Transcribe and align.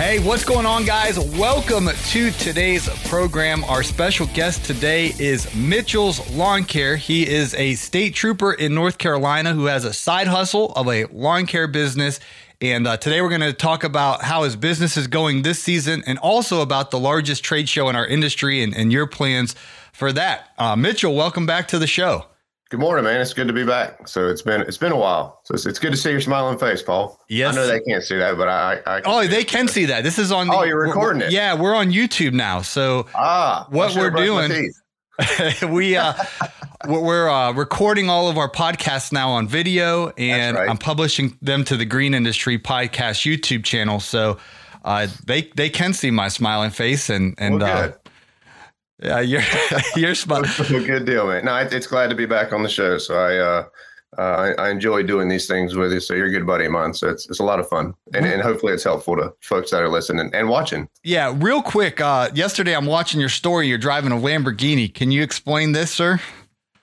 Hey, 0.00 0.18
what's 0.18 0.46
going 0.46 0.64
on, 0.64 0.86
guys? 0.86 1.18
Welcome 1.18 1.90
to 2.06 2.30
today's 2.30 2.88
program. 3.10 3.62
Our 3.64 3.82
special 3.82 4.28
guest 4.28 4.64
today 4.64 5.12
is 5.18 5.54
Mitchell's 5.54 6.26
Lawn 6.30 6.64
Care. 6.64 6.96
He 6.96 7.28
is 7.28 7.52
a 7.52 7.74
state 7.74 8.14
trooper 8.14 8.54
in 8.54 8.74
North 8.74 8.96
Carolina 8.96 9.52
who 9.52 9.66
has 9.66 9.84
a 9.84 9.92
side 9.92 10.26
hustle 10.26 10.72
of 10.72 10.88
a 10.88 11.04
lawn 11.12 11.44
care 11.44 11.68
business. 11.68 12.18
And 12.62 12.86
uh, 12.86 12.96
today 12.96 13.20
we're 13.20 13.28
going 13.28 13.42
to 13.42 13.52
talk 13.52 13.84
about 13.84 14.22
how 14.22 14.44
his 14.44 14.56
business 14.56 14.96
is 14.96 15.06
going 15.06 15.42
this 15.42 15.62
season 15.62 16.02
and 16.06 16.18
also 16.20 16.62
about 16.62 16.90
the 16.90 16.98
largest 16.98 17.44
trade 17.44 17.68
show 17.68 17.90
in 17.90 17.94
our 17.94 18.06
industry 18.06 18.62
and, 18.62 18.74
and 18.74 18.90
your 18.90 19.06
plans 19.06 19.54
for 19.92 20.14
that. 20.14 20.48
Uh, 20.56 20.76
Mitchell, 20.76 21.14
welcome 21.14 21.44
back 21.44 21.68
to 21.68 21.78
the 21.78 21.86
show. 21.86 22.24
Good 22.70 22.78
morning, 22.78 23.04
man. 23.04 23.20
It's 23.20 23.34
good 23.34 23.48
to 23.48 23.52
be 23.52 23.64
back. 23.64 24.06
So 24.06 24.28
it's 24.28 24.42
been 24.42 24.60
it's 24.60 24.76
been 24.76 24.92
a 24.92 24.96
while. 24.96 25.40
So 25.42 25.54
it's, 25.54 25.66
it's 25.66 25.80
good 25.80 25.90
to 25.90 25.96
see 25.96 26.12
your 26.12 26.20
smiling 26.20 26.56
face, 26.56 26.82
Paul. 26.82 27.18
Yes. 27.28 27.52
I 27.52 27.56
know 27.56 27.66
they 27.66 27.80
can't 27.80 28.04
see 28.04 28.16
that, 28.16 28.36
but 28.36 28.46
I. 28.46 28.78
I 28.86 29.02
oh, 29.04 29.26
they 29.26 29.42
can 29.42 29.66
see 29.66 29.86
that. 29.86 30.04
This 30.04 30.20
is 30.20 30.30
on. 30.30 30.46
The, 30.46 30.54
oh, 30.54 30.62
you're 30.62 30.80
recording 30.80 31.22
it. 31.22 31.32
Yeah, 31.32 31.54
we're 31.54 31.74
on 31.74 31.90
YouTube 31.90 32.32
now. 32.32 32.62
So 32.62 33.08
ah, 33.12 33.66
what 33.70 33.96
we're 33.96 34.10
doing. 34.10 34.72
we 35.68 35.96
uh, 35.96 36.14
we're 36.86 37.28
uh, 37.28 37.52
recording 37.54 38.08
all 38.08 38.28
of 38.28 38.38
our 38.38 38.48
podcasts 38.48 39.10
now 39.10 39.30
on 39.30 39.48
video, 39.48 40.10
and 40.10 40.56
right. 40.56 40.70
I'm 40.70 40.78
publishing 40.78 41.36
them 41.42 41.64
to 41.64 41.76
the 41.76 41.84
Green 41.84 42.14
Industry 42.14 42.56
Podcast 42.56 43.26
YouTube 43.26 43.64
channel. 43.64 43.98
So 43.98 44.38
uh, 44.84 45.08
they 45.26 45.50
they 45.56 45.70
can 45.70 45.92
see 45.92 46.12
my 46.12 46.28
smiling 46.28 46.70
face, 46.70 47.10
and 47.10 47.34
and 47.36 47.58
well, 47.58 47.90
uh, 47.90 47.92
yeah, 49.02 49.20
you're 49.20 49.42
you're 49.96 50.14
smart. 50.14 50.46
Good 50.68 51.04
deal, 51.04 51.26
man. 51.26 51.44
No, 51.44 51.56
it's 51.56 51.86
glad 51.86 52.10
to 52.10 52.16
be 52.16 52.26
back 52.26 52.52
on 52.52 52.62
the 52.62 52.68
show. 52.68 52.98
So 52.98 53.16
I 53.16 53.36
uh, 53.36 53.64
uh, 54.18 54.22
I, 54.58 54.64
I, 54.64 54.70
enjoy 54.70 55.04
doing 55.04 55.28
these 55.28 55.46
things 55.46 55.76
with 55.76 55.92
you. 55.92 56.00
So 56.00 56.14
you're 56.14 56.26
a 56.26 56.30
good 56.30 56.46
buddy 56.46 56.64
of 56.64 56.72
mine. 56.72 56.94
So 56.94 57.08
it's, 57.08 57.28
it's 57.28 57.38
a 57.38 57.44
lot 57.44 57.60
of 57.60 57.68
fun, 57.68 57.94
and, 58.12 58.26
and 58.26 58.42
hopefully 58.42 58.72
it's 58.72 58.82
helpful 58.82 59.16
to 59.16 59.32
folks 59.40 59.70
that 59.70 59.82
are 59.82 59.88
listening 59.88 60.30
and 60.34 60.48
watching. 60.48 60.88
Yeah, 61.04 61.32
real 61.36 61.62
quick. 61.62 62.00
Uh, 62.00 62.28
yesterday 62.34 62.74
I'm 62.74 62.86
watching 62.86 63.20
your 63.20 63.28
story. 63.28 63.68
You're 63.68 63.78
driving 63.78 64.10
a 64.10 64.16
Lamborghini. 64.16 64.92
Can 64.92 65.12
you 65.12 65.22
explain 65.22 65.72
this, 65.72 65.92
sir? 65.92 66.18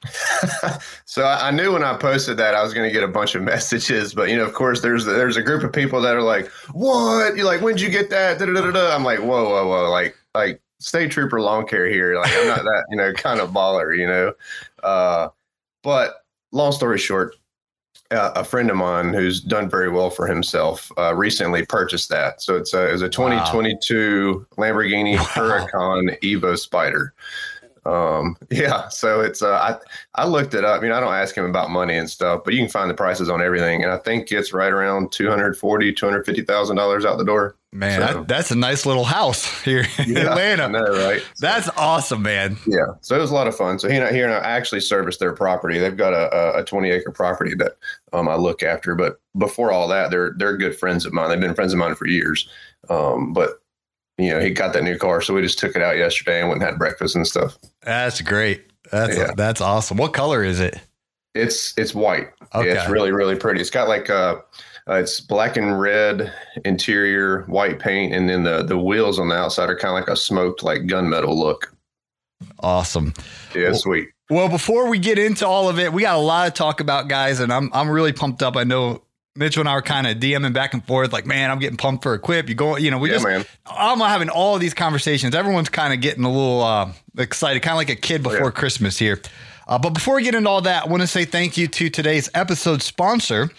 so 1.06 1.26
I, 1.26 1.52
knew 1.52 1.73
when 1.73 1.84
I 1.84 1.98
posted 1.98 2.38
that 2.38 2.54
I 2.54 2.64
was 2.64 2.73
going 2.73 2.88
to 2.88 2.94
get 2.94 3.04
a 3.04 3.10
bunch 3.10 3.36
of 3.36 3.42
messages, 3.42 4.14
but 4.14 4.30
you 4.30 4.38
know, 4.38 4.45
of 4.45 4.54
course, 4.54 4.82
there's 4.82 5.04
there's 5.04 5.36
a 5.36 5.44
group 5.44 5.64
of 5.64 5.73
people 5.73 6.00
that 6.02 6.16
are 6.16 6.22
like, 6.22 6.48
"What? 6.72 7.36
You 7.36 7.44
like? 7.44 7.62
When'd 7.62 7.82
you 7.82 7.90
get 7.90 8.10
that?" 8.12 8.40
Da-da-da-da. 8.40 8.95
I'm 8.95 9.04
like, 9.04 9.20
"Whoa, 9.20 9.50
whoa, 9.50 9.68
whoa!" 9.68 9.90
Like, 9.90 10.16
like 10.34 10.62
state 10.80 11.11
trooper 11.11 11.42
lawn 11.42 11.67
care 11.67 11.88
here. 11.88 12.20
Like 12.20 12.31
I'm 12.36 12.47
not 12.47 12.64
that, 12.64 12.86
you 12.89 12.97
know, 12.97 13.14
kind 13.14 13.39
of 13.39 13.52
baller, 13.52 13.97
you 13.97 14.08
know. 14.08 14.33
Uh, 14.83 15.30
but 15.83 16.25
long 16.52 16.72
story 16.72 16.97
short, 16.97 17.36
uh, 18.11 18.31
a 18.36 18.44
friend 18.44 18.70
of 18.70 18.78
mine 18.78 19.14
who's 19.14 19.42
done 19.42 19.70
very 19.70 19.89
well 19.89 20.09
for 20.09 20.28
himself 20.28 20.92
uh, 20.98 21.14
recently 21.14 21.66
purchased 21.66 22.09
that. 22.09 22.42
So 22.42 22.55
it's 22.55 22.73
a, 22.73 22.89
it 22.89 22.92
was 22.94 23.02
a 23.02 23.09
2022 23.09 24.45
wow. 24.58 24.64
Lamborghini 24.64 25.15
wow. 25.17 25.23
Huracan 25.23 26.20
Evo 26.21 26.54
Spyder. 26.54 27.09
Um, 27.87 28.36
yeah, 28.52 28.89
so 28.89 29.21
it's 29.21 29.42
uh, 29.42 29.55
I 29.55 29.77
I 30.21 30.27
looked 30.27 30.53
it 30.53 30.65
up. 30.65 30.80
I 30.80 30.83
mean, 30.83 30.92
I 30.92 30.99
don't 30.99 31.14
ask 31.14 31.36
him 31.36 31.45
about 31.45 31.70
money 31.70 31.98
and 31.98 32.09
stuff, 32.09 32.42
but 32.43 32.53
you 32.53 32.59
can 32.59 32.70
find 32.70 32.89
the 32.89 32.93
prices 32.93 33.30
on 33.30 33.42
everything, 33.42 33.81
and 33.81 33.92
I 33.92 33.98
think 33.98 34.31
it's 34.31 34.53
right 34.53 34.71
around 34.71 35.11
two 35.11 35.30
hundred 35.30 35.58
forty, 35.58 35.93
two 35.93 36.05
hundred 36.05 36.26
fifty 36.26 36.42
thousand 36.42 36.76
dollars 36.76 37.05
out 37.05 37.17
the 37.17 37.26
door. 37.26 37.55
Man, 37.73 37.99
so, 37.99 38.20
that, 38.20 38.27
that's 38.27 38.52
a 38.52 38.55
nice 38.55 38.86
little 38.86 39.03
house 39.03 39.61
here 39.64 39.86
in 39.99 40.14
yeah, 40.14 40.31
Atlanta. 40.31 40.67
Know, 40.70 41.05
right? 41.05 41.21
That's 41.39 41.70
awesome, 41.77 42.23
man. 42.23 42.58
Yeah, 42.65 42.87
so 43.02 43.15
it 43.15 43.20
was 43.20 43.31
a 43.31 43.36
lot 43.36 43.47
of 43.47 43.55
fun. 43.55 43.80
So 43.80 43.87
he 43.87 43.95
and 43.95 44.05
I, 44.05 44.11
he 44.11 44.21
and 44.21 44.33
I 44.33 44.37
actually 44.37 44.81
service 44.81 45.17
their 45.17 45.33
property. 45.33 45.80
They've 45.80 45.95
got 45.95 46.14
a, 46.14 46.59
a 46.59 46.64
twenty 46.65 46.89
acre 46.92 47.11
property 47.11 47.55
that 47.55 47.77
um, 48.11 48.27
I 48.27 48.36
look 48.36 48.64
after. 48.64 48.95
But 48.95 49.21
before 49.37 49.71
all 49.71 49.87
that, 49.87 50.11
they're 50.11 50.33
they're 50.37 50.58
good 50.58 50.77
friends 50.77 51.05
of 51.05 51.14
mine. 51.14 51.30
They've 51.30 51.39
been 51.39 51.55
friends 51.55 51.71
of 51.71 51.80
mine 51.80 51.95
for 51.95 52.08
years. 52.08 52.49
Um, 52.89 53.33
but 53.33 53.61
you 54.17 54.32
know, 54.32 54.39
he 54.39 54.50
got 54.50 54.73
that 54.73 54.83
new 54.83 54.98
car, 54.98 55.22
so 55.22 55.33
we 55.33 55.42
just 55.42 55.60
took 55.60 55.76
it 55.76 55.82
out 55.82 55.98
yesterday 55.98 56.39
and 56.39 56.50
went 56.50 56.61
and 56.61 56.70
had 56.70 56.80
breakfast 56.80 57.16
and 57.16 57.26
stuff. 57.26 57.58
That's 57.83 58.22
great. 58.22 58.66
That's 58.92 59.17
yeah. 59.17 59.32
that's 59.36 59.61
awesome. 59.61 59.98
What 59.98 60.14
color 60.14 60.44
is 60.44 60.60
it? 60.60 60.80
It's 61.36 61.78
it's 61.78 61.94
white. 61.94 62.30
Okay. 62.56 62.67
Yeah, 62.67 62.82
it's 62.82 62.89
really 62.89 63.11
really 63.11 63.36
pretty. 63.36 63.61
It's 63.61 63.70
got 63.70 63.88
like 63.88 64.10
a 64.10 64.42
uh, 64.89 64.95
it's 64.95 65.20
black 65.20 65.58
and 65.58 65.80
red 65.80 66.33
interior, 66.66 67.44
white 67.44 67.80
paint, 67.80 68.14
and 68.14 68.30
then 68.30 68.44
the 68.44 68.64
the 68.64 68.77
wheels 68.77 69.20
on 69.20 69.30
the 69.30 69.36
outside 69.36 69.70
are 69.70 69.77
kind 69.77 69.89
of 69.98 70.02
like 70.02 70.10
a 70.10 70.16
smoked 70.16 70.64
like 70.64 70.83
gunmetal 70.83 71.36
look. 71.36 71.73
Awesome. 72.60 73.14
Yeah, 73.54 73.70
well, 73.70 73.76
sweet. 73.76 74.10
Well, 74.30 74.50
before 74.50 74.89
we 74.89 75.00
get 75.00 75.20
into 75.20 75.48
all 75.48 75.70
of 75.70 75.80
it, 75.80 75.92
we 75.92 76.04
got 76.04 76.16
a 76.16 76.20
lot 76.20 76.45
to 76.45 76.52
talk 76.52 76.80
about, 76.80 77.08
guys, 77.08 77.39
and 77.39 77.52
I'm 77.52 77.70
I'm 77.73 77.89
really 77.89 78.14
pumped 78.14 78.42
up. 78.42 78.56
I 78.56 78.64
know 78.64 79.04
Mitchell 79.37 79.61
and 79.61 79.70
I 79.70 79.75
were 79.75 79.81
kind 79.81 80.08
of 80.08 80.17
DMing 80.17 80.53
back 80.53 80.73
and 80.73 80.86
forth, 80.86 81.14
like, 81.14 81.25
man, 81.25 81.52
I'm 81.52 81.59
getting 81.59 81.77
pumped 81.77 82.03
for 82.03 82.14
Equip. 82.14 82.49
You 82.49 82.55
go, 82.55 82.77
you 82.77 82.92
know, 82.92 82.98
we 82.98 83.09
yeah, 83.09 83.15
just, 83.15 83.25
man. 83.25 83.45
I'm 83.65 83.99
having 83.99 84.30
all 84.30 84.58
these 84.58 84.73
conversations. 84.73 85.36
Everyone's 85.36 85.70
kind 85.70 85.93
of 85.93 86.02
getting 86.02 86.23
a 86.23 86.31
little 86.31 86.64
uh, 86.64 86.92
excited, 87.17 87.61
kind 87.61 87.73
of 87.73 87.77
like 87.77 87.89
a 87.89 87.95
kid 87.95 88.23
before 88.23 88.45
yeah. 88.45 88.52
Christmas 88.52 88.97
here. 88.97 89.21
Uh, 89.67 89.77
but 89.77 89.92
before 89.92 90.15
we 90.15 90.23
get 90.23 90.33
into 90.33 90.49
all 90.49 90.61
that, 90.61 90.86
I 90.86 90.87
want 90.87 91.02
to 91.02 91.08
say 91.08 91.26
thank 91.26 91.58
you 91.58 91.67
to 91.67 91.89
today's 91.89 92.30
episode 92.33 92.81
sponsor, 92.81 93.49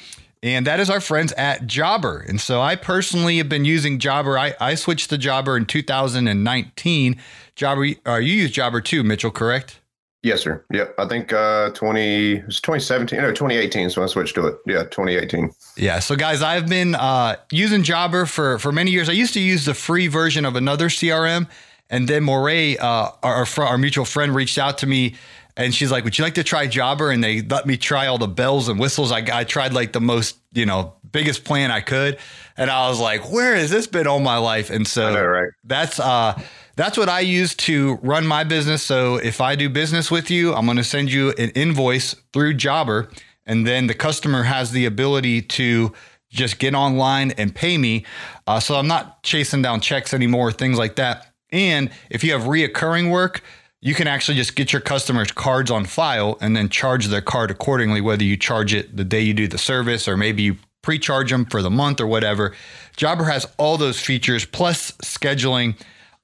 and 0.43 0.67
that 0.67 0.81
is 0.81 0.89
our 0.89 1.01
friends 1.01 1.33
at 1.33 1.67
Jobber. 1.67 2.25
And 2.27 2.41
so 2.41 2.61
I 2.61 2.77
personally 2.77 3.37
have 3.39 3.49
been 3.49 3.65
using 3.65 3.99
Jobber. 3.99 4.39
I, 4.39 4.55
I 4.61 4.75
switched 4.75 5.11
to 5.11 5.19
Jobber 5.19 5.57
in 5.57 5.67
2019. 5.67 7.21
Jobber, 7.55 7.95
uh, 8.07 8.17
you 8.17 8.33
use 8.33 8.51
Jobber 8.51 8.81
too, 8.81 9.03
Mitchell, 9.03 9.31
correct? 9.31 9.81
Yes, 10.23 10.43
sir. 10.43 10.65
Yep. 10.73 10.95
I 10.99 11.07
think 11.07 11.33
uh 11.33 11.71
20 11.71 12.33
it 12.37 12.47
was 12.47 12.61
2017, 12.61 13.21
no, 13.21 13.31
2018 13.31 13.91
so 13.91 14.03
I 14.03 14.07
switched 14.07 14.35
to 14.35 14.47
it. 14.47 14.57
Yeah, 14.67 14.83
2018. 14.85 15.51
Yeah, 15.77 16.01
so 16.01 16.17
guys, 16.17 16.43
I've 16.43 16.69
been 16.69 16.95
uh 16.95 17.37
using 17.53 17.83
Jobber 17.83 18.27
for 18.27 18.59
for 18.59 18.73
many 18.73 18.91
years. 18.91 19.09
I 19.09 19.13
used 19.13 19.35
to 19.35 19.41
use 19.41 19.65
the 19.65 19.75
free 19.75 20.09
version 20.09 20.45
of 20.45 20.57
another 20.57 20.89
CRM 20.89 21.49
and 21.89 22.09
then 22.09 22.25
Moray 22.25 22.77
uh 22.77 23.11
our, 23.23 23.47
our 23.59 23.79
mutual 23.79 24.05
friend 24.05 24.35
reached 24.35 24.59
out 24.59 24.79
to 24.79 24.87
me 24.87 25.15
and 25.59 25.75
she's 25.75 25.91
like, 25.91 26.05
"Would 26.05 26.17
you 26.17 26.25
like 26.25 26.37
to 26.37 26.45
try 26.45 26.67
Jobber?" 26.67 27.11
And 27.11 27.23
they 27.23 27.43
let 27.43 27.67
me 27.67 27.77
try 27.77 28.07
all 28.07 28.17
the 28.17 28.29
bells 28.29 28.69
and 28.69 28.79
whistles. 28.79 29.11
I, 29.11 29.25
I 29.33 29.45
tried 29.45 29.75
like 29.75 29.93
the 29.93 30.01
most, 30.01 30.39
you 30.53 30.65
know, 30.65 30.95
biggest 31.11 31.45
plan 31.45 31.71
I 31.71 31.81
could, 31.81 32.19
and 32.57 32.71
I 32.71 32.89
was 32.89 33.01
like, 33.01 33.31
"Where 33.31 33.57
has 33.57 33.69
this 33.69 33.89
been 33.89 34.07
all 34.07 34.21
my 34.21 34.39
life?" 34.39 34.71
And 34.71 34.87
so 34.87 35.13
know, 35.13 35.25
right? 35.25 35.51
that's 35.65 35.99
uh 35.99 36.41
that's 36.79 36.97
what 36.97 37.09
I 37.09 37.21
use 37.21 37.57
to 37.57 37.99
run 38.03 38.25
my 38.25 38.45
business. 38.45 38.85
So 38.85 39.17
if 39.17 39.41
I 39.41 39.57
do 39.57 39.69
business 39.69 40.13
with 40.13 40.31
you, 40.31 40.55
I'm 40.55 40.65
going 40.65 40.77
to 40.77 40.85
send 40.85 41.11
you 41.11 41.31
an 41.31 41.51
invoice 41.51 42.15
through 42.33 42.55
Jobber, 42.55 43.11
and 43.45 43.67
then 43.67 43.89
the 43.89 43.95
customer 43.95 44.45
has 44.45 44.71
the 44.71 44.87
ability 44.87 45.43
to 45.43 45.93
just 46.31 46.61
get 46.61 46.77
online 46.77 47.33
and 47.33 47.53
pay 47.53 47.79
me. 47.79 48.07
Uh, 48.47 48.61
so 48.61 48.77
I'm 48.77 48.87
not 48.87 49.25
chasing 49.25 49.61
down 49.61 49.81
checks 49.81 50.15
anymore, 50.15 50.53
things 50.53 50.79
like 50.79 50.95
that. 50.97 51.27
And 51.51 51.91
if 52.11 52.23
you 52.23 52.31
have 52.31 52.43
reoccurring 52.43 53.11
work, 53.11 53.43
you 53.81 53.97
can 53.97 54.07
actually 54.07 54.37
just 54.37 54.55
get 54.55 54.73
your 54.73 54.81
customers 54.81 55.33
cards 55.33 55.73
on 55.73 55.85
file 55.85 56.39
and 56.41 56.55
then 56.57 56.69
charge 56.69 57.07
their 57.07 57.21
card 57.21 57.51
accordingly, 57.51 58.01
whether 58.01 58.23
you 58.23 58.37
charge 58.37 58.73
it 58.73 58.97
the 58.97 59.05
day 59.05 59.21
you 59.21 59.35
do 59.35 59.49
the 59.49 59.59
service 59.59 60.07
or 60.07 60.17
maybe 60.17 60.45
you 60.45 60.57
pre-charge 60.83 61.33
them 61.33 61.45
for 61.45 61.61
the 61.61 61.71
month 61.71 62.01
or 62.01 62.07
whatever. 62.07 62.55
Jobber 62.97 63.25
has 63.25 63.49
all 63.57 63.79
those 63.79 63.99
features 63.99 64.45
plus 64.45 64.93
scheduling 65.03 65.75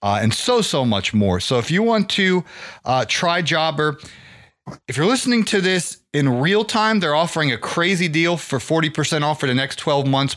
uh, 0.05 0.19
and 0.21 0.35
so, 0.35 0.61
so 0.61 0.85
much 0.85 1.15
more. 1.15 1.41
So 1.41 1.59
if 1.59 1.71
you 1.71 1.83
want 1.83 2.11
to 2.11 2.45
uh, 2.85 3.07
try 3.09 3.41
Jobber, 3.41 3.99
if 4.87 4.99
you're 4.99 5.07
listening 5.07 5.45
to 5.47 5.63
this 5.63 5.99
in 6.13 6.41
real 6.41 6.63
time, 6.63 7.01
they're 7.01 7.15
offering 7.15 7.53
a 7.53 7.57
crazy 7.57 8.07
deal 8.07 8.37
for 8.37 8.59
40% 8.59 9.23
off 9.23 9.41
for 9.41 9.47
the 9.47 9.55
next 9.55 9.77
12 9.77 10.07
months. 10.07 10.37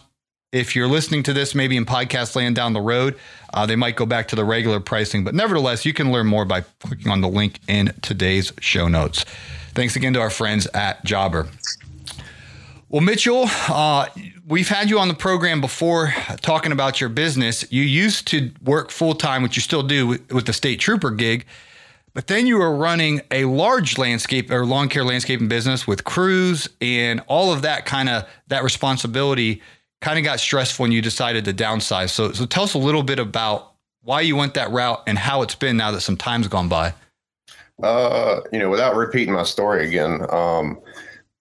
If 0.54 0.74
you're 0.74 0.88
listening 0.88 1.24
to 1.24 1.34
this 1.34 1.54
maybe 1.54 1.76
in 1.76 1.86
podcast 1.86 2.34
land 2.38 2.56
down 2.56 2.72
the 2.72 2.82
road, 2.82 3.20
uh, 3.54 3.66
they 3.66 3.76
might 3.76 3.98
go 3.98 4.06
back 4.06 4.30
to 4.30 4.38
the 4.38 4.46
regular 4.46 4.80
pricing. 4.80 5.26
But 5.26 5.36
nevertheless, 5.36 5.86
you 5.86 5.94
can 5.94 6.14
learn 6.14 6.28
more 6.28 6.46
by 6.46 6.62
clicking 6.80 7.12
on 7.12 7.20
the 7.20 7.28
link 7.28 7.60
in 7.68 7.94
today's 8.02 8.54
show 8.62 8.88
notes. 8.88 9.26
Thanks 9.76 9.98
again 9.98 10.14
to 10.14 10.22
our 10.22 10.30
friends 10.30 10.66
at 10.74 11.04
Jobber. 11.04 11.50
Well, 12.90 13.02
Mitchell, 13.02 13.48
uh, 13.68 14.08
we've 14.48 14.70
had 14.70 14.90
you 14.90 14.98
on 15.00 15.10
the 15.10 15.14
program 15.14 15.60
before 15.60 16.14
talking 16.40 16.72
about 16.72 17.02
your 17.02 17.10
business. 17.10 17.70
You 17.70 17.82
used 17.82 18.28
to 18.28 18.50
work 18.64 18.92
full 18.92 19.14
time, 19.14 19.44
which 19.44 19.58
you 19.58 19.62
still 19.62 19.84
do 19.84 20.08
with, 20.08 20.46
the 20.46 20.54
state 20.54 20.80
trooper 20.80 21.12
gig. 21.12 21.46
But 22.14 22.28
then 22.28 22.48
you 22.48 22.58
were 22.58 22.74
running 22.74 23.20
a 23.30 23.44
large 23.44 23.98
landscape 23.98 24.50
or 24.50 24.66
lawn 24.66 24.88
care 24.88 25.04
landscaping 25.04 25.50
business 25.50 25.86
with 25.86 26.06
crews 26.06 26.70
and 26.80 27.22
all 27.28 27.52
of 27.52 27.62
that 27.64 27.86
kind 27.86 28.08
of 28.08 28.26
that 28.48 28.64
responsibility 28.64 29.62
kind 30.00 30.18
of 30.18 30.24
got 30.24 30.40
stressful 30.40 30.84
when 30.84 30.94
you 30.94 31.02
decided 31.02 31.44
to 31.44 31.54
downsize. 31.54 32.12
So, 32.12 32.32
so 32.32 32.46
tell 32.46 32.64
us 32.64 32.74
a 32.74 32.80
little 32.80 33.04
bit 33.04 33.20
about 33.20 33.74
why 34.04 34.22
you 34.22 34.38
went 34.38 34.54
that 34.54 34.72
route 34.72 35.04
and 35.08 35.18
how 35.18 35.42
it's 35.42 35.56
been 35.56 35.76
now 35.76 35.92
that 35.92 36.02
some 36.02 36.16
time's 36.16 36.48
gone 36.48 36.70
by. 36.70 36.94
Uh, 37.84 38.40
you 38.54 38.60
know, 38.60 38.70
without 38.70 38.96
repeating 38.96 39.34
my 39.34 39.44
story 39.44 39.86
again, 39.86 40.26
um, 40.30 40.80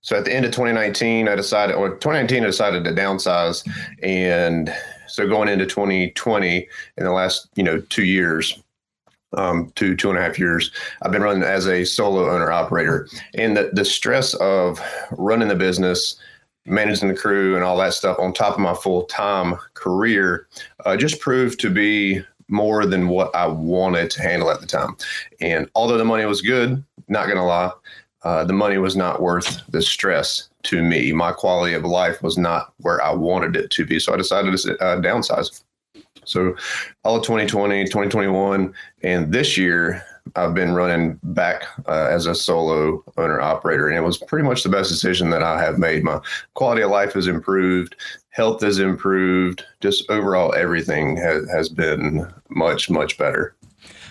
so 0.06 0.16
at 0.16 0.24
the 0.24 0.32
end 0.32 0.44
of 0.44 0.52
2019, 0.52 1.26
I 1.26 1.34
decided, 1.34 1.74
or 1.74 1.88
2019, 1.88 2.44
I 2.44 2.46
decided 2.46 2.84
to 2.84 2.92
downsize, 2.92 3.68
and 4.04 4.72
so 5.08 5.26
going 5.26 5.48
into 5.48 5.66
2020, 5.66 6.68
in 6.96 7.04
the 7.04 7.10
last 7.10 7.48
you 7.56 7.64
know 7.64 7.80
two 7.80 8.04
years, 8.04 8.56
um, 9.36 9.72
two 9.74 9.96
two 9.96 10.08
and 10.08 10.16
a 10.16 10.22
half 10.22 10.38
years, 10.38 10.70
I've 11.02 11.10
been 11.10 11.22
running 11.22 11.42
as 11.42 11.66
a 11.66 11.84
solo 11.84 12.30
owner 12.30 12.52
operator, 12.52 13.08
and 13.34 13.56
the 13.56 13.70
the 13.72 13.84
stress 13.84 14.34
of 14.34 14.80
running 15.10 15.48
the 15.48 15.56
business, 15.56 16.14
managing 16.66 17.08
the 17.08 17.16
crew, 17.16 17.56
and 17.56 17.64
all 17.64 17.76
that 17.78 17.92
stuff 17.92 18.16
on 18.20 18.32
top 18.32 18.54
of 18.54 18.60
my 18.60 18.74
full 18.74 19.06
time 19.06 19.56
career, 19.74 20.46
uh, 20.84 20.96
just 20.96 21.18
proved 21.18 21.58
to 21.58 21.68
be 21.68 22.22
more 22.46 22.86
than 22.86 23.08
what 23.08 23.34
I 23.34 23.48
wanted 23.48 24.12
to 24.12 24.22
handle 24.22 24.52
at 24.52 24.60
the 24.60 24.68
time. 24.68 24.96
And 25.40 25.68
although 25.74 25.98
the 25.98 26.04
money 26.04 26.24
was 26.26 26.42
good, 26.42 26.84
not 27.08 27.26
gonna 27.26 27.44
lie, 27.44 27.72
uh, 28.26 28.42
the 28.42 28.52
money 28.52 28.76
was 28.76 28.96
not 28.96 29.22
worth 29.22 29.62
the 29.68 29.80
stress 29.80 30.48
to 30.64 30.82
me. 30.82 31.12
My 31.12 31.30
quality 31.30 31.74
of 31.74 31.84
life 31.84 32.24
was 32.24 32.36
not 32.36 32.72
where 32.78 33.00
I 33.00 33.12
wanted 33.14 33.54
it 33.54 33.70
to 33.70 33.86
be, 33.86 34.00
so 34.00 34.12
I 34.12 34.16
decided 34.16 34.58
to 34.58 34.76
uh, 34.82 35.00
downsize. 35.00 35.62
So 36.24 36.56
all 37.04 37.18
of 37.18 37.22
2020, 37.22 37.84
2021, 37.84 38.74
and 39.04 39.32
this 39.32 39.56
year, 39.56 40.04
I've 40.34 40.54
been 40.54 40.74
running 40.74 41.20
back 41.22 41.62
uh, 41.86 42.08
as 42.10 42.26
a 42.26 42.34
solo 42.34 43.04
owner 43.16 43.40
operator, 43.40 43.86
and 43.86 43.96
it 43.96 44.00
was 44.00 44.18
pretty 44.18 44.44
much 44.44 44.64
the 44.64 44.70
best 44.70 44.90
decision 44.90 45.30
that 45.30 45.44
I 45.44 45.60
have 45.62 45.78
made. 45.78 46.02
My 46.02 46.20
quality 46.54 46.82
of 46.82 46.90
life 46.90 47.12
has 47.12 47.28
improved, 47.28 47.94
health 48.30 48.60
has 48.62 48.80
improved, 48.80 49.64
just 49.80 50.10
overall 50.10 50.52
everything 50.52 51.16
has, 51.16 51.48
has 51.48 51.68
been 51.68 52.26
much, 52.48 52.90
much 52.90 53.16
better. 53.18 53.54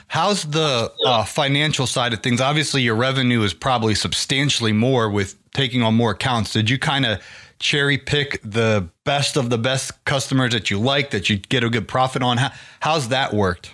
How's 0.07 0.43
the 0.43 0.91
uh, 1.05 1.25
financial 1.25 1.87
side 1.87 2.13
of 2.13 2.21
things? 2.21 2.39
Obviously, 2.39 2.81
your 2.81 2.95
revenue 2.95 3.41
is 3.41 3.53
probably 3.53 3.95
substantially 3.95 4.71
more 4.71 5.09
with 5.09 5.35
taking 5.51 5.81
on 5.81 5.95
more 5.95 6.11
accounts. 6.11 6.53
Did 6.53 6.69
you 6.69 6.77
kind 6.77 7.05
of 7.05 7.21
cherry 7.59 7.97
pick 7.97 8.39
the 8.43 8.87
best 9.03 9.37
of 9.37 9.49
the 9.49 9.57
best 9.57 10.03
customers 10.05 10.53
that 10.53 10.69
you 10.69 10.79
like 10.79 11.11
that 11.11 11.29
you 11.29 11.37
get 11.37 11.63
a 11.63 11.69
good 11.69 11.87
profit 11.87 12.21
on? 12.21 12.37
How, 12.37 12.51
how's 12.79 13.09
that 13.09 13.33
worked? 13.33 13.71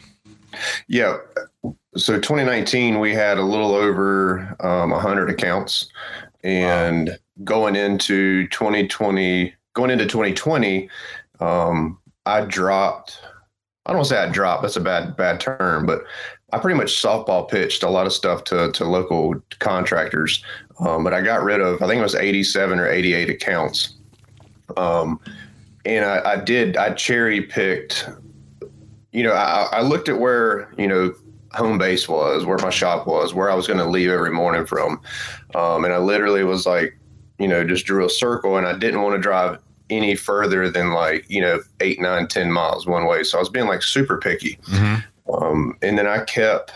Yeah. 0.88 1.18
So 1.96 2.20
2019, 2.20 3.00
we 3.00 3.14
had 3.14 3.38
a 3.38 3.44
little 3.44 3.76
over 3.76 4.56
um, 4.62 4.92
100 4.92 5.30
accounts. 5.30 5.90
And 6.44 7.10
wow. 7.10 7.16
going 7.44 7.76
into 7.76 8.48
2020, 8.48 9.54
going 9.74 9.92
into 9.92 10.06
2020, 10.06 10.90
um, 11.40 11.98
I 12.26 12.42
dropped, 12.42 13.20
I 13.86 13.94
don't 13.94 14.06
say 14.06 14.18
I 14.18 14.30
dropped, 14.30 14.62
that's 14.62 14.76
a 14.76 14.82
bad, 14.82 15.16
bad 15.18 15.40
term, 15.40 15.86
but 15.86 16.04
I 16.54 16.60
pretty 16.60 16.78
much 16.78 17.02
softball 17.02 17.50
pitched 17.50 17.84
a 17.84 17.90
lot 17.90 18.06
of 18.06 18.14
stuff 18.14 18.44
to, 18.46 18.72
to 18.74 18.86
local 18.86 19.42
contractors. 19.60 20.44
Um, 20.80 21.04
but 21.04 21.14
I 21.14 21.22
got 21.22 21.44
rid 21.44 21.62
of, 21.62 21.82
I 21.82 21.88
think 21.88 22.00
it 22.00 22.04
was 22.04 22.16
87 22.16 22.80
or 22.80 22.88
88 22.88 23.30
accounts. 23.30 23.96
Um, 24.78 25.20
and 25.86 26.06
I, 26.06 26.34
I 26.34 26.36
did, 26.38 26.78
I 26.78 26.94
cherry 26.94 27.42
picked 27.42 28.08
you 29.12 29.24
know, 29.24 29.34
I, 29.34 29.68
I 29.72 29.82
looked 29.82 30.10
at 30.10 30.20
where, 30.20 30.74
you 30.78 30.88
know, 30.88 31.14
home 31.52 31.78
base 31.78 32.08
was, 32.08 32.46
where 32.46 32.58
my 32.60 32.70
shop 32.70 33.08
was, 33.08 33.34
where 33.34 33.52
I 33.52 33.56
was 33.56 33.68
going 33.68 33.80
to 33.80 33.86
leave 33.86 34.10
every 34.10 34.32
morning 34.32 34.66
from. 34.66 35.02
Um, 35.54 35.84
and 35.84 35.94
I 35.94 35.98
literally 35.98 36.44
was 36.44 36.66
like, 36.66 36.98
you 37.38 37.48
know, 37.48 37.66
just 37.66 37.86
drew 37.86 38.06
a 38.06 38.10
circle 38.10 38.58
and 38.58 38.66
I 38.66 38.78
didn't 38.78 39.02
want 39.02 39.16
to 39.16 39.22
drive 39.22 39.58
any 39.92 40.16
further 40.16 40.70
than 40.70 40.92
like, 40.92 41.30
you 41.30 41.42
know, 41.42 41.62
eight, 41.82 42.00
nine, 42.00 42.28
ten 42.28 42.52
miles 42.52 42.88
one 42.88 43.06
way. 43.06 43.24
So 43.24 43.38
I 43.38 43.42
was 43.42 43.50
being 43.50 43.68
like 43.68 43.84
super 43.84 44.18
picky. 44.18 44.58
Mm-hmm. 44.68 45.34
Um, 45.34 45.78
and 45.82 45.98
then 45.98 46.08
I 46.08 46.24
kept, 46.24 46.72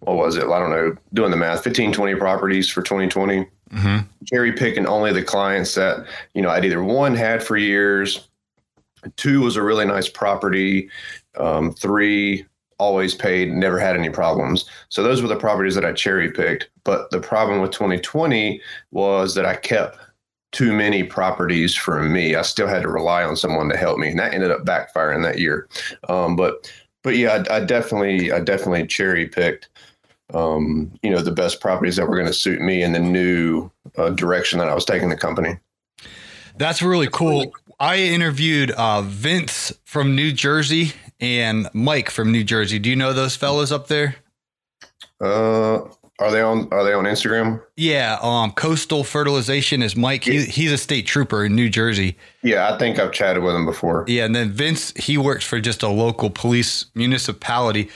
what 0.00 0.16
was 0.16 0.36
it? 0.36 0.44
I 0.44 0.58
don't 0.58 0.70
know, 0.70 0.96
doing 1.14 1.30
the 1.30 1.36
math, 1.36 1.64
15, 1.64 1.92
20 1.92 2.14
properties 2.16 2.70
for 2.70 2.82
2020. 2.82 3.46
Mm-hmm. 3.70 3.98
Cherry 4.26 4.52
picking 4.52 4.86
only 4.86 5.12
the 5.12 5.22
clients 5.22 5.74
that, 5.74 6.06
you 6.34 6.42
know, 6.42 6.50
I'd 6.50 6.64
either 6.64 6.82
one 6.82 7.14
had 7.14 7.42
for 7.42 7.56
years, 7.56 8.28
two 9.16 9.40
was 9.40 9.56
a 9.56 9.62
really 9.62 9.84
nice 9.84 10.08
property, 10.08 10.88
um, 11.38 11.72
three 11.72 12.46
always 12.78 13.14
paid, 13.14 13.50
never 13.52 13.78
had 13.78 13.96
any 13.96 14.08
problems. 14.08 14.64
So 14.88 15.02
those 15.02 15.20
were 15.20 15.28
the 15.28 15.36
properties 15.36 15.74
that 15.74 15.84
I 15.84 15.92
cherry 15.92 16.30
picked. 16.30 16.70
But 16.84 17.10
the 17.10 17.20
problem 17.20 17.60
with 17.60 17.72
2020 17.72 18.60
was 18.92 19.34
that 19.34 19.44
I 19.44 19.56
kept 19.56 19.98
too 20.52 20.72
many 20.72 21.02
properties 21.02 21.74
for 21.74 22.02
me. 22.02 22.34
I 22.34 22.42
still 22.42 22.68
had 22.68 22.82
to 22.82 22.88
rely 22.88 23.22
on 23.22 23.36
someone 23.36 23.68
to 23.68 23.76
help 23.76 23.98
me, 23.98 24.08
and 24.08 24.18
that 24.18 24.34
ended 24.34 24.50
up 24.50 24.64
backfiring 24.64 25.22
that 25.24 25.38
year. 25.38 25.68
Um, 26.08 26.36
but 26.36 26.72
but 27.02 27.16
yeah, 27.16 27.44
I, 27.50 27.56
I, 27.56 27.60
definitely 27.60 28.32
I 28.32 28.40
definitely 28.40 28.86
cherry 28.86 29.26
picked. 29.26 29.68
Um, 30.34 30.92
you 31.02 31.10
know 31.10 31.22
the 31.22 31.32
best 31.32 31.60
properties 31.60 31.96
that 31.96 32.06
were 32.06 32.16
going 32.16 32.26
to 32.26 32.34
suit 32.34 32.60
me 32.60 32.82
in 32.82 32.92
the 32.92 32.98
new 32.98 33.70
uh, 33.96 34.10
direction 34.10 34.58
that 34.58 34.68
I 34.68 34.74
was 34.74 34.84
taking 34.84 35.08
the 35.08 35.16
company. 35.16 35.58
That's 36.56 36.82
really 36.82 37.08
cool. 37.10 37.52
I 37.80 37.98
interviewed 37.98 38.72
uh, 38.72 39.02
Vince 39.02 39.72
from 39.84 40.16
New 40.16 40.32
Jersey 40.32 40.92
and 41.20 41.68
Mike 41.72 42.10
from 42.10 42.32
New 42.32 42.42
Jersey. 42.42 42.78
Do 42.78 42.90
you 42.90 42.96
know 42.96 43.12
those 43.12 43.36
fellows 43.36 43.70
up 43.70 43.86
there? 43.86 44.16
Uh, 45.20 45.80
are 46.18 46.30
they 46.30 46.40
on? 46.40 46.68
Are 46.72 46.84
they 46.84 46.92
on 46.92 47.04
Instagram? 47.04 47.62
Yeah. 47.76 48.18
Um, 48.22 48.52
Coastal 48.52 49.04
Fertilization 49.04 49.82
is 49.82 49.96
Mike. 49.96 50.24
He, 50.24 50.44
he's 50.44 50.72
a 50.72 50.78
state 50.78 51.06
trooper 51.06 51.44
in 51.44 51.54
New 51.54 51.70
Jersey. 51.70 52.16
Yeah, 52.42 52.72
I 52.72 52.78
think 52.78 52.98
I've 52.98 53.12
chatted 53.12 53.42
with 53.42 53.54
him 53.54 53.66
before. 53.66 54.04
Yeah, 54.08 54.24
and 54.24 54.34
then 54.34 54.50
Vince, 54.50 54.92
he 54.96 55.16
works 55.16 55.44
for 55.44 55.60
just 55.60 55.82
a 55.82 55.88
local 55.88 56.30
police 56.30 56.86
municipality 56.94 57.88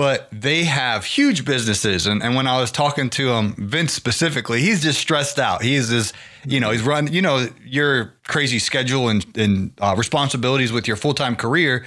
but 0.00 0.28
they 0.32 0.64
have 0.64 1.04
huge 1.04 1.44
businesses. 1.44 2.06
And, 2.06 2.22
and 2.22 2.34
when 2.34 2.46
I 2.46 2.58
was 2.58 2.70
talking 2.70 3.10
to 3.10 3.32
him, 3.32 3.54
Vince 3.58 3.92
specifically, 3.92 4.62
he's 4.62 4.82
just 4.82 4.98
stressed 4.98 5.38
out. 5.38 5.62
He's 5.62 5.90
just, 5.90 6.14
you 6.46 6.58
know, 6.58 6.70
he's 6.70 6.80
run, 6.80 7.12
you 7.12 7.20
know, 7.20 7.48
your 7.66 8.14
crazy 8.26 8.58
schedule 8.58 9.10
and, 9.10 9.26
and 9.36 9.72
uh, 9.78 9.94
responsibilities 9.98 10.72
with 10.72 10.88
your 10.88 10.96
full 10.96 11.12
time 11.12 11.36
career. 11.36 11.86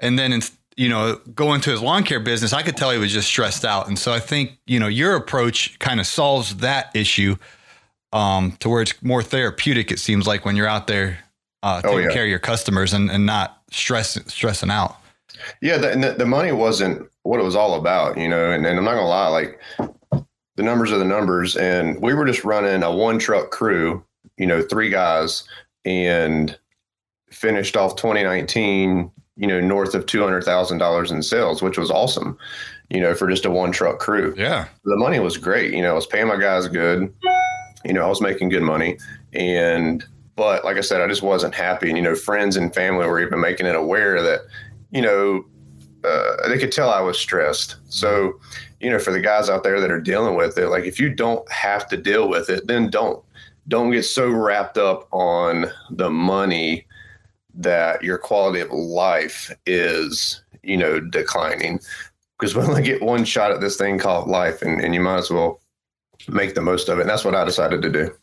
And 0.00 0.18
then, 0.18 0.34
in, 0.34 0.42
you 0.76 0.88
know, 0.88 1.20
go 1.34 1.54
into 1.54 1.70
his 1.70 1.80
lawn 1.80 2.04
care 2.04 2.20
business, 2.20 2.52
I 2.52 2.62
could 2.62 2.76
tell 2.76 2.90
he 2.90 2.98
was 2.98 3.12
just 3.12 3.28
stressed 3.28 3.64
out. 3.64 3.88
And 3.88 3.98
so 3.98 4.12
I 4.12 4.20
think, 4.20 4.58
you 4.66 4.78
know, 4.78 4.88
your 4.88 5.16
approach 5.16 5.78
kind 5.78 6.00
of 6.00 6.06
solves 6.06 6.56
that 6.56 6.94
issue 6.94 7.36
um, 8.12 8.52
to 8.60 8.68
where 8.68 8.82
it's 8.82 9.02
more 9.02 9.22
therapeutic, 9.22 9.90
it 9.90 9.98
seems 9.98 10.26
like, 10.26 10.44
when 10.44 10.56
you're 10.56 10.68
out 10.68 10.86
there 10.86 11.18
uh, 11.62 11.80
oh, 11.84 11.88
taking 11.88 12.04
oh, 12.04 12.08
yeah. 12.08 12.14
care 12.14 12.22
of 12.24 12.28
your 12.28 12.38
customers 12.38 12.92
and, 12.92 13.10
and 13.10 13.26
not 13.26 13.62
stress, 13.70 14.18
stressing 14.32 14.70
out. 14.70 14.96
Yeah, 15.60 15.78
the, 15.78 16.14
the 16.16 16.26
money 16.26 16.52
wasn't 16.52 17.08
what 17.22 17.40
it 17.40 17.42
was 17.42 17.56
all 17.56 17.74
about, 17.74 18.16
you 18.16 18.28
know. 18.28 18.50
And, 18.50 18.64
and 18.66 18.78
I'm 18.78 18.84
not 18.84 18.94
gonna 18.94 19.08
lie, 19.08 19.28
like 19.28 19.60
the 20.56 20.62
numbers 20.62 20.92
are 20.92 20.98
the 20.98 21.04
numbers, 21.04 21.56
and 21.56 22.00
we 22.00 22.14
were 22.14 22.24
just 22.24 22.44
running 22.44 22.82
a 22.82 22.94
one 22.94 23.18
truck 23.18 23.50
crew, 23.50 24.04
you 24.38 24.46
know, 24.46 24.62
three 24.62 24.88
guys, 24.88 25.44
and 25.84 26.58
finished 27.30 27.76
off 27.76 27.96
2019, 27.96 29.10
you 29.36 29.46
know, 29.46 29.60
north 29.60 29.94
of 29.94 30.06
two 30.06 30.22
hundred 30.22 30.44
thousand 30.44 30.78
dollars 30.78 31.10
in 31.10 31.22
sales, 31.22 31.62
which 31.62 31.78
was 31.78 31.90
awesome, 31.90 32.38
you 32.90 33.00
know, 33.00 33.14
for 33.14 33.28
just 33.28 33.44
a 33.44 33.50
one 33.50 33.72
truck 33.72 33.98
crew. 33.98 34.34
Yeah, 34.36 34.66
the 34.84 34.96
money 34.96 35.18
was 35.18 35.36
great. 35.36 35.72
You 35.74 35.82
know, 35.82 35.90
I 35.90 35.94
was 35.94 36.06
paying 36.06 36.28
my 36.28 36.38
guys 36.38 36.68
good. 36.68 37.12
You 37.84 37.92
know, 37.92 38.02
I 38.02 38.08
was 38.08 38.20
making 38.20 38.48
good 38.48 38.62
money, 38.62 38.98
and 39.32 40.04
but 40.34 40.64
like 40.64 40.76
I 40.76 40.80
said, 40.80 41.00
I 41.00 41.06
just 41.06 41.22
wasn't 41.22 41.54
happy. 41.54 41.88
And 41.88 41.96
you 41.96 42.02
know, 42.02 42.14
friends 42.14 42.56
and 42.56 42.74
family 42.74 43.06
were 43.06 43.20
even 43.20 43.40
making 43.40 43.66
it 43.66 43.76
aware 43.76 44.22
that 44.22 44.40
you 44.90 45.02
know, 45.02 45.44
uh, 46.04 46.48
they 46.48 46.58
could 46.58 46.72
tell 46.72 46.90
I 46.90 47.00
was 47.00 47.18
stressed. 47.18 47.76
So, 47.88 48.40
you 48.80 48.90
know, 48.90 48.98
for 48.98 49.12
the 49.12 49.20
guys 49.20 49.50
out 49.50 49.64
there 49.64 49.80
that 49.80 49.90
are 49.90 50.00
dealing 50.00 50.36
with 50.36 50.56
it, 50.58 50.68
like 50.68 50.84
if 50.84 51.00
you 51.00 51.12
don't 51.12 51.50
have 51.50 51.88
to 51.88 51.96
deal 51.96 52.28
with 52.28 52.48
it, 52.48 52.66
then 52.66 52.90
don't. 52.90 53.22
Don't 53.68 53.90
get 53.90 54.04
so 54.04 54.30
wrapped 54.30 54.78
up 54.78 55.08
on 55.10 55.66
the 55.90 56.08
money 56.08 56.85
that 57.56 58.02
your 58.02 58.18
quality 58.18 58.60
of 58.60 58.70
life 58.70 59.54
is, 59.66 60.42
you 60.62 60.76
know, 60.76 61.00
declining. 61.00 61.80
Because 62.38 62.54
we 62.54 62.62
only 62.62 62.82
get 62.82 63.02
one 63.02 63.24
shot 63.24 63.50
at 63.50 63.60
this 63.60 63.76
thing 63.76 63.98
called 63.98 64.28
life, 64.28 64.60
and, 64.62 64.80
and 64.80 64.94
you 64.94 65.00
might 65.00 65.18
as 65.18 65.30
well 65.30 65.60
make 66.28 66.54
the 66.54 66.60
most 66.60 66.88
of 66.88 66.98
it. 66.98 67.02
And 67.02 67.10
that's 67.10 67.24
what 67.24 67.34
I 67.34 67.44
decided 67.44 67.82
to 67.82 67.90
do. 67.90 68.14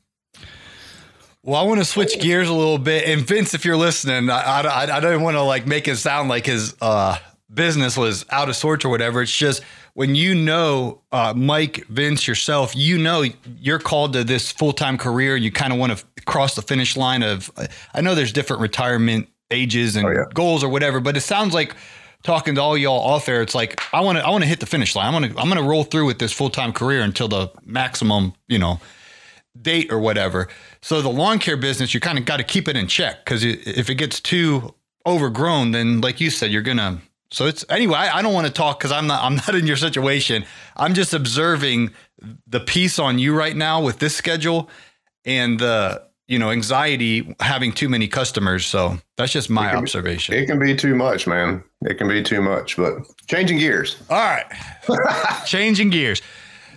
Well, 1.46 1.60
I 1.60 1.66
want 1.66 1.82
to 1.82 1.86
switch 1.86 2.20
gears 2.22 2.48
a 2.48 2.54
little 2.54 2.78
bit. 2.78 3.06
And 3.06 3.22
Vince, 3.22 3.54
if 3.54 3.66
you're 3.66 3.76
listening, 3.76 4.30
I, 4.30 4.62
I, 4.62 4.98
I 4.98 5.00
don't 5.02 5.24
want 5.24 5.36
to 5.36 5.42
like 5.42 5.68
make 5.68 5.88
it 5.90 5.98
sound 5.98 6.30
like 6.30 6.46
his 6.46 6.74
uh, 6.80 7.18
business 7.54 7.98
was 7.98 8.26
out 8.30 8.48
of 8.48 8.56
sorts 8.56 8.86
or 8.86 8.90
whatever. 8.90 9.22
It's 9.22 9.36
just 9.36 9.62
when 9.94 10.16
you 10.16 10.36
know 10.36 11.02
uh, 11.12 11.34
Mike, 11.36 11.86
Vince, 11.88 12.28
yourself, 12.28 12.76
you 12.76 12.98
know 12.98 13.26
you're 13.60 13.80
called 13.80 14.14
to 14.14 14.24
this 14.24 14.52
full 14.52 14.72
time 14.72 14.98
career. 14.98 15.36
You 15.36 15.52
kind 15.52 15.74
of 15.74 15.80
want 15.80 15.98
to 15.98 16.06
cross 16.26 16.56
the 16.56 16.62
finish 16.62 16.96
line 16.98 17.24
of. 17.24 17.52
I 17.94 18.02
know 18.02 18.16
there's 18.16 18.34
different 18.34 18.62
retirement 18.62 19.30
ages 19.52 19.96
and 19.96 20.08
oh, 20.08 20.12
yeah. 20.12 20.26
goals 20.34 20.64
or 20.64 20.70
whatever, 20.70 21.00
but 21.00 21.16
it 21.16 21.22
sounds 21.22 21.54
like 21.54 21.76
talking 22.24 22.56
to 22.56 22.62
all 22.62 22.78
y'all 22.78 23.00
off 23.00 23.30
air, 23.30 23.42
it's 23.42 23.54
like 23.54 23.82
I 23.94 24.02
want 24.02 24.18
to 24.18 24.26
I 24.26 24.30
want 24.30 24.44
to 24.44 24.48
hit 24.48 24.60
the 24.60 24.66
finish 24.66 24.96
line. 24.96 25.14
I'm 25.14 25.22
gonna 25.22 25.40
I'm 25.40 25.50
gonna 25.50 25.68
roll 25.68 25.84
through 25.84 26.06
with 26.06 26.20
this 26.20 26.32
full 26.32 26.50
time 26.50 26.74
career 26.74 27.02
until 27.02 27.28
the 27.28 27.52
maximum 27.66 28.34
you 28.48 28.58
know 28.58 28.80
date 29.62 29.92
or 29.92 30.00
whatever. 30.00 30.48
So 30.82 31.02
the 31.02 31.10
lawn 31.10 31.40
care 31.40 31.58
business, 31.58 31.94
you 31.94 32.00
kind 32.00 32.18
of 32.18 32.26
got 32.26 32.38
to 32.38 32.44
keep 32.44 32.68
it 32.68 32.76
in 32.76 32.88
check 32.88 33.24
because 33.24 33.44
if 33.44 33.90
it 33.90 33.96
gets 33.96 34.20
too 34.20 34.74
overgrown, 35.06 35.72
then 35.72 36.02
like 36.02 36.20
you 36.20 36.30
said, 36.30 36.52
you're 36.52 36.62
gonna. 36.62 37.02
So 37.32 37.46
it's 37.48 37.66
anyway. 37.70 37.96
I, 37.96 38.20
I 38.20 38.22
don't 38.22 38.34
want 38.34 38.48
to 38.48 38.54
talk 38.54 38.80
because 38.80 38.92
I'm 38.92 39.08
not 39.08 39.24
I'm 39.24 39.36
not 39.36 39.54
in 39.56 39.68
your 39.68 39.78
situation. 39.78 40.46
I'm 40.76 40.94
just 40.94 41.14
observing 41.14 41.92
the 42.48 42.60
piece 42.60 43.00
on 43.00 43.20
you 43.20 43.36
right 43.36 43.56
now 43.56 43.82
with 43.82 44.00
this 44.00 44.16
schedule 44.16 44.70
and 45.26 45.60
the 45.60 46.04
you 46.28 46.40
know 46.40 46.52
anxiety 46.52 47.36
having 47.40 47.72
too 47.72 47.90
many 47.90 48.08
customers. 48.08 48.66
So 48.66 48.98
that's 49.18 49.32
just 49.32 49.50
my 49.50 49.72
it 49.72 49.76
observation. 49.76 50.34
Be, 50.34 50.40
it 50.40 50.46
can 50.46 50.60
be 50.60 50.76
too 50.76 50.96
much, 50.96 51.28
man. 51.28 51.64
It 51.82 51.96
can 51.96 52.08
be 52.08 52.24
too 52.24 52.42
much. 52.42 52.78
But 52.78 52.94
changing 53.28 53.60
gears. 53.60 53.98
All 54.10 54.18
right, 54.18 54.46
changing 55.46 55.90
gears. 55.90 56.22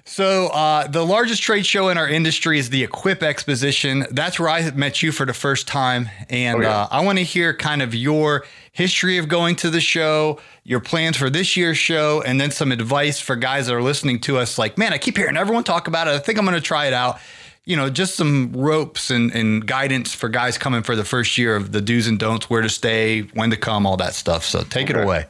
So, 0.08 0.46
uh, 0.48 0.86
the 0.86 1.04
largest 1.04 1.42
trade 1.42 1.66
show 1.66 1.88
in 1.88 1.98
our 1.98 2.08
industry 2.08 2.60
is 2.60 2.70
the 2.70 2.84
Equip 2.84 3.24
Exposition. 3.24 4.06
That's 4.12 4.38
where 4.38 4.48
I 4.48 4.70
met 4.70 5.02
you 5.02 5.10
for 5.10 5.26
the 5.26 5.34
first 5.34 5.66
time. 5.66 6.08
And 6.30 6.58
oh, 6.58 6.60
yeah. 6.60 6.82
uh, 6.82 6.88
I 6.92 7.04
want 7.04 7.18
to 7.18 7.24
hear 7.24 7.52
kind 7.52 7.82
of 7.82 7.92
your 7.92 8.44
history 8.70 9.18
of 9.18 9.26
going 9.26 9.56
to 9.56 9.68
the 9.68 9.80
show, 9.80 10.38
your 10.62 10.78
plans 10.78 11.16
for 11.16 11.28
this 11.28 11.56
year's 11.56 11.76
show, 11.76 12.22
and 12.24 12.40
then 12.40 12.52
some 12.52 12.70
advice 12.70 13.18
for 13.18 13.34
guys 13.34 13.66
that 13.66 13.74
are 13.74 13.82
listening 13.82 14.20
to 14.20 14.38
us 14.38 14.58
like, 14.58 14.78
man, 14.78 14.92
I 14.92 14.98
keep 14.98 15.16
hearing 15.16 15.36
everyone 15.36 15.64
talk 15.64 15.88
about 15.88 16.06
it. 16.06 16.12
I 16.12 16.20
think 16.20 16.38
I'm 16.38 16.44
going 16.44 16.54
to 16.54 16.60
try 16.60 16.86
it 16.86 16.92
out. 16.92 17.18
You 17.66 17.76
know, 17.76 17.90
just 17.90 18.14
some 18.14 18.52
ropes 18.52 19.10
and, 19.10 19.30
and 19.32 19.66
guidance 19.66 20.14
for 20.14 20.28
guys 20.28 20.56
coming 20.56 20.82
for 20.82 20.96
the 20.96 21.04
first 21.04 21.36
year 21.36 21.54
of 21.56 21.72
the 21.72 21.80
do's 21.80 22.06
and 22.06 22.18
don'ts, 22.18 22.48
where 22.48 22.62
to 22.62 22.68
stay, 22.68 23.22
when 23.34 23.50
to 23.50 23.56
come, 23.56 23.86
all 23.86 23.96
that 23.98 24.14
stuff. 24.14 24.44
So, 24.44 24.62
take 24.62 24.88
okay. 24.88 24.98
it 24.98 25.02
away. 25.02 25.26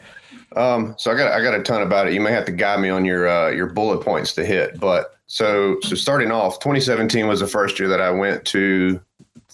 Um, 0.54 0.94
so 0.98 1.10
I 1.10 1.16
got 1.16 1.32
I 1.32 1.42
got 1.42 1.54
a 1.54 1.62
ton 1.62 1.82
about 1.82 2.08
it. 2.08 2.14
You 2.14 2.20
may 2.20 2.32
have 2.32 2.46
to 2.46 2.52
guide 2.52 2.80
me 2.80 2.88
on 2.88 3.04
your 3.04 3.28
uh, 3.28 3.50
your 3.50 3.66
bullet 3.66 4.02
points 4.02 4.32
to 4.34 4.44
hit. 4.44 4.78
But 4.80 5.16
so 5.26 5.78
so 5.82 5.94
starting 5.94 6.30
off, 6.30 6.60
2017 6.60 7.26
was 7.26 7.40
the 7.40 7.46
first 7.46 7.78
year 7.78 7.88
that 7.88 8.00
I 8.00 8.10
went 8.10 8.44
to 8.46 9.00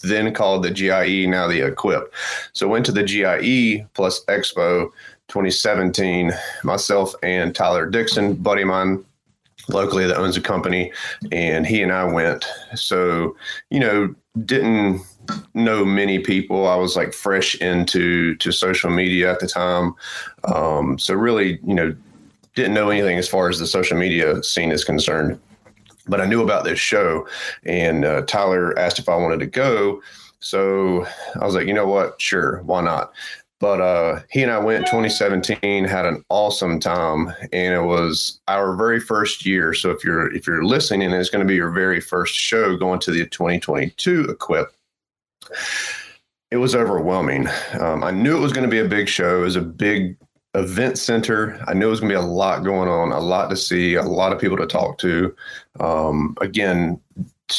then 0.03 0.33
called 0.35 0.65
the 0.65 0.71
GIE, 0.71 1.27
now 1.27 1.47
the 1.47 1.67
Equip. 1.67 2.13
So 2.53 2.69
went 2.69 2.87
to 2.87 2.93
the 2.93 3.03
GIE 3.03 3.87
plus 3.95 4.25
Expo 4.27 4.91
2017. 5.29 6.33
Myself 6.63 7.15
and 7.23 7.55
Tyler 7.55 7.89
Dixon, 7.89 8.35
buddy 8.35 8.63
of 8.63 8.69
mine, 8.69 9.05
locally 9.73 10.07
that 10.07 10.17
owns 10.17 10.37
a 10.37 10.41
company, 10.41 10.93
and 11.31 11.67
he 11.67 11.83
and 11.83 11.93
I 11.93 12.05
went. 12.05 12.45
So 12.75 13.37
you 13.71 13.81
know 13.81 14.15
didn't 14.45 15.03
know 15.55 15.85
many 15.85 16.19
people. 16.19 16.67
I 16.67 16.77
was 16.77 16.97
like 16.97 17.13
fresh 17.13 17.55
into 17.57 18.35
to 18.37 18.53
social 18.53 18.91
media 18.91 19.33
at 19.33 19.41
the 19.41 19.47
time, 19.47 19.95
um, 20.45 20.99
so 20.99 21.15
really, 21.15 21.59
you 21.65 21.75
know, 21.75 21.95
didn't 22.55 22.75
know 22.75 22.91
anything 22.91 23.19
as 23.19 23.29
far 23.29 23.49
as 23.49 23.59
the 23.59 23.67
social 23.67 23.97
media 23.97 24.43
scene 24.43 24.73
is 24.73 24.85
concerned. 24.85 25.41
But 26.09 26.21
I 26.21 26.27
knew 26.27 26.43
about 26.43 26.65
this 26.65 26.81
show, 26.81 27.27
and 27.65 28.05
uh, 28.05 28.23
Tyler 28.23 28.77
asked 28.79 28.99
if 28.99 29.09
I 29.09 29.17
wanted 29.17 29.41
to 29.41 29.47
go. 29.47 30.03
So 30.41 31.07
I 31.41 31.45
was 31.45 31.55
like, 31.55 31.69
you 31.69 31.75
know 31.75 31.87
what? 31.87 32.21
Sure, 32.21 32.61
why 32.63 32.81
not? 32.81 33.13
But 33.63 33.81
uh, 33.81 34.21
he 34.29 34.43
and 34.43 34.51
I 34.51 34.59
went 34.59 34.87
2017, 34.87 35.85
had 35.85 36.05
an 36.05 36.23
awesome 36.29 36.81
time, 36.81 37.33
and 37.53 37.75
it 37.75 37.85
was 37.85 38.41
our 38.49 38.77
very 38.77 39.01
first 39.01 39.47
year. 39.47 39.73
So 39.73 39.91
if 39.91 40.05
you're 40.05 40.35
if 40.35 40.47
you're 40.47 40.65
listening, 40.65 41.13
it's 41.13 41.31
going 41.31 41.47
to 41.47 41.49
be 41.49 41.55
your 41.55 41.71
very 41.71 42.01
first 42.01 42.35
show 42.35 42.77
going 42.77 42.99
to 43.01 43.13
the 43.13 43.25
2022 43.27 44.25
Equip 44.25 44.67
it 46.53 46.59
was 46.59 46.75
overwhelming. 46.75 47.49
Um, 47.81 48.05
I 48.05 48.11
knew 48.11 48.37
it 48.37 48.41
was 48.41 48.53
going 48.53 48.69
to 48.69 48.71
be 48.71 48.81
a 48.81 48.85
big 48.85 49.09
show. 49.09 49.41
It 49.41 49.45
was 49.45 49.57
a 49.57 49.63
big 49.63 50.19
event 50.55 50.99
center. 50.99 51.59
I 51.67 51.73
knew 51.73 51.87
it 51.87 51.91
was 51.91 52.01
going 52.01 52.13
to 52.13 52.19
be 52.19 52.23
a 52.23 52.29
lot 52.29 52.63
going 52.63 52.91
on, 52.91 53.11
a 53.11 53.21
lot 53.21 53.49
to 53.49 53.57
see, 53.57 53.95
a 53.95 54.03
lot 54.03 54.33
of 54.33 54.39
people 54.39 54.59
to 54.59 54.67
talk 54.67 54.99
to. 54.99 55.35
Um, 55.81 56.37
again, 56.43 57.01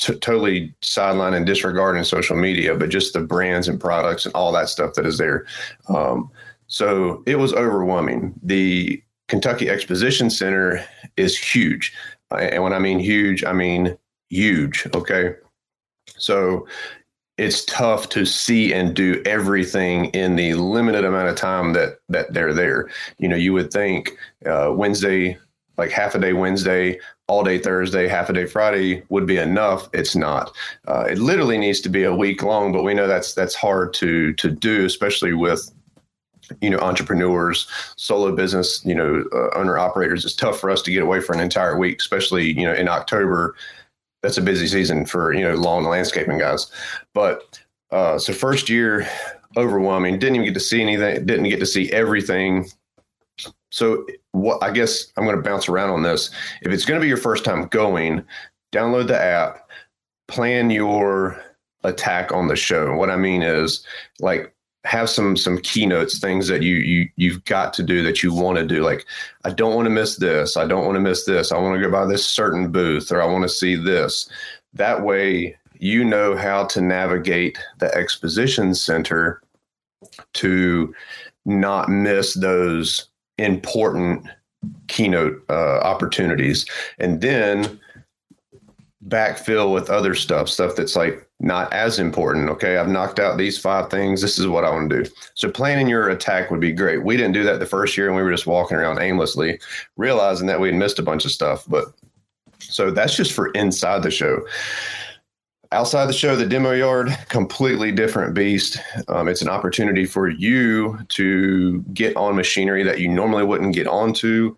t- 0.02 0.16
totally 0.16 0.74
sideline 0.82 1.34
and 1.34 1.46
disregarding 1.46 2.04
social 2.04 2.36
media, 2.36 2.76
but 2.76 2.90
just 2.90 3.14
the 3.14 3.22
brands 3.22 3.68
and 3.68 3.80
products 3.80 4.26
and 4.26 4.34
all 4.36 4.52
that 4.52 4.70
stuff 4.70 4.94
that 4.94 5.06
is 5.06 5.18
there. 5.18 5.46
Um, 5.90 6.30
so 6.68 7.24
it 7.26 7.36
was 7.36 7.54
overwhelming. 7.54 8.34
The 8.42 9.02
Kentucky 9.28 9.70
Exposition 9.70 10.30
Center 10.30 10.84
is 11.18 11.38
huge. 11.38 11.94
And 12.32 12.64
when 12.64 12.74
I 12.74 12.80
mean 12.80 13.00
huge, 13.00 13.44
I 13.44 13.54
mean 13.54 13.98
huge. 14.30 14.88
Okay. 14.96 15.36
So 16.18 16.68
it's 17.38 17.66
tough 17.66 18.10
to 18.10 18.26
see 18.26 18.74
and 18.74 18.96
do 18.96 19.22
everything 19.26 20.06
in 20.06 20.36
the 20.36 20.54
limited 20.54 21.04
amount 21.04 21.30
of 21.30 21.36
time 21.36 21.74
that 21.74 22.00
that 22.10 22.34
they're 22.34 22.54
there. 22.54 22.90
You 23.18 23.28
know, 23.28 23.36
you 23.36 23.54
would 23.54 23.72
think 23.72 24.18
uh, 24.46 24.72
Wednesday, 24.76 25.38
like 25.78 25.90
half 25.90 26.16
a 26.16 26.20
day 26.20 26.34
Wednesday, 26.34 27.00
all 27.28 27.44
day 27.44 27.58
Thursday, 27.58 28.08
half 28.08 28.30
a 28.30 28.34
day 28.34 28.46
Friday 28.46 29.04
would 29.10 29.26
be 29.26 29.38
enough. 29.38 29.90
It's 29.94 30.16
not. 30.16 30.56
Uh, 30.88 31.06
it 31.10 31.18
literally 31.18 31.58
needs 31.58 31.80
to 31.82 31.90
be 31.90 32.04
a 32.04 32.16
week 32.16 32.44
long, 32.44 32.72
but 32.72 32.84
we 32.84 32.94
know 32.94 33.08
that's 33.08 33.34
that's 33.34 33.56
hard 33.56 33.94
to 33.96 34.34
to 34.34 34.50
do, 34.50 34.86
especially 34.86 35.34
with 35.34 35.72
you 36.60 36.70
know 36.70 36.80
entrepreneurs 36.80 37.68
solo 37.96 38.36
business 38.36 38.84
you 38.84 38.94
know 38.94 39.24
uh, 39.32 39.58
owner 39.58 39.78
operators 39.78 40.26
it's 40.26 40.36
tough 40.36 40.60
for 40.60 40.70
us 40.70 40.82
to 40.82 40.92
get 40.92 41.02
away 41.02 41.22
for 41.22 41.34
an 41.34 41.40
entire 41.40 41.78
week 41.80 42.00
especially 42.00 42.52
you 42.60 42.66
know 42.66 42.74
in 42.74 42.90
october 42.90 43.56
that's 44.24 44.38
a 44.38 44.42
busy 44.42 44.68
season 44.68 45.06
for 45.06 45.34
you 45.34 45.44
know 45.44 45.54
lawn 45.54 45.84
landscaping 45.84 46.40
guys. 46.40 46.72
But 47.14 47.60
uh, 47.92 48.18
so 48.18 48.34
first 48.34 48.70
year, 48.70 49.08
overwhelming. 49.58 50.18
Didn't 50.18 50.38
even 50.38 50.46
get 50.46 50.54
to 50.56 50.60
see 50.60 50.82
anything. 50.82 51.26
Didn't 51.26 51.50
get 51.50 51.60
to 51.60 51.66
see 51.68 51.92
everything. 51.92 52.66
So 53.74 54.06
what? 54.34 54.62
I 54.64 54.70
guess 54.70 55.12
I'm 55.18 55.24
going 55.24 55.36
to 55.36 55.42
bounce 55.42 55.68
around 55.68 55.90
on 55.90 56.04
this. 56.04 56.30
If 56.62 56.72
it's 56.72 56.86
going 56.86 57.00
to 57.00 57.04
be 57.04 57.08
your 57.08 57.18
first 57.18 57.44
time 57.44 57.66
going, 57.70 58.24
download 58.72 59.08
the 59.08 59.20
app. 59.20 59.68
Plan 60.28 60.70
your 60.70 61.44
attack 61.84 62.32
on 62.32 62.48
the 62.50 62.56
show. 62.56 62.96
What 62.96 63.10
I 63.10 63.16
mean 63.16 63.42
is 63.42 63.84
like 64.20 64.54
have 64.84 65.10
some 65.10 65.36
some 65.36 65.58
keynotes 65.58 66.20
things 66.20 66.48
that 66.50 66.62
you 66.62 66.76
you 66.76 67.10
you've 67.16 67.44
got 67.46 67.74
to 67.74 67.82
do 67.82 68.04
that 68.04 68.22
you 68.22 68.32
want 68.32 68.58
to 68.58 68.66
do 68.66 68.84
like 68.84 69.06
i 69.46 69.50
don't 69.50 69.76
want 69.76 69.86
to 69.86 69.90
miss 69.90 70.18
this 70.18 70.58
i 70.58 70.68
don't 70.68 70.84
want 70.84 70.96
to 70.96 71.00
miss 71.00 71.24
this 71.24 71.54
i 71.54 71.58
want 71.58 71.74
to 71.74 71.82
go 71.82 71.90
by 71.90 72.06
this 72.06 72.28
certain 72.28 72.70
booth 72.70 73.10
or 73.10 73.22
i 73.22 73.26
want 73.26 73.44
to 73.44 73.48
see 73.48 73.76
this 73.76 74.30
that 74.74 75.02
way 75.02 75.56
you 75.80 76.04
know 76.04 76.36
how 76.36 76.66
to 76.66 76.82
navigate 76.82 77.58
the 77.80 77.96
exposition 77.96 78.76
center 78.76 79.42
to 80.34 80.94
not 81.46 81.88
miss 81.88 82.34
those 82.34 83.08
important 83.38 84.28
keynote 84.88 85.44
uh, 85.50 85.80
opportunities 85.80 86.66
and 87.00 87.22
then 87.22 87.80
backfill 89.08 89.74
with 89.74 89.90
other 89.90 90.16
stuff 90.16 90.48
stuff 90.48 90.76
that's 90.76 90.96
like 90.96 91.28
not 91.40 91.72
as 91.74 92.00
important. 92.00 92.50
Okay, 92.50 92.78
I've 92.78 92.88
knocked 92.88 93.20
out 93.20 93.38
these 93.38 93.58
five 93.58 93.90
things. 93.90 94.22
This 94.22 94.40
is 94.40 94.48
what 94.48 94.64
I 94.64 94.70
want 94.70 94.90
to 94.90 95.04
do. 95.04 95.12
So 95.34 95.52
planning 95.52 95.88
your 95.88 96.10
attack 96.10 96.50
would 96.50 96.62
be 96.62 96.72
great. 96.72 97.04
We 97.04 97.18
didn't 97.18 97.34
do 97.34 97.44
that 97.44 97.60
the 97.60 97.66
first 97.66 97.98
year, 97.98 98.08
and 98.08 98.16
we 98.16 98.24
were 98.24 98.32
just 98.32 98.48
walking 98.48 98.78
around 98.78 99.00
aimlessly, 99.00 99.60
realizing 99.98 100.48
that 100.48 100.62
we 100.62 100.70
had 100.70 100.78
missed 100.78 101.00
a 101.00 101.04
bunch 101.04 101.26
of 101.26 101.32
stuff. 101.32 101.66
But 101.68 101.88
so 102.60 102.92
that's 102.92 103.16
just 103.16 103.34
for 103.34 103.50
inside 103.52 104.04
the 104.04 104.12
show. 104.12 104.40
Outside 105.74 106.06
the 106.06 106.14
show, 106.14 106.36
the 106.36 106.46
demo 106.46 106.72
yard, 106.72 107.18
completely 107.30 107.92
different 107.92 108.34
beast. 108.34 108.78
Um, 109.08 109.28
it's 109.28 109.42
an 109.42 109.50
opportunity 109.50 110.06
for 110.06 110.30
you 110.30 111.00
to 111.10 111.82
get 111.94 112.16
on 112.16 112.36
machinery 112.36 112.84
that 112.84 113.00
you 113.00 113.08
normally 113.08 113.44
wouldn't 113.44 113.74
get 113.74 113.88
onto 113.88 114.56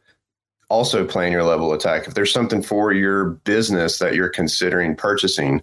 also 0.69 1.05
plan 1.05 1.31
your 1.31 1.43
level 1.43 1.73
attack. 1.73 2.07
If 2.07 2.13
there's 2.13 2.33
something 2.33 2.61
for 2.61 2.91
your 2.91 3.25
business 3.25 3.99
that 3.99 4.15
you're 4.15 4.29
considering 4.29 4.95
purchasing, 4.95 5.61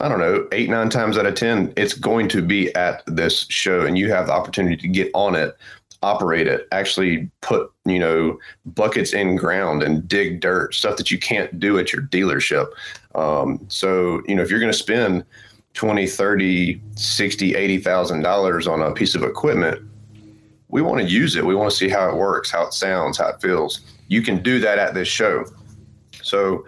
I 0.00 0.08
don't 0.08 0.18
know, 0.18 0.46
eight, 0.52 0.68
nine 0.68 0.90
times 0.90 1.16
out 1.16 1.26
of 1.26 1.34
10, 1.34 1.72
it's 1.76 1.94
going 1.94 2.28
to 2.28 2.42
be 2.42 2.74
at 2.74 3.02
this 3.06 3.46
show 3.48 3.86
and 3.86 3.96
you 3.96 4.10
have 4.10 4.26
the 4.26 4.32
opportunity 4.32 4.76
to 4.76 4.88
get 4.88 5.10
on 5.14 5.34
it, 5.34 5.56
operate 6.02 6.46
it, 6.46 6.66
actually 6.72 7.30
put, 7.40 7.72
you 7.84 7.98
know, 7.98 8.38
buckets 8.66 9.12
in 9.12 9.36
ground 9.36 9.82
and 9.82 10.06
dig 10.06 10.40
dirt, 10.40 10.74
stuff 10.74 10.96
that 10.96 11.10
you 11.10 11.18
can't 11.18 11.58
do 11.58 11.78
at 11.78 11.92
your 11.92 12.02
dealership. 12.02 12.66
Um, 13.16 13.64
so, 13.68 14.22
you 14.26 14.34
know, 14.34 14.42
if 14.42 14.50
you're 14.50 14.60
going 14.60 14.72
to 14.72 14.78
spend 14.78 15.24
20, 15.74 16.06
30, 16.06 16.80
60, 16.94 17.52
$80,000 17.52 18.72
on 18.72 18.82
a 18.82 18.92
piece 18.92 19.14
of 19.14 19.22
equipment, 19.22 19.82
we 20.68 20.82
want 20.82 21.00
to 21.00 21.06
use 21.06 21.36
it. 21.36 21.44
We 21.44 21.54
want 21.54 21.70
to 21.70 21.76
see 21.76 21.88
how 21.88 22.08
it 22.08 22.16
works, 22.16 22.50
how 22.50 22.66
it 22.66 22.74
sounds, 22.74 23.18
how 23.18 23.28
it 23.28 23.40
feels. 23.40 23.80
You 24.08 24.22
can 24.22 24.42
do 24.42 24.60
that 24.60 24.78
at 24.78 24.94
this 24.94 25.08
show. 25.08 25.44
So, 26.22 26.64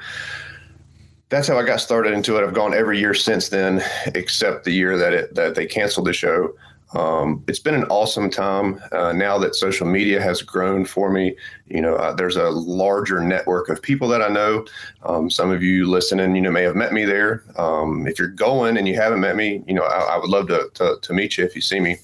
that's 1.28 1.46
how 1.46 1.58
I 1.58 1.62
got 1.62 1.80
started 1.80 2.14
into 2.14 2.36
it. 2.38 2.42
I've 2.44 2.54
gone 2.54 2.72
every 2.72 2.98
year 2.98 3.14
since 3.14 3.50
then, 3.50 3.82
except 4.14 4.64
the 4.64 4.72
year 4.72 4.96
that 4.96 5.12
it 5.12 5.34
that 5.34 5.54
they 5.54 5.66
canceled 5.66 6.06
the 6.06 6.12
show. 6.12 6.54
Um, 6.95 7.45
it's 7.47 7.59
been 7.59 7.75
an 7.75 7.85
awesome 7.85 8.30
time. 8.30 8.80
Uh, 8.92 9.12
now 9.12 9.38
that 9.38 9.54
social 9.54 9.87
media 9.87 10.21
has 10.23 10.42
grown 10.42 10.85
for 10.85 11.11
me, 11.11 11.37
you 11.66 11.80
know, 11.80 11.97
uh, 11.97 12.14
there's 12.14 12.37
a 12.37 12.50
larger 12.50 13.21
network 13.21 13.68
of 13.68 13.83
people 13.83 14.09
that 14.09 14.23
I 14.23 14.28
know. 14.28 14.64
Um, 15.02 15.30
some 15.30 15.50
of 15.50 15.62
you 15.62 15.87
listening, 15.87 16.35
you 16.35 16.42
know, 16.42 16.50
may 16.50 16.62
have 16.62 16.76
met 16.76 16.92
me 16.92 17.04
there. 17.04 17.45
Um, 17.57 18.07
if 18.07 18.18
you're 18.18 18.28
going 18.28 18.76
and 18.76 18.88
you 18.88 18.95
haven't 18.95 19.21
met 19.21 19.37
me, 19.37 19.62
you 19.66 19.75
know, 19.75 19.85
I, 19.85 20.14
I 20.14 20.18
would 20.18 20.30
love 20.30 20.49
to, 20.49 20.71
to, 20.75 20.99
to 21.00 21.12
meet 21.12 21.37
you 21.37 21.45
if 21.45 21.54
you 21.54 21.61
see 21.61 21.80
me. 21.80 21.99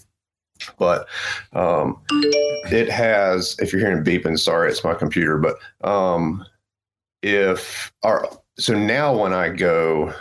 but 0.78 1.08
um, 1.52 2.00
it 2.70 2.88
has. 2.88 3.56
If 3.58 3.72
you're 3.72 3.80
hearing 3.80 4.04
beeping, 4.04 4.38
sorry, 4.38 4.70
it's 4.70 4.84
my 4.84 4.94
computer. 4.94 5.38
But 5.38 5.56
um, 5.88 6.44
if 7.22 7.92
our 8.02 8.28
so 8.58 8.74
now 8.74 9.16
when 9.16 9.32
I 9.32 9.48
go, 9.48 10.12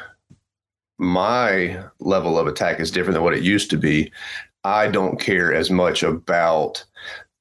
my 0.97 1.83
level 1.99 2.37
of 2.37 2.47
attack 2.47 2.79
is 2.79 2.91
different 2.91 3.15
than 3.15 3.23
what 3.23 3.33
it 3.35 3.43
used 3.43 3.69
to 3.71 3.77
be. 3.77 4.11
I 4.63 4.87
don't 4.87 5.19
care 5.19 5.53
as 5.53 5.69
much 5.69 6.03
about 6.03 6.83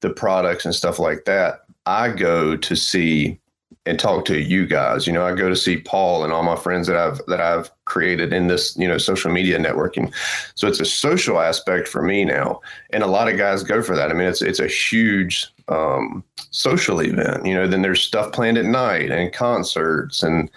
the 0.01 0.09
products 0.09 0.65
and 0.65 0.75
stuff 0.75 0.99
like 0.99 1.25
that. 1.25 1.65
I 1.85 2.09
go 2.09 2.55
to 2.57 2.75
see 2.75 3.39
and 3.85 3.99
talk 3.99 4.23
to 4.25 4.39
you 4.39 4.65
guys. 4.65 5.05
You 5.05 5.13
know, 5.13 5.25
I 5.25 5.33
go 5.35 5.49
to 5.49 5.55
see 5.55 5.77
Paul 5.77 6.23
and 6.23 6.31
all 6.31 6.43
my 6.43 6.55
friends 6.55 6.87
that 6.87 6.95
I've 6.95 7.19
that 7.27 7.41
I've 7.41 7.69
created 7.85 8.31
in 8.31 8.47
this, 8.47 8.77
you 8.77 8.87
know, 8.87 8.97
social 8.97 9.31
media 9.31 9.57
networking. 9.59 10.13
So 10.55 10.67
it's 10.67 10.79
a 10.79 10.85
social 10.85 11.39
aspect 11.39 11.87
for 11.87 12.01
me 12.01 12.23
now. 12.23 12.61
And 12.91 13.03
a 13.03 13.07
lot 13.07 13.27
of 13.27 13.37
guys 13.37 13.63
go 13.63 13.81
for 13.81 13.95
that. 13.95 14.09
I 14.09 14.13
mean, 14.13 14.27
it's 14.27 14.41
it's 14.41 14.59
a 14.59 14.67
huge 14.67 15.47
um, 15.67 16.23
social 16.51 17.01
event. 17.01 17.45
You 17.45 17.55
know, 17.55 17.67
then 17.67 17.81
there's 17.81 18.01
stuff 18.01 18.31
planned 18.31 18.57
at 18.57 18.65
night 18.65 19.11
and 19.11 19.33
concerts 19.33 20.23
and 20.23 20.49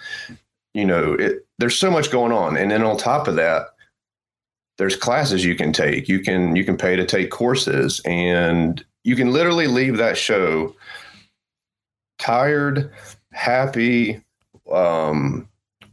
you 0.73 0.85
know, 0.85 1.13
it 1.13 1.45
there's 1.57 1.77
so 1.77 1.91
much 1.91 2.11
going 2.11 2.31
on. 2.31 2.55
And 2.55 2.71
then 2.71 2.83
on 2.83 2.97
top 2.97 3.27
of 3.27 3.35
that, 3.35 3.67
there's 4.77 4.95
classes 4.95 5.43
you 5.43 5.55
can 5.55 5.73
take. 5.73 6.07
You 6.07 6.19
can 6.19 6.55
you 6.55 6.63
can 6.63 6.77
pay 6.77 6.95
to 6.95 7.05
take 7.05 7.31
courses 7.31 8.01
and 8.05 8.83
you 9.03 9.15
can 9.15 9.31
literally 9.31 9.67
leave 9.67 9.97
that 9.97 10.17
show 10.17 10.75
tired, 12.19 12.91
happy, 13.31 14.21
um, 14.71 15.47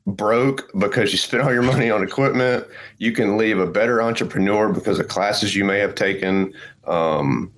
broke 0.06 0.70
because 0.78 1.12
you 1.12 1.18
spent 1.18 1.42
all 1.42 1.52
your 1.52 1.62
money 1.62 1.90
on 1.90 2.02
equipment. 2.02 2.66
You 2.98 3.12
can 3.12 3.36
leave 3.36 3.58
a 3.58 3.66
better 3.66 4.02
entrepreneur 4.02 4.72
because 4.72 4.98
of 4.98 5.08
classes 5.08 5.56
you 5.56 5.64
may 5.64 5.78
have 5.78 5.94
taken. 5.94 6.52
Um, 6.86 7.52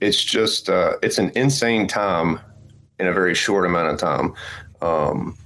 it's 0.00 0.22
just 0.22 0.68
uh, 0.68 0.94
it's 1.02 1.18
an 1.18 1.30
insane 1.34 1.86
time 1.86 2.40
in 2.98 3.06
a 3.06 3.12
very 3.12 3.34
short 3.34 3.64
amount 3.66 3.92
of 3.92 3.98
time. 3.98 4.34
Um, 4.82 5.36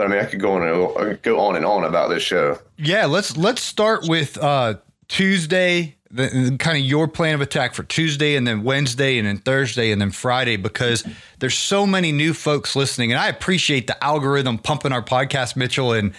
but 0.00 0.06
I 0.06 0.10
mean, 0.10 0.24
I 0.24 0.24
could 0.24 0.40
go 0.40 0.52
on 0.52 0.62
and 0.62 1.20
go 1.20 1.38
on 1.40 1.56
and 1.56 1.66
on 1.66 1.84
about 1.84 2.08
this 2.08 2.22
show. 2.22 2.58
Yeah, 2.78 3.04
let's 3.04 3.36
let's 3.36 3.60
start 3.60 4.08
with 4.08 4.38
uh, 4.38 4.76
Tuesday 5.08 5.96
the, 6.10 6.56
kind 6.58 6.78
of 6.78 6.82
your 6.82 7.06
plan 7.06 7.34
of 7.34 7.42
attack 7.42 7.74
for 7.74 7.82
Tuesday 7.82 8.34
and 8.34 8.46
then 8.46 8.62
Wednesday 8.62 9.18
and 9.18 9.28
then 9.28 9.36
Thursday 9.36 9.92
and 9.92 10.00
then 10.00 10.10
Friday 10.10 10.56
because 10.56 11.04
there's 11.38 11.52
so 11.52 11.86
many 11.86 12.12
new 12.12 12.32
folks 12.32 12.74
listening. 12.74 13.12
And 13.12 13.20
I 13.20 13.28
appreciate 13.28 13.88
the 13.88 14.02
algorithm 14.02 14.56
pumping 14.56 14.90
our 14.92 15.02
podcast 15.02 15.54
Mitchell 15.54 15.92
and 15.92 16.14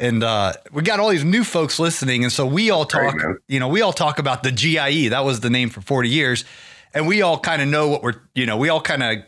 and 0.00 0.24
uh, 0.24 0.54
we 0.72 0.80
got 0.80 0.98
all 0.98 1.10
these 1.10 1.24
new 1.24 1.44
folks 1.44 1.78
listening. 1.78 2.24
And 2.24 2.32
so 2.32 2.46
we 2.46 2.70
all 2.70 2.86
talk 2.86 3.14
Great, 3.14 3.36
you 3.46 3.60
know 3.60 3.68
we 3.68 3.82
all 3.82 3.92
talk 3.92 4.18
about 4.18 4.42
the 4.42 4.52
GIE 4.52 5.08
that 5.10 5.22
was 5.22 5.40
the 5.40 5.50
name 5.50 5.68
for 5.68 5.82
40 5.82 6.08
years. 6.08 6.46
And 6.94 7.06
we 7.06 7.20
all 7.20 7.38
kind 7.38 7.60
of 7.60 7.68
know 7.68 7.88
what 7.88 8.02
we're 8.02 8.22
you 8.34 8.46
know 8.46 8.56
we 8.56 8.70
all 8.70 8.80
kind 8.80 9.02
of 9.02 9.18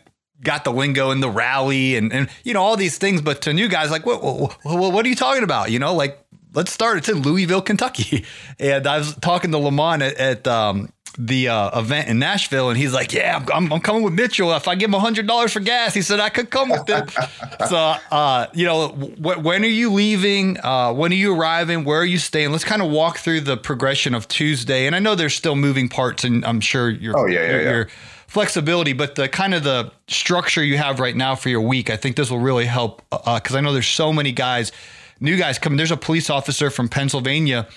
got 0.43 0.63
the 0.63 0.71
lingo 0.71 1.11
and 1.11 1.21
the 1.21 1.29
rally 1.29 1.95
and 1.95 2.11
and 2.11 2.29
you 2.43 2.53
know 2.53 2.61
all 2.61 2.75
these 2.75 2.97
things 2.97 3.21
but 3.21 3.41
to 3.41 3.53
new 3.53 3.67
guys 3.67 3.91
like 3.91 4.05
what 4.05 4.23
what, 4.23 4.57
what 4.63 5.05
are 5.05 5.09
you 5.09 5.15
talking 5.15 5.43
about 5.43 5.71
you 5.71 5.79
know 5.79 5.93
like 5.93 6.17
let's 6.53 6.71
start. 6.71 6.97
It's 6.97 7.09
in 7.09 7.21
Louisville, 7.21 7.61
Kentucky. 7.61 8.25
And 8.59 8.85
I 8.85 8.99
was 8.99 9.15
talking 9.15 9.51
to 9.51 9.57
Lamont 9.57 10.03
at, 10.03 10.17
at 10.17 10.47
um, 10.47 10.93
the 11.17 11.47
uh, 11.47 11.79
event 11.79 12.09
in 12.09 12.19
Nashville, 12.19 12.69
and 12.69 12.77
he's 12.77 12.93
like, 12.93 13.11
"Yeah, 13.11 13.43
I'm, 13.51 13.73
I'm, 13.73 13.79
coming 13.79 14.03
with 14.03 14.13
Mitchell. 14.13 14.53
If 14.53 14.67
I 14.67 14.75
give 14.75 14.93
him 14.93 14.99
hundred 14.99 15.25
dollars 15.25 15.53
for 15.53 15.61
gas, 15.61 15.95
he 15.95 16.03
said 16.03 16.19
I 16.19 16.29
could 16.29 16.51
come 16.51 16.69
with 16.69 16.87
it." 16.87 17.09
so, 17.69 17.95
uh, 18.11 18.45
you 18.53 18.65
know, 18.65 18.89
wh- 18.89 19.43
when 19.43 19.63
are 19.63 19.67
you 19.67 19.91
leaving? 19.91 20.59
Uh, 20.63 20.93
when 20.93 21.11
are 21.11 21.15
you 21.15 21.35
arriving? 21.35 21.85
Where 21.85 22.01
are 22.01 22.05
you 22.05 22.19
staying? 22.19 22.51
Let's 22.51 22.63
kind 22.63 22.83
of 22.83 22.91
walk 22.91 23.17
through 23.17 23.41
the 23.41 23.57
progression 23.57 24.13
of 24.13 24.27
Tuesday. 24.27 24.85
And 24.85 24.95
I 24.95 24.99
know 24.99 25.15
there's 25.15 25.33
still 25.33 25.55
moving 25.55 25.89
parts, 25.89 26.23
and 26.23 26.45
I'm 26.45 26.61
sure 26.61 26.91
you're, 26.91 27.17
oh, 27.17 27.25
yeah, 27.25 27.39
yeah, 27.39 27.49
you're, 27.49 27.61
yeah. 27.61 27.71
you're 27.71 27.87
flexibility, 28.31 28.93
but 28.93 29.15
the 29.15 29.27
kind 29.27 29.53
of 29.53 29.63
the 29.65 29.91
structure 30.07 30.63
you 30.63 30.77
have 30.77 31.01
right 31.01 31.17
now 31.17 31.35
for 31.35 31.49
your 31.49 31.59
week, 31.59 31.89
I 31.89 31.97
think 31.97 32.15
this 32.15 32.31
will 32.31 32.39
really 32.39 32.65
help 32.65 33.01
because 33.09 33.53
uh, 33.53 33.57
I 33.57 33.61
know 33.61 33.73
there's 33.73 33.87
so 33.87 34.13
many 34.13 34.31
guys 34.31 34.71
new 35.19 35.35
guys 35.37 35.59
coming. 35.59 35.75
There's 35.75 35.91
a 35.91 35.97
police 35.97 36.29
officer 36.29 36.69
from 36.69 36.87
Pennsylvania. 36.87 37.67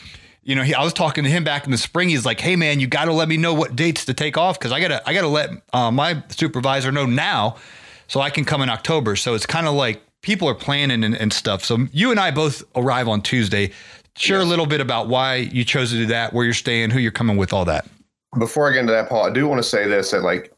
You 0.44 0.54
know, 0.54 0.62
he, 0.62 0.72
I 0.72 0.84
was 0.84 0.92
talking 0.92 1.24
to 1.24 1.30
him 1.30 1.42
back 1.42 1.64
in 1.64 1.72
the 1.72 1.78
spring. 1.78 2.08
He's 2.08 2.24
like, 2.24 2.40
"Hey, 2.40 2.54
man, 2.54 2.78
you 2.78 2.86
got 2.86 3.06
to 3.06 3.12
let 3.12 3.28
me 3.28 3.36
know 3.36 3.52
what 3.52 3.74
dates 3.74 4.04
to 4.04 4.14
take 4.14 4.38
off 4.38 4.56
because 4.56 4.70
I 4.70 4.80
gotta, 4.80 5.02
I 5.08 5.12
gotta 5.12 5.26
let 5.26 5.50
uh, 5.72 5.90
my 5.90 6.22
supervisor 6.28 6.92
know 6.92 7.04
now, 7.04 7.56
so 8.06 8.20
I 8.20 8.30
can 8.30 8.44
come 8.44 8.62
in 8.62 8.68
October." 8.68 9.16
So 9.16 9.34
it's 9.34 9.46
kind 9.46 9.66
of 9.66 9.74
like 9.74 10.02
people 10.22 10.48
are 10.48 10.54
planning 10.54 11.02
and, 11.02 11.16
and, 11.16 11.32
stuff. 11.32 11.64
So 11.64 11.88
you 11.92 12.12
and 12.12 12.20
I 12.20 12.30
both 12.30 12.62
arrive 12.76 13.08
on 13.08 13.22
Tuesday. 13.22 13.72
Share 14.16 14.38
yes. 14.38 14.46
a 14.46 14.48
little 14.48 14.66
bit 14.66 14.80
about 14.80 15.08
why 15.08 15.36
you 15.36 15.64
chose 15.64 15.90
to 15.90 15.96
do 15.96 16.06
that, 16.06 16.32
where 16.32 16.44
you're 16.44 16.54
staying, 16.54 16.90
who 16.90 17.00
you're 17.00 17.10
coming 17.10 17.36
with, 17.36 17.52
all 17.52 17.64
that. 17.64 17.88
Before 18.38 18.68
I 18.68 18.72
get 18.72 18.80
into 18.80 18.92
that, 18.92 19.08
Paul, 19.08 19.26
I 19.26 19.30
do 19.30 19.46
want 19.46 19.62
to 19.62 19.68
say 19.68 19.88
this: 19.88 20.10
that 20.10 20.22
like 20.22 20.52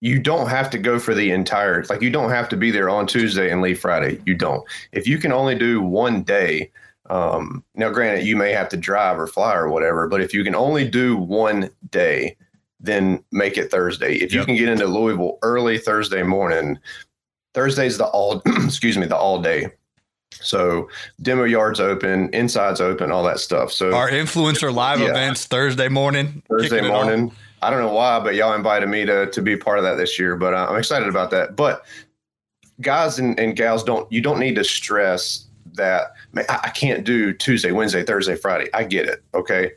you 0.00 0.18
don't 0.18 0.48
have 0.48 0.68
to 0.70 0.78
go 0.78 0.98
for 0.98 1.14
the 1.14 1.30
entire 1.30 1.82
like 1.88 2.02
you 2.02 2.10
don't 2.10 2.30
have 2.30 2.48
to 2.50 2.56
be 2.56 2.70
there 2.70 2.90
on 2.90 3.06
Tuesday 3.06 3.50
and 3.50 3.62
leave 3.62 3.80
Friday. 3.80 4.20
You 4.26 4.34
don't. 4.34 4.62
If 4.92 5.06
you 5.06 5.18
can 5.18 5.32
only 5.32 5.54
do 5.54 5.80
one 5.80 6.22
day, 6.22 6.70
um, 7.10 7.64
now 7.74 7.90
granted 7.90 8.26
you 8.26 8.36
may 8.36 8.52
have 8.52 8.68
to 8.70 8.76
drive 8.76 9.18
or 9.18 9.26
fly 9.26 9.54
or 9.54 9.68
whatever, 9.68 10.08
but 10.08 10.20
if 10.20 10.34
you 10.34 10.44
can 10.44 10.54
only 10.54 10.88
do 10.88 11.16
one 11.16 11.70
day, 11.90 12.36
then 12.80 13.24
make 13.32 13.56
it 13.56 13.70
Thursday. 13.70 14.16
If 14.16 14.32
yep. 14.32 14.40
you 14.40 14.44
can 14.44 14.56
get 14.56 14.68
into 14.68 14.86
Louisville 14.86 15.38
early 15.42 15.78
Thursday 15.78 16.22
morning, 16.22 16.78
Thursday's 17.54 17.96
the 17.98 18.06
all 18.06 18.42
excuse 18.46 18.98
me, 18.98 19.06
the 19.06 19.16
all 19.16 19.40
day. 19.40 19.68
So 20.42 20.88
demo 21.22 21.44
yards 21.44 21.80
open, 21.80 22.30
insides 22.32 22.80
open, 22.80 23.10
all 23.10 23.22
that 23.24 23.40
stuff. 23.40 23.72
So 23.72 23.94
our 23.94 24.10
influencer 24.10 24.74
live 24.74 25.00
yeah. 25.00 25.10
events 25.10 25.46
Thursday 25.46 25.88
morning. 25.88 26.42
Thursday 26.48 26.86
morning. 26.86 27.32
I 27.62 27.70
don't 27.70 27.80
know 27.80 27.92
why, 27.92 28.20
but 28.20 28.34
y'all 28.34 28.54
invited 28.54 28.88
me 28.88 29.06
to 29.06 29.30
to 29.30 29.42
be 29.42 29.56
part 29.56 29.78
of 29.78 29.84
that 29.84 29.96
this 29.96 30.18
year. 30.18 30.36
But 30.36 30.54
uh, 30.54 30.66
I'm 30.68 30.76
excited 30.76 31.08
about 31.08 31.30
that. 31.30 31.56
But 31.56 31.84
guys 32.80 33.18
and, 33.18 33.38
and 33.38 33.56
gals, 33.56 33.82
don't 33.82 34.10
you 34.12 34.20
don't 34.20 34.38
need 34.38 34.54
to 34.56 34.64
stress 34.64 35.46
that 35.74 36.12
man, 36.32 36.44
I, 36.48 36.60
I 36.64 36.68
can't 36.70 37.04
do 37.04 37.32
Tuesday, 37.32 37.72
Wednesday, 37.72 38.04
Thursday, 38.04 38.36
Friday. 38.36 38.68
I 38.74 38.84
get 38.84 39.08
it. 39.08 39.22
Okay, 39.34 39.72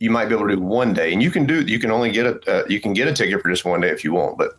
you 0.00 0.10
might 0.10 0.26
be 0.26 0.34
able 0.34 0.48
to 0.48 0.56
do 0.56 0.62
one 0.62 0.92
day, 0.92 1.12
and 1.12 1.22
you 1.22 1.30
can 1.30 1.46
do 1.46 1.62
you 1.62 1.78
can 1.78 1.90
only 1.90 2.10
get 2.10 2.26
a 2.26 2.40
uh, 2.52 2.64
you 2.68 2.80
can 2.80 2.92
get 2.94 3.08
a 3.08 3.12
ticket 3.12 3.40
for 3.40 3.48
just 3.48 3.64
one 3.64 3.80
day 3.80 3.90
if 3.90 4.04
you 4.04 4.12
want, 4.12 4.38
but. 4.38 4.58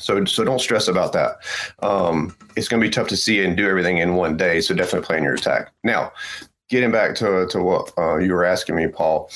So, 0.00 0.24
so 0.24 0.44
don't 0.44 0.60
stress 0.60 0.88
about 0.88 1.12
that. 1.12 1.36
Um, 1.82 2.36
it's 2.56 2.68
going 2.68 2.80
to 2.80 2.86
be 2.86 2.90
tough 2.90 3.08
to 3.08 3.16
see 3.16 3.44
and 3.44 3.56
do 3.56 3.68
everything 3.68 3.98
in 3.98 4.14
one 4.16 4.36
day. 4.36 4.60
So 4.60 4.74
definitely 4.74 5.06
plan 5.06 5.22
your 5.22 5.34
attack. 5.34 5.72
Now, 5.82 6.12
getting 6.68 6.90
back 6.90 7.14
to 7.16 7.46
to 7.48 7.62
what 7.62 7.92
uh, 7.98 8.16
you 8.16 8.32
were 8.32 8.44
asking 8.44 8.76
me, 8.76 8.88
Paul. 8.88 9.30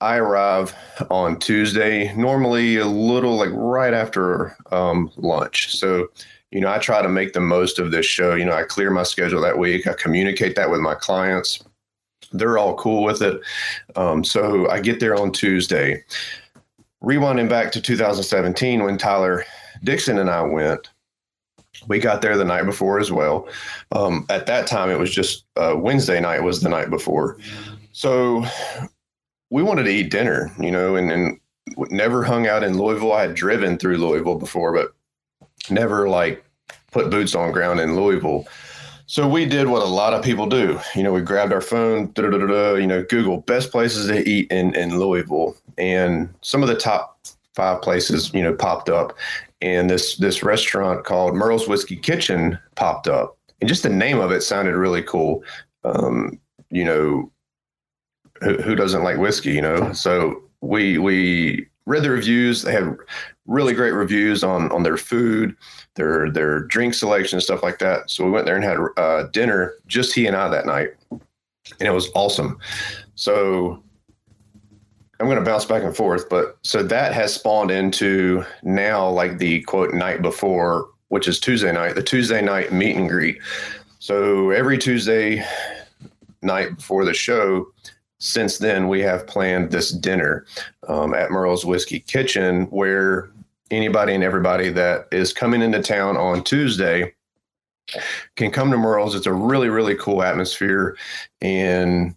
I 0.00 0.16
arrive 0.16 0.74
on 1.10 1.38
Tuesday, 1.38 2.14
normally 2.14 2.76
a 2.76 2.86
little 2.86 3.36
like 3.36 3.48
right 3.52 3.94
after 3.94 4.54
um, 4.70 5.10
lunch. 5.16 5.74
So, 5.74 6.08
you 6.50 6.60
know, 6.60 6.70
I 6.70 6.78
try 6.78 7.00
to 7.00 7.08
make 7.08 7.32
the 7.32 7.40
most 7.40 7.78
of 7.78 7.92
this 7.92 8.04
show. 8.04 8.34
You 8.34 8.44
know, 8.44 8.52
I 8.52 8.64
clear 8.64 8.90
my 8.90 9.04
schedule 9.04 9.40
that 9.40 9.58
week. 9.58 9.86
I 9.86 9.94
communicate 9.94 10.54
that 10.56 10.70
with 10.70 10.80
my 10.80 10.94
clients. 10.94 11.64
They're 12.30 12.58
all 12.58 12.74
cool 12.74 13.04
with 13.04 13.22
it. 13.22 13.40
Um, 13.94 14.22
so 14.22 14.68
I 14.68 14.80
get 14.80 15.00
there 15.00 15.16
on 15.16 15.32
Tuesday. 15.32 16.04
Rewinding 17.02 17.48
back 17.48 17.72
to 17.72 17.80
2017 17.80 18.82
when 18.82 18.98
Tyler 18.98 19.44
Dixon 19.84 20.18
and 20.18 20.30
I 20.30 20.42
went, 20.42 20.90
we 21.88 21.98
got 21.98 22.22
there 22.22 22.36
the 22.36 22.44
night 22.44 22.64
before 22.64 22.98
as 22.98 23.12
well. 23.12 23.48
Um, 23.92 24.26
at 24.30 24.46
that 24.46 24.66
time, 24.66 24.90
it 24.90 24.98
was 24.98 25.14
just 25.14 25.44
uh, 25.56 25.74
Wednesday 25.76 26.20
night 26.20 26.42
was 26.42 26.60
the 26.60 26.68
night 26.68 26.90
before. 26.90 27.38
So 27.92 28.44
we 29.50 29.62
wanted 29.62 29.84
to 29.84 29.90
eat 29.90 30.10
dinner, 30.10 30.52
you 30.58 30.70
know, 30.70 30.96
and, 30.96 31.10
and 31.10 31.40
never 31.90 32.22
hung 32.22 32.46
out 32.46 32.62
in 32.62 32.78
Louisville. 32.78 33.12
I 33.12 33.22
had 33.22 33.34
driven 33.34 33.78
through 33.78 33.98
Louisville 33.98 34.38
before, 34.38 34.72
but 34.72 34.94
never 35.70 36.08
like 36.08 36.44
put 36.92 37.10
boots 37.10 37.34
on 37.34 37.52
ground 37.52 37.80
in 37.80 37.96
Louisville. 37.96 38.46
So 39.06 39.28
we 39.28 39.46
did 39.46 39.68
what 39.68 39.82
a 39.82 39.86
lot 39.86 40.14
of 40.14 40.24
people 40.24 40.46
do. 40.46 40.80
You 40.96 41.04
know, 41.04 41.12
we 41.12 41.20
grabbed 41.20 41.52
our 41.52 41.60
phone, 41.60 42.12
you 42.16 42.86
know, 42.86 43.04
Google 43.08 43.40
best 43.42 43.70
places 43.70 44.08
to 44.08 44.28
eat 44.28 44.50
in, 44.50 44.74
in 44.74 44.98
Louisville. 44.98 45.56
And 45.78 46.32
some 46.42 46.62
of 46.62 46.68
the 46.68 46.76
top 46.76 47.18
five 47.54 47.82
places, 47.82 48.32
you 48.32 48.42
know, 48.42 48.54
popped 48.54 48.88
up. 48.88 49.16
And 49.62 49.88
this 49.88 50.16
this 50.16 50.42
restaurant 50.42 51.04
called 51.04 51.34
Merle's 51.34 51.66
Whiskey 51.66 51.96
Kitchen 51.96 52.58
popped 52.74 53.08
up. 53.08 53.38
And 53.60 53.68
just 53.68 53.82
the 53.82 53.88
name 53.88 54.20
of 54.20 54.30
it 54.30 54.42
sounded 54.42 54.76
really 54.76 55.02
cool. 55.02 55.42
Um, 55.84 56.38
you 56.70 56.84
know, 56.84 57.30
who, 58.42 58.56
who 58.58 58.74
doesn't 58.74 59.02
like 59.02 59.18
whiskey, 59.18 59.52
you 59.52 59.62
know? 59.62 59.92
So 59.92 60.42
we 60.60 60.98
we 60.98 61.66
read 61.86 62.02
the 62.02 62.10
reviews. 62.10 62.62
They 62.62 62.72
had 62.72 62.96
really 63.46 63.72
great 63.72 63.92
reviews 63.92 64.44
on 64.44 64.70
on 64.72 64.82
their 64.82 64.96
food, 64.96 65.56
their 65.94 66.30
their 66.30 66.60
drink 66.60 66.94
selection, 66.94 67.40
stuff 67.40 67.62
like 67.62 67.78
that. 67.78 68.10
So 68.10 68.24
we 68.24 68.30
went 68.30 68.44
there 68.44 68.56
and 68.56 68.64
had 68.64 68.78
uh, 68.96 69.24
dinner, 69.32 69.74
just 69.86 70.14
he 70.14 70.26
and 70.26 70.36
I 70.36 70.48
that 70.48 70.66
night, 70.66 70.90
and 71.10 71.22
it 71.80 71.92
was 71.92 72.10
awesome. 72.14 72.58
So 73.14 73.82
I'm 75.18 75.26
going 75.26 75.38
to 75.38 75.44
bounce 75.44 75.64
back 75.64 75.82
and 75.82 75.96
forth, 75.96 76.28
but 76.28 76.58
so 76.62 76.82
that 76.82 77.14
has 77.14 77.34
spawned 77.34 77.70
into 77.70 78.44
now 78.62 79.08
like 79.08 79.38
the 79.38 79.62
quote 79.62 79.94
night 79.94 80.20
before, 80.20 80.88
which 81.08 81.26
is 81.26 81.40
Tuesday 81.40 81.72
night, 81.72 81.94
the 81.94 82.02
Tuesday 82.02 82.42
night 82.42 82.72
meet 82.72 82.96
and 82.96 83.08
greet. 83.08 83.38
So 83.98 84.50
every 84.50 84.76
Tuesday 84.76 85.42
night 86.42 86.76
before 86.76 87.04
the 87.04 87.14
show, 87.14 87.66
since 88.18 88.58
then, 88.58 88.88
we 88.88 89.00
have 89.00 89.26
planned 89.26 89.70
this 89.70 89.90
dinner 89.90 90.46
um, 90.88 91.14
at 91.14 91.30
Merle's 91.30 91.64
Whiskey 91.64 92.00
Kitchen 92.00 92.64
where 92.66 93.30
anybody 93.70 94.14
and 94.14 94.24
everybody 94.24 94.70
that 94.70 95.06
is 95.12 95.32
coming 95.32 95.62
into 95.62 95.82
town 95.82 96.16
on 96.16 96.42
Tuesday 96.44 97.12
can 98.36 98.50
come 98.50 98.70
to 98.70 98.76
Merle's. 98.76 99.14
It's 99.14 99.26
a 99.26 99.32
really, 99.32 99.68
really 99.68 99.94
cool 99.96 100.22
atmosphere 100.22 100.96
and 101.40 102.14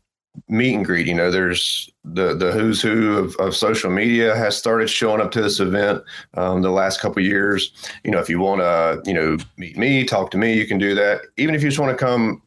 meet 0.47 0.75
and 0.75 0.85
greet. 0.85 1.07
You 1.07 1.13
know, 1.13 1.31
there's 1.31 1.89
the 2.03 2.35
the 2.35 2.51
who's 2.51 2.81
who 2.81 3.17
of, 3.17 3.35
of 3.37 3.55
social 3.55 3.89
media 3.89 4.35
has 4.35 4.57
started 4.57 4.89
showing 4.89 5.21
up 5.21 5.31
to 5.31 5.41
this 5.41 5.59
event 5.59 6.03
um, 6.35 6.61
the 6.61 6.71
last 6.71 6.99
couple 6.99 7.21
years. 7.21 7.71
You 8.03 8.11
know, 8.11 8.19
if 8.19 8.29
you 8.29 8.39
want 8.39 8.61
to, 8.61 9.01
you 9.05 9.13
know, 9.13 9.37
meet 9.57 9.77
me, 9.77 10.05
talk 10.05 10.31
to 10.31 10.37
me, 10.37 10.53
you 10.53 10.67
can 10.67 10.77
do 10.77 10.95
that. 10.95 11.21
Even 11.37 11.55
if 11.55 11.63
you 11.63 11.69
just 11.69 11.79
want 11.79 11.97
to 11.97 12.05
come 12.05 12.41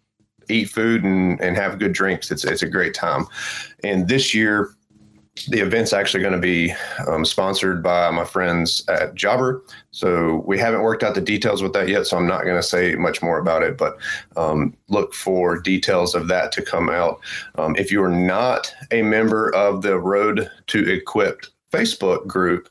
eat 0.48 0.70
food 0.70 1.04
and, 1.04 1.40
and 1.40 1.56
have 1.56 1.78
good 1.78 1.92
drinks, 1.92 2.30
it's 2.30 2.44
it's 2.44 2.62
a 2.62 2.68
great 2.68 2.94
time. 2.94 3.26
And 3.84 4.08
this 4.08 4.34
year, 4.34 4.70
the 5.48 5.60
event's 5.60 5.94
actually 5.94 6.20
going 6.20 6.34
to 6.34 6.38
be 6.38 6.74
um, 7.08 7.24
sponsored 7.24 7.82
by 7.82 8.10
my 8.10 8.24
friends 8.24 8.82
at 8.88 9.14
Jobber. 9.14 9.62
So 9.90 10.42
we 10.46 10.58
haven't 10.58 10.82
worked 10.82 11.02
out 11.02 11.14
the 11.14 11.22
details 11.22 11.62
with 11.62 11.72
that 11.72 11.88
yet, 11.88 12.06
so 12.06 12.18
I'm 12.18 12.26
not 12.26 12.44
going 12.44 12.56
to 12.56 12.62
say 12.62 12.94
much 12.96 13.22
more 13.22 13.38
about 13.38 13.62
it. 13.62 13.78
But 13.78 13.96
um, 14.36 14.76
look 14.88 15.14
for 15.14 15.58
details 15.58 16.14
of 16.14 16.28
that 16.28 16.52
to 16.52 16.62
come 16.62 16.90
out. 16.90 17.20
Um, 17.56 17.74
if 17.76 17.90
you 17.90 18.02
are 18.02 18.10
not 18.10 18.74
a 18.90 19.02
member 19.02 19.54
of 19.54 19.80
the 19.80 19.98
Road 19.98 20.50
to 20.66 20.92
Equipped 20.92 21.48
Facebook 21.72 22.26
group, 22.26 22.68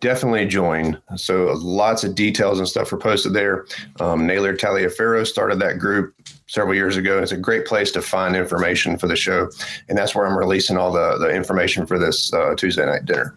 definitely 0.00 0.46
join. 0.46 1.00
So 1.16 1.52
lots 1.58 2.02
of 2.02 2.14
details 2.14 2.58
and 2.58 2.68
stuff 2.68 2.92
are 2.92 2.98
posted 2.98 3.34
there. 3.34 3.66
Um, 4.00 4.26
Naylor 4.26 4.56
Taliaferro 4.56 5.26
started 5.26 5.58
that 5.60 5.78
group 5.78 6.14
several 6.46 6.74
years 6.74 6.96
ago. 6.96 7.18
It's 7.18 7.32
a 7.32 7.36
great 7.36 7.66
place 7.66 7.90
to 7.92 8.02
find 8.02 8.36
information 8.36 8.98
for 8.98 9.06
the 9.06 9.16
show, 9.16 9.48
and 9.88 9.96
that's 9.96 10.14
where 10.14 10.26
I'm 10.26 10.36
releasing 10.36 10.76
all 10.76 10.92
the 10.92 11.18
the 11.18 11.28
information 11.28 11.86
for 11.86 11.98
this 11.98 12.32
uh, 12.32 12.54
Tuesday 12.56 12.86
night 12.86 13.04
dinner. 13.04 13.34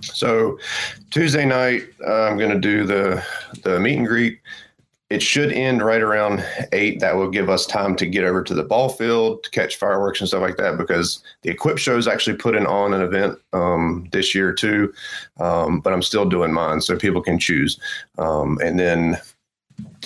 So 0.00 0.58
Tuesday 1.10 1.44
night, 1.44 1.82
uh, 2.06 2.22
I'm 2.22 2.38
going 2.38 2.50
to 2.50 2.58
do 2.58 2.84
the 2.84 3.24
the 3.62 3.78
meet 3.80 3.98
and 3.98 4.06
greet. 4.06 4.40
It 5.10 5.22
should 5.22 5.50
end 5.50 5.82
right 5.82 6.02
around 6.02 6.44
eight. 6.70 7.00
That 7.00 7.16
will 7.16 7.28
give 7.28 7.50
us 7.50 7.66
time 7.66 7.96
to 7.96 8.06
get 8.06 8.22
over 8.22 8.44
to 8.44 8.54
the 8.54 8.62
ball 8.62 8.88
field 8.88 9.42
to 9.42 9.50
catch 9.50 9.74
fireworks 9.74 10.20
and 10.20 10.28
stuff 10.28 10.40
like 10.40 10.56
that. 10.56 10.78
Because 10.78 11.20
the 11.42 11.50
Equip 11.50 11.78
Show 11.78 11.98
is 11.98 12.06
actually 12.06 12.36
putting 12.36 12.64
on 12.64 12.94
an 12.94 13.02
event 13.02 13.36
um, 13.52 14.08
this 14.12 14.36
year 14.36 14.52
too, 14.52 14.94
um, 15.40 15.80
but 15.80 15.92
I'm 15.92 16.02
still 16.02 16.26
doing 16.26 16.52
mine, 16.52 16.80
so 16.80 16.96
people 16.96 17.22
can 17.22 17.40
choose. 17.40 17.80
Um, 18.18 18.58
and 18.62 18.78
then 18.78 19.18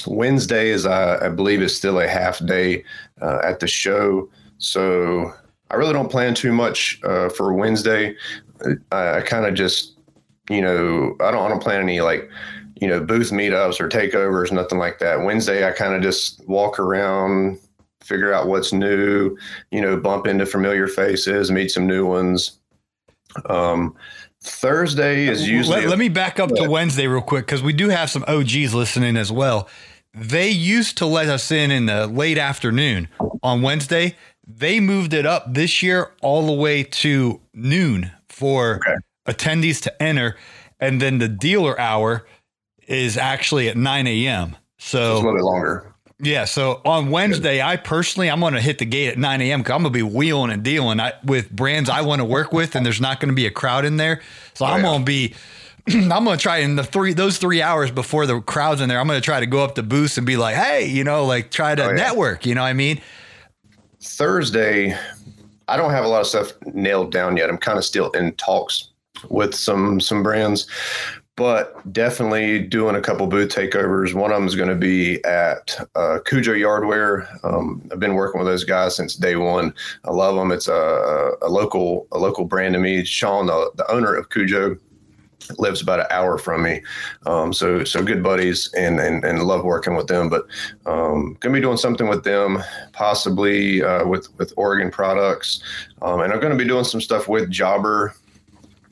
Wednesday 0.07 0.69
is, 0.69 0.87
uh, 0.87 1.19
I 1.23 1.29
believe, 1.29 1.63
is 1.63 1.77
still 1.77 2.01
a 2.01 2.09
half 2.09 2.45
day 2.45 2.85
uh, 3.21 3.41
at 3.43 3.61
the 3.61 3.67
show. 3.67 4.29
So 4.59 5.33
I 5.71 5.77
really 5.77 5.93
don't 5.93 6.11
plan 6.11 6.35
too 6.35 6.53
much 6.53 7.01
uh, 7.05 7.29
for 7.29 7.53
Wednesday. 7.55 8.17
I, 8.93 9.19
I 9.19 9.21
kind 9.23 9.47
of 9.47 9.55
just, 9.55 9.97
you 10.51 10.61
know, 10.61 11.17
I 11.21 11.31
don't, 11.31 11.45
I 11.45 11.49
don't 11.49 11.63
plan 11.63 11.81
any 11.81 12.01
like, 12.01 12.31
you 12.81 12.89
know, 12.89 13.01
booth 13.01 13.31
meetups 13.31 13.81
or 13.81 13.89
takeovers, 13.89 14.53
nothing 14.53 14.79
like 14.79 14.99
that. 14.99 15.23
Wednesday, 15.23 15.67
I 15.67 15.73
kind 15.73 15.95
of 15.95 16.03
just 16.03 16.47
walk 16.49 16.79
around, 16.79 17.59
figure 18.03 18.33
out 18.33 18.49
what's 18.49 18.73
new, 18.73 19.37
you 19.71 19.81
know, 19.81 19.97
bump 19.97 20.27
into 20.27 20.45
familiar 20.45 20.87
faces, 20.87 21.51
meet 21.51 21.71
some 21.71 21.87
new 21.87 22.07
ones. 22.07 22.59
Um, 23.47 23.95
Thursday 24.45 25.27
is 25.27 25.49
usually. 25.49 25.81
Let, 25.81 25.89
let 25.89 25.99
me 25.99 26.09
back 26.09 26.39
up 26.39 26.51
to 26.55 26.69
Wednesday 26.69 27.07
real 27.07 27.23
quick 27.23 27.47
because 27.47 27.63
we 27.63 27.73
do 27.73 27.89
have 27.89 28.11
some 28.11 28.25
OGs 28.29 28.75
listening 28.75 29.17
as 29.17 29.33
well. 29.33 29.69
They 30.13 30.51
used 30.51 30.99
to 30.99 31.07
let 31.07 31.29
us 31.29 31.51
in 31.51 31.71
in 31.71 31.87
the 31.87 32.07
late 32.07 32.39
afternoon 32.39 33.09
on 33.43 33.63
Wednesday. 33.63 34.17
They 34.47 34.79
moved 34.79 35.15
it 35.15 35.25
up 35.25 35.53
this 35.53 35.83
year 35.83 36.13
all 36.21 36.47
the 36.47 36.53
way 36.53 36.83
to 36.83 37.41
noon 37.55 38.13
for 38.29 38.77
okay. 38.77 38.97
attendees 39.27 39.81
to 39.83 40.03
enter. 40.03 40.37
And 40.79 41.01
then 41.01 41.19
the 41.19 41.29
dealer 41.29 41.79
hour 41.81 42.27
is 42.87 43.17
actually 43.17 43.69
at 43.69 43.77
9 43.77 44.07
a.m. 44.07 44.57
So 44.79 44.99
it's 44.99 45.23
a 45.23 45.25
little 45.25 45.39
bit 45.39 45.45
longer. 45.45 45.94
Yeah. 46.25 46.45
So 46.45 46.81
on 46.85 47.11
Wednesday, 47.11 47.63
I 47.63 47.77
personally, 47.77 48.31
I'm 48.31 48.41
going 48.41 48.55
to 48.55 48.61
hit 48.61 48.79
the 48.79 48.85
gate 48.85 49.09
at 49.09 49.19
9 49.19 49.41
a.m. 49.41 49.61
because 49.61 49.75
I'm 49.75 49.83
going 49.83 49.93
to 49.93 49.99
be 49.99 50.03
wheeling 50.03 50.51
and 50.51 50.63
dealing 50.63 51.01
I, 51.01 51.13
with 51.25 51.51
brands 51.51 51.91
I 51.91 52.03
want 52.03 52.21
to 52.21 52.25
work 52.25 52.53
with, 52.53 52.75
and 52.75 52.85
there's 52.85 53.01
not 53.01 53.21
going 53.21 53.29
to 53.29 53.35
be 53.35 53.47
a 53.47 53.51
crowd 53.51 53.85
in 53.85 53.97
there. 53.97 54.23
So 54.55 54.65
oh, 54.65 54.69
I'm 54.69 54.79
yeah. 54.79 54.83
going 54.83 55.01
to 55.01 55.05
be. 55.05 55.35
I'm 55.89 56.09
gonna 56.09 56.39
try 56.39 56.59
in 56.59 56.77
the 56.77 56.83
three 56.83 57.13
those 57.13 57.37
three 57.37 57.61
hours 57.61 57.91
before 57.91 58.25
the 58.25 58.41
crowd's 58.41 58.81
in 58.81 58.89
there. 58.89 58.99
I'm 58.99 59.07
gonna 59.07 59.21
try 59.21 59.41
to 59.41 59.45
go 59.45 59.63
up 59.63 59.75
to 59.75 59.83
booths 59.83 60.17
and 60.17 60.27
be 60.27 60.39
like, 60.39 60.55
hey, 60.55 60.87
you 60.87 61.05
know, 61.05 61.27
like 61.27 61.51
try 61.51 61.75
to 61.75 61.85
oh, 61.85 61.89
yeah. 61.89 61.95
network. 61.95 62.47
You 62.47 62.55
know 62.55 62.63
what 62.63 62.69
I 62.69 62.73
mean? 62.73 63.03
Thursday, 64.01 64.97
I 65.69 65.77
don't 65.77 65.91
have 65.91 66.07
a 66.07 66.09
lot 66.09 66.23
of 66.23 66.27
stuff 66.27 66.55
nailed 66.73 67.13
down 67.13 67.37
yet. 67.37 67.51
I'm 67.51 67.59
kind 67.59 67.77
of 67.77 67.85
still 67.85 68.11
in 68.13 68.33
talks 68.37 68.89
with 69.29 69.55
some 69.55 70.01
some 70.01 70.23
brands, 70.23 70.67
but 71.37 71.92
definitely 71.92 72.61
doing 72.61 72.94
a 72.94 73.01
couple 73.01 73.27
booth 73.27 73.51
takeovers. 73.51 74.14
One 74.14 74.31
of 74.31 74.37
them 74.37 74.47
is 74.47 74.55
going 74.55 74.68
to 74.68 74.77
be 74.77 75.23
at 75.25 75.77
uh, 75.97 76.18
Cujo 76.25 76.53
Yardware. 76.53 77.27
Um, 77.44 77.87
I've 77.90 77.99
been 77.99 78.14
working 78.14 78.38
with 78.38 78.47
those 78.47 78.64
guys 78.64 78.94
since 78.97 79.16
day 79.16 79.37
one. 79.37 79.75
I 80.05 80.12
love 80.12 80.37
them. 80.37 80.53
It's 80.53 80.68
a, 80.68 81.33
a 81.42 81.49
local 81.49 82.07
a 82.12 82.18
local 82.18 82.44
brand 82.44 82.75
to 82.75 82.81
me. 82.81 83.05
Sean, 83.05 83.47
the, 83.47 83.70
the 83.75 83.90
owner 83.90 84.14
of 84.14 84.31
Cujo, 84.31 84.77
lives 85.59 85.83
about 85.83 86.01
an 86.01 86.07
hour 86.11 86.38
from 86.38 86.62
me. 86.62 86.83
Um, 87.27 87.53
so 87.53 87.85
so 87.85 88.03
good 88.03 88.23
buddies 88.23 88.73
and, 88.75 89.01
and 89.01 89.25
and 89.25 89.42
love 89.42 89.64
working 89.64 89.97
with 89.97 90.07
them. 90.07 90.29
But 90.29 90.47
um, 90.87 91.37
gonna 91.40 91.55
be 91.55 91.61
doing 91.61 91.77
something 91.77 92.09
with 92.09 92.25
them, 92.25 92.62
possibly 92.92 93.83
uh, 93.83 94.07
with 94.07 94.29
with 94.38 94.53
Oregon 94.57 94.90
products, 94.90 95.62
um, 96.03 96.20
and 96.20 96.33
I'm 96.33 96.40
gonna 96.40 96.57
be 96.57 96.66
doing 96.66 96.85
some 96.85 97.01
stuff 97.01 97.29
with 97.29 97.51
Jobber 97.51 98.14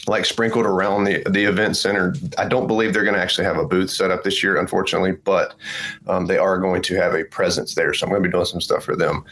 like 0.07 0.25
sprinkled 0.25 0.67
around 0.67 1.05
the 1.05 1.23
the 1.31 1.45
event 1.45 1.77
center. 1.77 2.15
I 2.38 2.47
don't 2.47 2.67
believe 2.67 2.93
they're 2.93 3.05
going 3.05 3.15
to 3.15 3.21
actually 3.21 3.45
have 3.45 3.59
a 3.59 3.65
booth 3.65 3.91
set 3.91 4.11
up 4.11 4.25
this 4.25 4.43
year, 4.43 4.57
unfortunately, 4.59 5.12
but 5.12 5.55
um, 6.09 6.27
they 6.27 6.38
are 6.38 6.59
going 6.59 6.83
to 6.83 6.97
have 6.97 7.15
a 7.15 7.25
presence 7.25 7.75
there. 7.75 7.95
So 7.95 8.07
I'm 8.07 8.11
going 8.11 8.23
to 8.23 8.29
be 8.29 8.33
doing 8.33 8.45
some 8.45 8.61
stuff 8.61 8.85
for 8.85 8.97
them. 8.97 9.25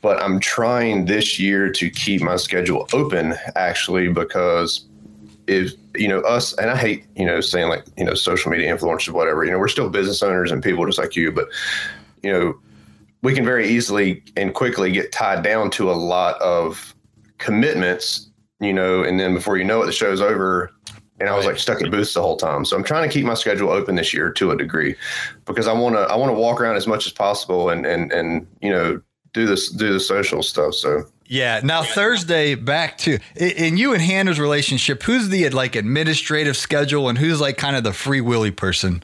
But 0.00 0.22
I'm 0.22 0.38
trying 0.38 1.06
this 1.06 1.38
year 1.40 1.70
to 1.72 1.90
keep 1.90 2.22
my 2.22 2.36
schedule 2.36 2.88
open, 2.92 3.34
actually, 3.56 4.08
because 4.08 4.84
if 5.48 5.72
you 5.96 6.06
know 6.06 6.20
us, 6.20 6.52
and 6.58 6.70
I 6.70 6.76
hate 6.76 7.06
you 7.16 7.24
know 7.24 7.40
saying 7.40 7.68
like 7.68 7.84
you 7.96 8.04
know 8.04 8.14
social 8.14 8.50
media 8.50 8.74
influencers, 8.76 9.10
whatever. 9.10 9.44
You 9.44 9.52
know, 9.52 9.58
we're 9.58 9.68
still 9.68 9.88
business 9.88 10.22
owners 10.22 10.52
and 10.52 10.62
people 10.62 10.84
just 10.84 10.98
like 10.98 11.16
you, 11.16 11.32
but 11.32 11.48
you 12.22 12.32
know, 12.32 12.58
we 13.22 13.34
can 13.34 13.44
very 13.44 13.66
easily 13.66 14.22
and 14.36 14.54
quickly 14.54 14.92
get 14.92 15.10
tied 15.10 15.42
down 15.42 15.70
to 15.70 15.90
a 15.90 15.94
lot 15.94 16.40
of 16.42 16.94
commitments 17.38 18.27
you 18.60 18.72
know, 18.72 19.02
and 19.02 19.18
then 19.18 19.34
before 19.34 19.56
you 19.56 19.64
know 19.64 19.82
it, 19.82 19.86
the 19.86 19.92
show's 19.92 20.20
over. 20.20 20.72
And 21.20 21.28
I 21.28 21.36
was 21.36 21.46
like 21.46 21.58
stuck 21.58 21.82
at 21.82 21.90
booths 21.90 22.14
the 22.14 22.22
whole 22.22 22.36
time. 22.36 22.64
So 22.64 22.76
I'm 22.76 22.84
trying 22.84 23.08
to 23.08 23.12
keep 23.12 23.24
my 23.24 23.34
schedule 23.34 23.70
open 23.70 23.96
this 23.96 24.14
year 24.14 24.30
to 24.30 24.52
a 24.52 24.56
degree 24.56 24.94
because 25.46 25.66
I 25.66 25.72
want 25.72 25.96
to 25.96 26.02
I 26.02 26.14
want 26.14 26.30
to 26.30 26.38
walk 26.38 26.60
around 26.60 26.76
as 26.76 26.86
much 26.86 27.06
as 27.06 27.12
possible 27.12 27.70
and 27.70 27.84
and 27.84 28.12
and 28.12 28.46
you 28.62 28.70
know 28.70 29.00
do 29.32 29.44
this 29.44 29.68
do 29.70 29.92
the 29.92 29.98
social 29.98 30.44
stuff. 30.44 30.74
So 30.74 31.04
yeah. 31.26 31.60
Now 31.64 31.82
Thursday, 31.82 32.54
back 32.54 32.98
to 32.98 33.18
in 33.34 33.76
you 33.76 33.94
and 33.94 34.02
Hannah's 34.02 34.38
relationship. 34.38 35.02
Who's 35.02 35.28
the 35.28 35.48
like 35.50 35.74
administrative 35.74 36.56
schedule 36.56 37.08
and 37.08 37.18
who's 37.18 37.40
like 37.40 37.56
kind 37.56 37.74
of 37.74 37.82
the 37.82 37.92
free 37.92 38.20
willy 38.20 38.52
person? 38.52 39.02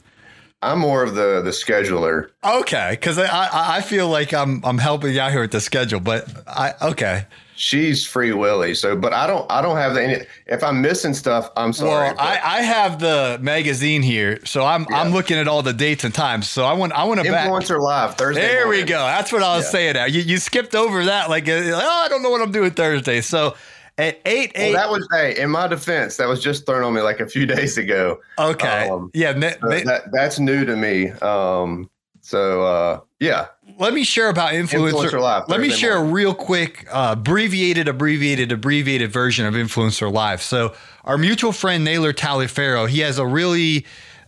I'm 0.61 0.79
more 0.79 1.03
of 1.03 1.15
the 1.15 1.41
the 1.41 1.51
scheduler. 1.51 2.29
Okay, 2.45 2.91
because 2.91 3.19
I 3.19 3.49
I 3.51 3.81
feel 3.81 4.07
like 4.07 4.33
I'm 4.33 4.63
I'm 4.63 4.77
helping 4.77 5.13
you 5.13 5.19
out 5.19 5.31
here 5.31 5.41
with 5.41 5.51
the 5.51 5.59
schedule, 5.59 5.99
but 5.99 6.29
I 6.47 6.73
okay 6.81 7.25
she's 7.55 8.05
free 8.05 8.33
willy. 8.33 8.75
So, 8.75 8.95
but 8.95 9.13
I 9.13 9.27
don't, 9.27 9.49
I 9.51 9.61
don't 9.61 9.77
have 9.77 9.95
the. 9.95 10.25
If 10.45 10.63
I'm 10.63 10.81
missing 10.81 11.13
stuff, 11.13 11.49
I'm 11.57 11.73
sorry. 11.73 12.09
Well, 12.09 12.15
I, 12.19 12.39
I 12.43 12.61
have 12.61 12.99
the 12.99 13.39
magazine 13.41 14.01
here, 14.01 14.39
so 14.45 14.65
I'm 14.65 14.85
yeah. 14.89 15.01
I'm 15.01 15.11
looking 15.11 15.37
at 15.37 15.47
all 15.47 15.63
the 15.63 15.73
dates 15.73 16.03
and 16.03 16.13
times. 16.13 16.49
So 16.49 16.65
I 16.65 16.73
want 16.73 16.93
I 16.93 17.03
want 17.05 17.21
to 17.21 17.27
influencer 17.27 17.75
back. 17.75 17.79
live 17.79 18.15
Thursday. 18.15 18.41
There 18.41 18.65
morning. 18.65 18.83
we 18.83 18.87
go. 18.87 18.99
That's 18.99 19.31
what 19.31 19.41
I 19.41 19.55
was 19.55 19.65
yeah. 19.65 19.71
saying. 19.71 19.93
Now 19.95 20.05
you 20.05 20.21
you 20.21 20.37
skipped 20.37 20.75
over 20.75 21.05
that. 21.05 21.29
Like, 21.29 21.47
oh, 21.47 21.79
I 22.03 22.07
don't 22.09 22.21
know 22.21 22.29
what 22.29 22.41
I'm 22.41 22.51
doing 22.51 22.71
Thursday. 22.71 23.21
So. 23.21 23.55
At 23.97 24.19
eight, 24.25 24.51
eight. 24.55 24.73
Well, 24.73 24.83
that 24.83 24.91
was 24.91 25.07
hey. 25.13 25.41
In 25.41 25.49
my 25.51 25.67
defense, 25.67 26.17
that 26.17 26.27
was 26.27 26.43
just 26.43 26.65
thrown 26.65 26.83
on 26.83 26.93
me 26.93 26.99
like 26.99 27.21
a 27.21 27.27
few 27.29 27.45
days 27.45 27.77
ago. 27.77 28.19
Okay. 28.37 28.89
Um, 28.89 29.09
yeah. 29.13 29.31
so 29.31 29.69
that, 29.69 30.11
that's 30.11 30.37
new 30.37 30.65
to 30.65 30.75
me. 30.75 31.11
Um, 31.11 31.89
so 32.19 32.63
uh, 32.63 32.99
yeah. 33.21 33.47
Let 33.77 33.93
me 33.93 34.03
share 34.03 34.29
about 34.29 34.53
influencer. 34.53 34.91
influencer 34.91 35.21
live, 35.21 35.49
Let 35.49 35.59
me 35.59 35.69
share 35.69 35.95
morning. 35.95 36.11
a 36.11 36.13
real 36.13 36.33
quick, 36.33 36.87
uh, 36.89 37.15
abbreviated, 37.17 37.87
abbreviated, 37.87 38.51
abbreviated 38.51 39.11
version 39.11 39.45
of 39.45 39.53
influencer 39.53 40.11
live. 40.11 40.41
So 40.41 40.73
our 41.03 41.17
mutual 41.17 41.51
friend 41.51 41.83
Naylor 41.83 42.13
Taliaferro, 42.13 42.87
he 42.87 42.99
has 43.01 43.17
a 43.17 43.25
really 43.25 43.85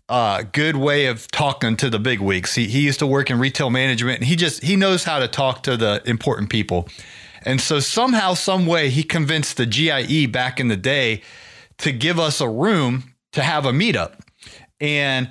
uh, 0.09 0.43
good 0.51 0.75
way 0.75 1.05
of 1.05 1.29
talking 1.31 1.77
to 1.77 1.89
the 1.89 1.99
big 1.99 2.19
wigs. 2.19 2.55
He 2.55 2.67
he 2.67 2.81
used 2.81 2.99
to 2.99 3.07
work 3.07 3.29
in 3.29 3.39
retail 3.39 3.69
management, 3.69 4.19
and 4.19 4.27
he 4.27 4.35
just 4.35 4.63
he 4.63 4.75
knows 4.75 5.03
how 5.03 5.19
to 5.19 5.27
talk 5.27 5.63
to 5.63 5.77
the 5.77 6.01
important 6.05 6.49
people. 6.49 6.87
And 7.43 7.61
so 7.61 7.79
somehow, 7.79 8.33
some 8.33 8.65
way, 8.65 8.89
he 8.89 9.03
convinced 9.03 9.57
the 9.57 9.65
GIE 9.65 10.25
back 10.25 10.59
in 10.59 10.67
the 10.67 10.77
day 10.77 11.21
to 11.77 11.91
give 11.91 12.19
us 12.19 12.41
a 12.41 12.49
room 12.49 13.13
to 13.31 13.41
have 13.41 13.65
a 13.65 13.71
meetup. 13.71 14.19
And 14.81 15.29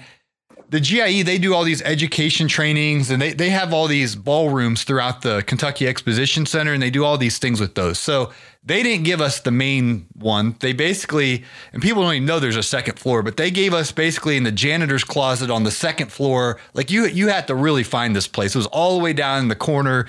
the 0.68 0.80
GIE, 0.80 1.22
they 1.22 1.38
do 1.38 1.54
all 1.54 1.64
these 1.64 1.82
education 1.82 2.48
trainings 2.48 3.10
and 3.10 3.22
they, 3.22 3.32
they 3.32 3.50
have 3.50 3.72
all 3.72 3.86
these 3.86 4.16
ballrooms 4.16 4.82
throughout 4.84 5.22
the 5.22 5.42
Kentucky 5.46 5.86
Exposition 5.86 6.44
Center 6.44 6.72
and 6.72 6.82
they 6.82 6.90
do 6.90 7.04
all 7.04 7.16
these 7.16 7.38
things 7.38 7.60
with 7.60 7.74
those. 7.74 7.98
So 7.98 8.32
they 8.64 8.82
didn't 8.82 9.04
give 9.04 9.20
us 9.20 9.40
the 9.40 9.52
main 9.52 10.06
one. 10.14 10.56
They 10.58 10.72
basically, 10.72 11.44
and 11.72 11.80
people 11.80 12.02
don't 12.02 12.14
even 12.14 12.26
know 12.26 12.40
there's 12.40 12.56
a 12.56 12.64
second 12.64 12.98
floor, 12.98 13.22
but 13.22 13.36
they 13.36 13.50
gave 13.52 13.72
us 13.72 13.92
basically 13.92 14.36
in 14.36 14.42
the 14.42 14.50
janitor's 14.52 15.04
closet 15.04 15.50
on 15.50 15.62
the 15.62 15.70
second 15.70 16.10
floor. 16.10 16.58
Like 16.74 16.90
you, 16.90 17.06
you 17.06 17.28
had 17.28 17.46
to 17.46 17.54
really 17.54 17.84
find 17.84 18.16
this 18.16 18.26
place. 18.26 18.54
It 18.54 18.58
was 18.58 18.66
all 18.66 18.98
the 18.98 19.04
way 19.04 19.12
down 19.12 19.40
in 19.40 19.48
the 19.48 19.54
corner 19.54 20.06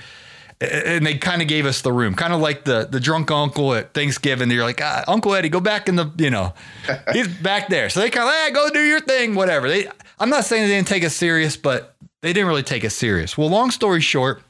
and 0.60 1.06
they 1.06 1.18
kind 1.18 1.42
of 1.42 1.48
gave 1.48 1.66
us 1.66 1.82
the 1.82 1.92
room, 1.92 2.16
kind 2.16 2.34
of 2.34 2.40
like 2.40 2.64
the 2.64 2.88
the 2.90 3.00
drunk 3.00 3.30
uncle 3.30 3.74
at 3.74 3.94
Thanksgiving. 3.94 4.50
They're 4.50 4.64
like, 4.64 4.82
ah, 4.82 5.04
Uncle 5.08 5.36
Eddie, 5.36 5.50
go 5.50 5.60
back 5.60 5.88
in 5.88 5.96
the, 5.96 6.12
you 6.18 6.30
know, 6.30 6.54
he's 7.14 7.28
back 7.28 7.70
there. 7.70 7.90
So 7.90 8.00
they 8.00 8.10
kind 8.10 8.28
of, 8.28 8.34
hey, 8.34 8.52
go 8.52 8.70
do 8.70 8.84
your 8.84 9.02
thing, 9.02 9.36
whatever. 9.36 9.70
They, 9.70 9.88
I'm 10.20 10.30
not 10.30 10.46
saying 10.46 10.64
they 10.64 10.76
didn't 10.76 10.88
take 10.88 11.04
us 11.04 11.14
serious, 11.14 11.58
but 11.58 11.96
they 12.22 12.34
didn't 12.34 12.48
really 12.48 12.64
take 12.64 12.84
us 12.84 12.96
serious. 12.96 13.38
Well, 13.38 13.50
long 13.50 13.70
story 13.70 14.02
short, 14.02 14.42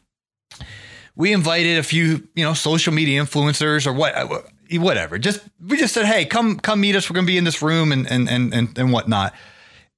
we 1.15 1.33
invited 1.33 1.77
a 1.77 1.83
few, 1.83 2.27
you 2.35 2.45
know, 2.45 2.53
social 2.53 2.93
media 2.93 3.21
influencers 3.21 3.85
or 3.85 3.91
what, 3.91 4.49
whatever. 4.71 5.17
Just 5.17 5.41
we 5.65 5.77
just 5.77 5.93
said, 5.93 6.05
hey, 6.05 6.23
come 6.23 6.57
come 6.57 6.79
meet 6.79 6.95
us. 6.95 7.09
We're 7.09 7.15
gonna 7.15 7.27
be 7.27 7.37
in 7.37 7.43
this 7.43 7.61
room 7.61 7.91
and 7.91 8.09
and 8.09 8.29
and 8.29 8.53
and, 8.53 8.77
and 8.77 8.93
whatnot. 8.93 9.33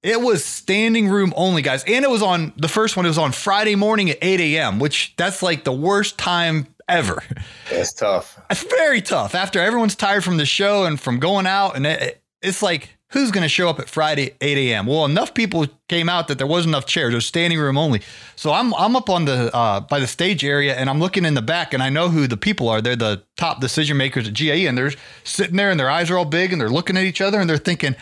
It 0.02 0.22
was 0.22 0.46
standing 0.46 1.10
room 1.10 1.34
only, 1.36 1.62
guys. 1.62 1.84
And 1.84 2.06
it 2.06 2.10
was 2.10 2.22
on 2.22 2.54
the 2.56 2.70
first 2.70 2.96
one, 2.96 3.06
it 3.06 3.10
was 3.10 3.18
on 3.18 3.34
Friday 3.34 3.76
morning 3.76 4.10
at 4.10 4.18
8 4.22 4.40
a.m., 4.40 4.80
which 4.80 5.14
that's 5.18 5.44
like 5.44 5.66
the 5.66 5.74
worst 5.74 6.18
time 6.18 6.68
ever. 6.88 7.22
It's 7.70 7.94
tough. 7.94 8.40
It's 8.50 8.64
very 8.64 9.02
tough 9.02 9.36
after 9.36 9.60
everyone's 9.60 9.96
tired 9.96 10.24
from 10.24 10.38
the 10.38 10.46
show 10.46 10.86
and 10.86 11.00
from 11.00 11.20
going 11.20 11.46
out. 11.46 11.76
And 11.76 11.86
it, 11.86 12.22
it's 12.42 12.62
like, 12.62 12.98
who's 13.12 13.32
going 13.32 13.44
to 13.44 13.50
show 13.50 13.70
up 13.70 13.80
at 13.80 13.90
Friday 13.90 14.36
8 14.40 14.58
a.m.? 14.58 14.86
Well, 14.86 15.06
enough 15.06 15.34
people 15.34 15.68
came 15.88 16.10
out 16.10 16.28
that 16.30 16.38
there 16.38 16.48
wasn't 16.48 16.74
enough 16.74 16.86
chairs. 16.86 17.14
It 17.14 17.16
was 17.16 17.26
standing 17.26 17.60
room 17.60 17.78
only. 17.78 18.02
So 18.36 18.54
I'm 18.54 18.74
I'm 18.76 18.96
up 18.96 19.10
on 19.10 19.26
the 19.26 19.54
uh, 19.56 19.82
by 19.82 20.00
the 20.00 20.08
stage 20.08 20.44
area 20.44 20.76
and 20.76 20.90
I'm 20.90 21.00
looking 21.00 21.26
in 21.26 21.34
the 21.34 21.42
back 21.42 21.74
and 21.74 21.84
I 21.84 21.90
know 21.90 22.10
who 22.10 22.28
the 22.28 22.38
people 22.38 22.70
are. 22.70 22.82
They're 22.82 22.96
the 22.96 23.24
top 23.36 23.60
decision 23.60 23.98
makers 23.98 24.28
at 24.28 24.34
GIE 24.34 24.66
and 24.68 24.78
they're 24.78 24.94
sitting 25.24 25.58
there 25.58 25.72
and 25.72 25.80
their 25.80 25.90
eyes 25.90 26.10
are 26.10 26.18
all 26.18 26.26
big 26.26 26.52
and 26.52 26.62
they're 26.62 26.70
looking 26.70 26.98
at 26.98 27.04
each 27.04 27.22
other 27.22 27.40
and 27.40 27.50
they're 27.50 27.58
thinking, 27.58 27.96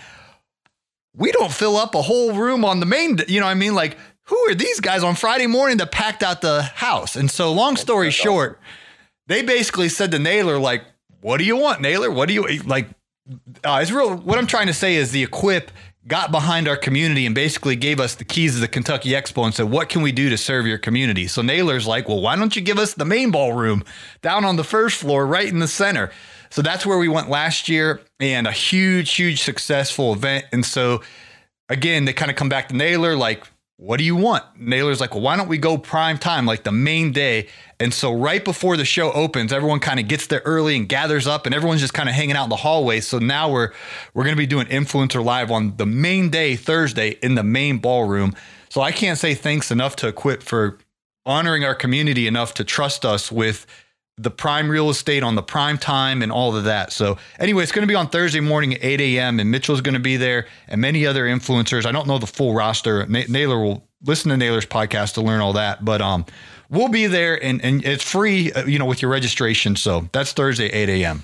we 1.18 1.32
don't 1.32 1.52
fill 1.52 1.76
up 1.76 1.96
a 1.96 2.02
whole 2.02 2.34
room 2.34 2.64
on 2.64 2.80
the 2.80 2.86
main, 2.86 3.18
you 3.28 3.40
know 3.40 3.48
what 3.48 3.52
I 3.52 3.56
mean? 3.56 3.76
Like, 3.76 3.98
who 4.24 4.38
are 4.50 4.56
these 4.56 4.80
guys 4.80 5.04
on 5.04 5.16
Friday 5.16 5.48
morning 5.48 5.78
that 5.78 5.92
packed 5.92 6.22
out 6.22 6.42
the 6.42 6.62
house? 6.62 7.16
And 7.16 7.30
so, 7.30 7.52
long 7.52 7.76
story 7.76 8.12
short, 8.12 8.60
they 9.28 9.42
basically 9.42 9.90
said 9.90 10.12
to 10.12 10.20
Naylor, 10.20 10.60
like, 10.60 10.84
what 11.22 11.38
do 11.38 11.44
you 11.46 11.58
want, 11.58 11.82
Naylor? 11.82 12.12
What 12.12 12.28
do 12.28 12.34
you 12.34 12.46
like? 12.64 12.88
Uh, 13.64 13.80
it's 13.82 13.92
real. 13.92 14.16
What 14.16 14.38
I'm 14.38 14.48
trying 14.48 14.68
to 14.68 14.74
say 14.74 14.96
is 14.96 15.12
the 15.12 15.24
equip 15.24 15.72
got 16.08 16.32
behind 16.32 16.68
our 16.68 16.78
community 16.78 17.26
and 17.26 17.36
basically 17.36 17.76
gave 17.76 18.00
us 18.00 18.16
the 18.16 18.24
keys 18.24 18.56
of 18.56 18.62
the 18.62 18.68
Kentucky 18.68 19.10
Expo 19.10 19.44
and 19.44 19.54
said, 19.54 19.70
What 19.70 19.90
can 19.90 20.02
we 20.02 20.12
do 20.12 20.30
to 20.30 20.38
serve 20.38 20.66
your 20.66 20.78
community? 20.78 21.28
So 21.28 21.42
Naylor's 21.42 21.88
like, 21.88 22.08
Well, 22.08 22.22
why 22.22 22.36
don't 22.36 22.56
you 22.56 22.62
give 22.62 22.80
us 22.80 22.94
the 22.94 23.06
main 23.06 23.32
ballroom 23.32 23.84
down 24.22 24.46
on 24.46 24.56
the 24.56 24.64
first 24.64 24.98
floor, 24.98 25.26
right 25.26 25.48
in 25.48 25.60
the 25.60 25.68
center? 25.68 26.12
So 26.50 26.62
that's 26.62 26.86
where 26.86 26.98
we 26.98 27.08
went 27.08 27.30
last 27.30 27.70
year 27.70 28.02
and 28.20 28.48
a 28.48 28.52
huge, 28.52 29.14
huge 29.14 29.42
successful 29.42 30.14
event. 30.14 30.46
And 30.52 30.66
so 30.66 31.02
again, 31.70 32.06
they 32.06 32.14
kind 32.14 32.32
of 32.32 32.38
come 32.38 32.50
back 32.50 32.70
to 32.70 32.76
Naylor, 32.76 33.16
like, 33.16 33.44
what 33.80 33.98
do 33.98 34.04
you 34.04 34.16
want? 34.16 34.44
Naylor's 34.60 35.00
like, 35.00 35.14
well, 35.14 35.22
why 35.22 35.38
don't 35.38 35.48
we 35.48 35.60
go 35.60 35.78
prime 35.78 36.18
time, 36.18 36.48
like 36.48 36.64
the 36.64 36.72
main 36.72 37.12
day? 37.12 37.48
And 37.80 37.94
so 37.94 38.12
right 38.12 38.44
before 38.44 38.76
the 38.76 38.86
show 38.86 39.12
opens, 39.12 39.54
everyone 39.54 39.80
kind 39.80 40.00
of 40.00 40.08
gets 40.08 40.26
there 40.28 40.42
early 40.46 40.76
and 40.76 40.90
gathers 40.90 41.28
up, 41.28 41.46
and 41.46 41.54
everyone's 41.54 41.82
just 41.82 41.94
kind 41.94 42.10
of 42.10 42.16
hanging 42.16 42.36
out 42.36 42.46
in 42.46 42.50
the 42.50 42.56
hallway. 42.56 43.02
So 43.02 43.20
now 43.20 43.52
we're 43.52 43.72
we're 44.16 44.24
going 44.24 44.36
to 44.36 44.40
be 44.40 44.48
doing 44.48 44.66
influencer 44.68 45.24
live 45.24 45.52
on 45.52 45.78
the 45.78 45.86
main 45.86 46.32
day, 46.32 46.56
Thursday, 46.56 47.20
in 47.22 47.36
the 47.36 47.44
main 47.44 47.78
ballroom. 47.78 48.36
So 48.70 48.82
I 48.82 48.92
can't 48.92 49.20
say 49.20 49.36
thanks 49.36 49.70
enough 49.70 49.96
to 49.98 50.08
Equip 50.08 50.42
for 50.42 50.80
honoring 51.28 51.64
our 51.64 51.76
community 51.76 52.26
enough 52.26 52.56
to 52.56 52.64
trust 52.64 53.06
us 53.06 53.32
with 53.32 53.68
the 54.18 54.32
prime 54.32 54.70
real 54.70 54.90
estate 54.90 55.22
on 55.22 55.36
the 55.36 55.44
prime 55.44 55.78
time 55.78 56.22
and 56.22 56.32
all 56.32 56.56
of 56.56 56.64
that. 56.64 56.92
So, 56.92 57.18
anyway, 57.40 57.64
it's 57.64 57.72
going 57.72 57.84
to 57.84 57.92
be 57.92 57.96
on 57.96 58.10
Thursday 58.10 58.40
morning 58.40 58.74
at 58.74 58.84
8 58.84 59.00
a.m. 59.00 59.40
and 59.40 59.52
Mitchell's 59.52 59.82
going 59.82 59.94
to 59.94 60.00
be 60.00 60.18
there 60.18 60.48
and 60.68 60.82
many 60.82 61.06
other 61.06 61.26
influencers. 61.26 61.86
I 61.86 61.92
don't 61.92 62.08
know 62.08 62.18
the 62.18 62.28
full 62.28 62.54
roster. 62.54 63.06
Naylor 63.06 63.60
will 63.60 63.88
listen 64.04 64.30
to 64.30 64.38
Naylor's 64.38 64.66
podcast 64.66 65.14
to 65.16 65.22
learn 65.22 65.42
all 65.42 65.54
that, 65.54 65.86
but 65.86 66.02
um, 66.02 66.26
we'll 66.70 66.90
be 66.90 67.06
there 67.06 67.42
and, 67.44 67.64
and 67.64 67.86
it's 67.86 68.04
free, 68.04 68.52
uh, 68.54 68.66
you 68.66 68.80
know, 68.80 68.86
with 68.86 69.02
your 69.02 69.12
registration. 69.12 69.76
So 69.76 70.10
that's 70.12 70.34
Thursday, 70.34 70.68
8 70.68 70.90
a.m. 70.90 71.24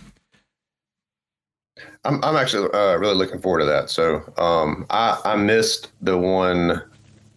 I'm, 2.05 2.23
I'm 2.23 2.35
actually 2.35 2.69
uh, 2.73 2.95
really 2.97 3.15
looking 3.15 3.39
forward 3.39 3.59
to 3.59 3.65
that. 3.65 3.89
So 3.89 4.21
um, 4.37 4.85
I, 4.89 5.19
I 5.25 5.35
missed 5.35 5.91
the 6.01 6.17
one 6.17 6.81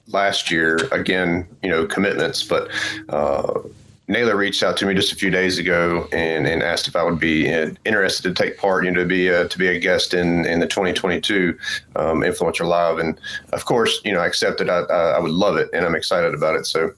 last 0.08 0.50
year 0.50 0.76
again, 0.92 1.46
you 1.62 1.70
know, 1.70 1.86
commitments, 1.86 2.42
but 2.42 2.68
uh, 3.08 3.60
Naylor 4.08 4.36
reached 4.36 4.62
out 4.62 4.76
to 4.76 4.86
me 4.86 4.94
just 4.94 5.12
a 5.12 5.16
few 5.16 5.30
days 5.30 5.58
ago 5.58 6.08
and, 6.12 6.46
and 6.46 6.62
asked 6.62 6.86
if 6.86 6.94
I 6.94 7.02
would 7.02 7.18
be 7.18 7.48
interested 7.84 8.22
to 8.22 8.42
take 8.42 8.56
part, 8.56 8.84
you 8.84 8.90
know, 8.90 9.00
to 9.00 9.06
be 9.06 9.28
a, 9.28 9.48
to 9.48 9.58
be 9.58 9.66
a 9.66 9.78
guest 9.78 10.14
in, 10.14 10.44
in 10.46 10.60
the 10.60 10.66
2022 10.66 11.56
um, 11.96 12.20
Influencer 12.20 12.66
Live. 12.66 12.98
And 12.98 13.18
of 13.52 13.64
course, 13.64 14.00
you 14.04 14.12
know, 14.12 14.20
I 14.20 14.26
accepted. 14.26 14.68
I, 14.68 14.80
I 14.80 15.18
would 15.18 15.32
love 15.32 15.56
it, 15.56 15.68
and 15.72 15.84
I'm 15.84 15.96
excited 15.96 16.34
about 16.34 16.54
it. 16.54 16.66
So 16.66 16.92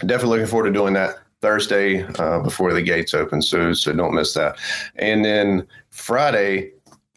definitely 0.00 0.38
looking 0.38 0.50
forward 0.50 0.68
to 0.68 0.72
doing 0.72 0.94
that 0.94 1.16
Thursday 1.42 2.04
uh, 2.18 2.40
before 2.40 2.72
the 2.72 2.82
gates 2.82 3.12
open. 3.12 3.42
So 3.42 3.74
so 3.74 3.92
don't 3.92 4.14
miss 4.14 4.32
that. 4.34 4.56
And 4.96 5.24
then 5.24 5.66
Friday, 5.90 6.72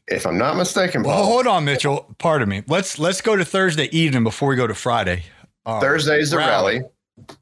if 0.08 0.26
I'm 0.26 0.38
not 0.38 0.58
mistaken, 0.58 1.04
Paul, 1.04 1.14
well, 1.14 1.26
hold 1.26 1.48
on, 1.48 1.64
Mitchell. 1.64 2.14
Pardon 2.18 2.50
me. 2.50 2.64
Let's 2.68 3.00
let's 3.00 3.22
go 3.22 3.38
to 3.38 3.46
Thursday 3.46 3.86
evening 3.96 4.24
before 4.24 4.50
we 4.50 4.56
go 4.58 4.68
to 4.68 4.76
Friday. 4.76 5.24
Um, 5.66 5.80
Thursday's 5.80 6.32
the 6.32 6.38
rally. 6.38 6.80
rally. 6.80 6.90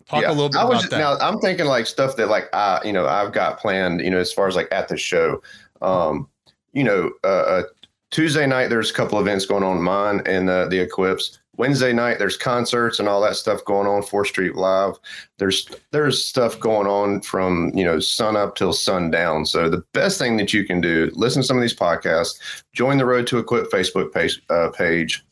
Talk 0.07 0.21
yeah. 0.21 0.29
a 0.29 0.33
little 0.33 0.49
bit 0.49 0.57
I 0.57 0.65
was, 0.65 0.85
about 0.85 0.91
that. 0.91 1.19
Now 1.19 1.27
I'm 1.27 1.39
thinking 1.39 1.65
like 1.65 1.87
stuff 1.87 2.15
that 2.17 2.29
like 2.29 2.53
I, 2.53 2.79
you 2.83 2.93
know, 2.93 3.07
I've 3.07 3.33
got 3.33 3.59
planned, 3.59 4.01
you 4.01 4.11
know, 4.11 4.19
as 4.19 4.31
far 4.31 4.47
as 4.47 4.55
like 4.55 4.67
at 4.71 4.87
the 4.87 4.97
show. 4.97 5.41
Um, 5.81 6.27
you 6.73 6.83
know, 6.83 7.11
uh, 7.23 7.27
uh 7.27 7.63
Tuesday 8.11 8.45
night 8.45 8.69
there's 8.69 8.91
a 8.91 8.93
couple 8.93 9.19
events 9.19 9.45
going 9.45 9.63
on 9.63 9.81
mine 9.81 10.21
and 10.25 10.49
uh, 10.49 10.67
the 10.67 10.79
Equips. 10.79 11.39
Wednesday 11.57 11.93
night 11.93 12.17
there's 12.17 12.37
concerts 12.37 12.99
and 12.99 13.07
all 13.07 13.21
that 13.21 13.35
stuff 13.35 13.63
going 13.65 13.87
on. 13.87 14.03
Fourth 14.03 14.27
Street 14.27 14.55
Live. 14.55 14.93
There's 15.37 15.67
there's 15.91 16.23
stuff 16.23 16.59
going 16.59 16.87
on 16.87 17.21
from 17.21 17.71
you 17.73 17.83
know 17.83 17.99
sun 17.99 18.35
up 18.35 18.55
till 18.55 18.73
sundown. 18.73 19.45
So 19.47 19.69
the 19.69 19.83
best 19.93 20.19
thing 20.19 20.37
that 20.37 20.53
you 20.53 20.65
can 20.65 20.81
do, 20.81 21.11
listen 21.13 21.41
to 21.41 21.47
some 21.47 21.57
of 21.57 21.61
these 21.61 21.75
podcasts, 21.75 22.63
join 22.73 22.97
the 22.97 23.05
Road 23.05 23.25
to 23.27 23.39
Equip 23.39 23.71
Facebook 23.71 24.13
page, 24.13 24.39
uh, 24.49 24.69
page 24.69 25.23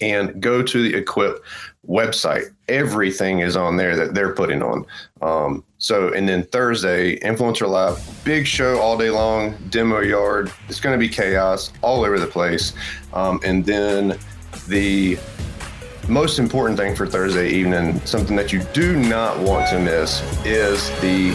and 0.00 0.40
go 0.40 0.62
to 0.62 0.82
the 0.82 0.96
Equip 0.96 1.42
website. 1.88 2.52
Everything 2.68 3.40
is 3.40 3.56
on 3.56 3.76
there 3.76 3.96
that 3.96 4.14
they're 4.14 4.34
putting 4.34 4.62
on. 4.62 4.86
Um, 5.20 5.64
so, 5.78 6.12
and 6.12 6.28
then 6.28 6.44
Thursday, 6.44 7.18
Influencer 7.20 7.68
Live, 7.68 7.98
big 8.24 8.46
show 8.46 8.78
all 8.78 8.96
day 8.96 9.10
long, 9.10 9.56
demo 9.70 10.00
yard. 10.00 10.52
It's 10.68 10.80
going 10.80 10.98
to 10.98 10.98
be 10.98 11.08
chaos 11.08 11.72
all 11.82 12.04
over 12.04 12.18
the 12.20 12.26
place. 12.26 12.72
Um, 13.12 13.40
and 13.44 13.64
then 13.64 14.18
the 14.68 15.18
most 16.08 16.38
important 16.38 16.78
thing 16.78 16.94
for 16.94 17.06
Thursday 17.06 17.50
evening, 17.50 18.00
something 18.04 18.36
that 18.36 18.52
you 18.52 18.62
do 18.72 18.96
not 18.96 19.38
want 19.40 19.68
to 19.70 19.78
miss, 19.78 20.22
is 20.44 20.88
the 21.00 21.34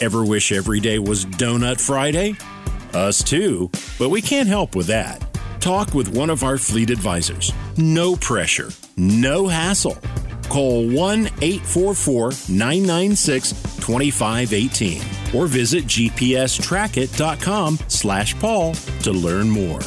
Ever 0.00 0.24
wish 0.24 0.50
every 0.52 0.80
day 0.80 0.98
was 0.98 1.24
Donut 1.24 1.80
Friday? 1.80 2.36
Us 2.92 3.22
too, 3.22 3.70
but 3.98 4.08
we 4.10 4.20
can't 4.20 4.48
help 4.48 4.74
with 4.74 4.88
that. 4.88 5.24
Talk 5.60 5.94
with 5.94 6.08
one 6.14 6.30
of 6.30 6.42
our 6.42 6.58
fleet 6.58 6.90
advisors. 6.90 7.52
No 7.76 8.16
pressure, 8.16 8.70
no 8.96 9.46
hassle. 9.48 9.96
Call 10.48 10.86
1 10.88 11.26
844 11.40 12.32
996 12.48 13.52
2518 13.80 15.02
or 15.34 15.46
visit 15.46 15.84
gpstrackit.com 15.84 17.78
slash 17.88 18.38
Paul 18.38 18.74
to 18.74 19.12
learn 19.12 19.48
more. 19.48 19.80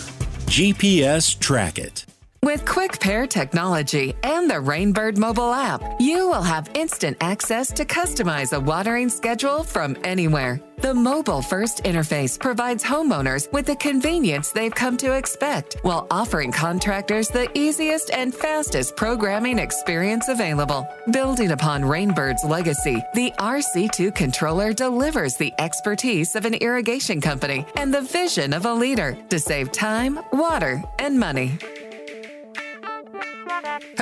GPS 0.48 1.38
Track 1.38 1.80
It. 1.80 2.06
With 2.43 2.65
Quick 2.65 3.00
Pair 3.00 3.26
technology 3.26 4.13
and 4.23 4.50
the 4.50 4.56
Rainbird 4.56 5.17
mobile 5.17 5.52
app, 5.52 5.82
you 6.00 6.28
will 6.30 6.43
have 6.43 6.69
instant 6.76 7.17
access 7.19 7.71
to 7.73 7.84
customize 7.84 8.54
a 8.54 8.60
watering 8.60 9.10
schedule 9.10 9.63
from 9.63 9.97
anywhere. 10.04 10.62
The 10.80 10.93
mobile 10.93 11.41
first 11.41 11.84
interface 11.84 12.39
provides 12.39 12.84
homeowners 12.84 13.52
with 13.52 13.65
the 13.65 13.76
convenience 13.76 14.52
they've 14.52 14.73
come 14.73 14.95
to 14.97 15.13
expect 15.13 15.78
while 15.82 16.06
offering 16.12 16.52
contractors 16.52 17.28
the 17.30 17.50
easiest 17.58 18.12
and 18.12 18.34
fastest 18.34 18.95
programming 18.95 19.58
experience 19.58 20.28
available. 20.30 20.88
Building 21.12 21.52
upon 21.52 21.82
Rainbird's 21.82 22.43
legacy, 22.45 23.04
the 23.15 23.32
RC2 23.39 24.13
controller 24.13 24.71
delivers 24.71 25.36
the 25.36 25.52
expertise 25.58 26.36
of 26.36 26.45
an 26.45 26.54
irrigation 26.54 27.19
company 27.19 27.65
and 27.76 27.91
the 27.91 28.02
vision 28.02 28.54
of 28.54 28.65
a 28.67 28.73
leader 28.73 29.17
to 29.30 29.39
save 29.39 29.71
time, 29.71 30.19
water, 30.32 30.84
and 31.00 31.19
money. 31.19 31.58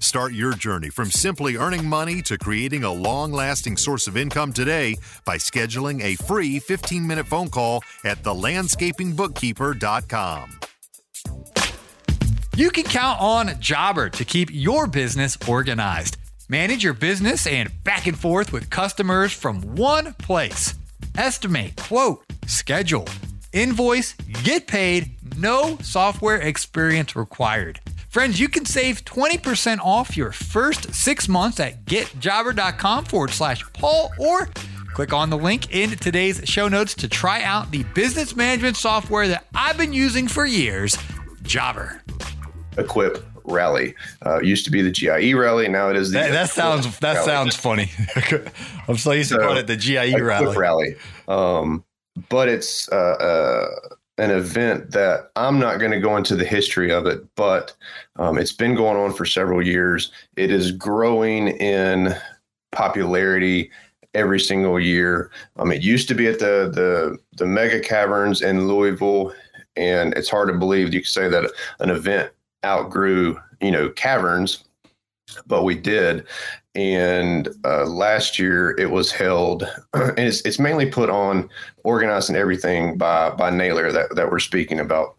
Start 0.00 0.32
your 0.32 0.54
journey 0.54 0.88
from 0.90 1.10
simply 1.10 1.56
earning 1.56 1.88
money 1.88 2.22
to 2.22 2.38
creating 2.38 2.84
a 2.84 2.92
long 2.92 3.32
lasting 3.32 3.76
source 3.76 4.06
of 4.06 4.16
income 4.16 4.52
today 4.52 4.94
by 5.24 5.36
scheduling 5.36 6.00
a 6.02 6.14
free 6.14 6.60
15 6.60 7.04
minute 7.06 7.26
phone 7.26 7.48
call 7.48 7.82
at 8.04 8.22
thelandscapingbookkeeper.com. 8.22 10.60
You 12.56 12.70
can 12.70 12.84
count 12.84 13.20
on 13.20 13.48
Jobber 13.60 14.08
to 14.10 14.24
keep 14.24 14.48
your 14.52 14.86
business 14.86 15.36
organized. 15.46 16.16
Manage 16.48 16.82
your 16.82 16.94
business 16.94 17.46
and 17.46 17.70
back 17.84 18.06
and 18.06 18.18
forth 18.18 18.50
with 18.52 18.70
customers 18.70 19.32
from 19.32 19.60
one 19.76 20.14
place. 20.14 20.74
Estimate, 21.16 21.76
quote, 21.76 22.24
schedule, 22.46 23.06
invoice, 23.52 24.14
get 24.42 24.66
paid, 24.66 25.10
no 25.36 25.76
software 25.82 26.38
experience 26.38 27.14
required. 27.14 27.80
Friends, 28.18 28.40
you 28.40 28.48
can 28.48 28.64
save 28.64 29.04
20% 29.04 29.78
off 29.78 30.16
your 30.16 30.32
first 30.32 30.92
six 30.92 31.28
months 31.28 31.60
at 31.60 31.84
getjobber.com 31.84 33.04
forward 33.04 33.30
slash 33.30 33.62
Paul 33.74 34.10
or 34.18 34.48
click 34.92 35.12
on 35.12 35.30
the 35.30 35.38
link 35.38 35.72
in 35.72 35.90
today's 35.90 36.40
show 36.42 36.66
notes 36.66 36.94
to 36.94 37.06
try 37.08 37.44
out 37.44 37.70
the 37.70 37.84
business 37.94 38.34
management 38.34 38.76
software 38.76 39.28
that 39.28 39.46
I've 39.54 39.78
been 39.78 39.92
using 39.92 40.26
for 40.26 40.44
years, 40.46 40.98
Jobber. 41.42 42.02
Equip 42.76 43.24
Rally. 43.44 43.94
Uh, 44.26 44.40
used 44.40 44.64
to 44.64 44.72
be 44.72 44.82
the 44.82 44.90
GIE 44.90 45.32
Rally. 45.34 45.68
Now 45.68 45.88
it 45.88 45.94
is 45.94 46.10
the. 46.10 46.18
That, 46.18 46.32
that 46.32 46.50
sounds 46.50 46.98
that 46.98 47.14
Rally. 47.14 47.24
sounds 47.24 47.54
funny. 47.54 47.88
I'm 48.88 48.96
so 48.96 49.12
used 49.12 49.28
to 49.30 49.36
So, 49.36 49.46
call 49.46 49.56
it 49.58 49.68
the 49.68 49.76
GIE 49.76 50.06
Equip 50.06 50.24
rally. 50.24 50.56
Rally. 50.56 50.96
Um, 51.28 51.84
but 52.28 52.48
it's 52.48 52.90
uh, 52.90 52.96
uh, 52.96 53.94
an 54.18 54.30
event 54.30 54.90
that 54.90 55.30
I'm 55.36 55.58
not 55.58 55.78
going 55.78 55.92
to 55.92 56.00
go 56.00 56.16
into 56.16 56.34
the 56.34 56.44
history 56.44 56.92
of 56.92 57.06
it, 57.06 57.24
but 57.36 57.74
um, 58.16 58.36
it's 58.36 58.52
been 58.52 58.74
going 58.74 58.96
on 58.96 59.12
for 59.12 59.24
several 59.24 59.64
years. 59.64 60.12
It 60.36 60.50
is 60.50 60.72
growing 60.72 61.48
in 61.48 62.14
popularity 62.72 63.70
every 64.14 64.40
single 64.40 64.80
year. 64.80 65.30
Um, 65.56 65.70
it 65.70 65.82
used 65.82 66.08
to 66.08 66.14
be 66.14 66.26
at 66.26 66.40
the 66.40 66.70
the 66.74 67.18
the 67.36 67.46
mega 67.46 67.80
caverns 67.80 68.42
in 68.42 68.66
Louisville, 68.66 69.32
and 69.76 70.12
it's 70.14 70.30
hard 70.30 70.48
to 70.48 70.58
believe 70.58 70.92
you 70.92 71.00
could 71.00 71.08
say 71.08 71.28
that 71.28 71.50
an 71.78 71.90
event 71.90 72.32
outgrew 72.64 73.38
you 73.60 73.70
know 73.70 73.88
caverns, 73.90 74.64
but 75.46 75.62
we 75.62 75.76
did. 75.76 76.26
And 76.78 77.48
uh, 77.64 77.86
last 77.86 78.38
year 78.38 78.76
it 78.78 78.92
was 78.92 79.10
held, 79.10 79.64
and 79.94 80.16
it's, 80.16 80.42
it's 80.42 80.60
mainly 80.60 80.86
put 80.86 81.10
on, 81.10 81.50
organized 81.82 82.28
and 82.28 82.38
everything 82.38 82.96
by 82.96 83.30
by 83.30 83.50
Naylor 83.50 83.90
that, 83.90 84.14
that 84.14 84.30
we're 84.30 84.38
speaking 84.38 84.78
about. 84.78 85.16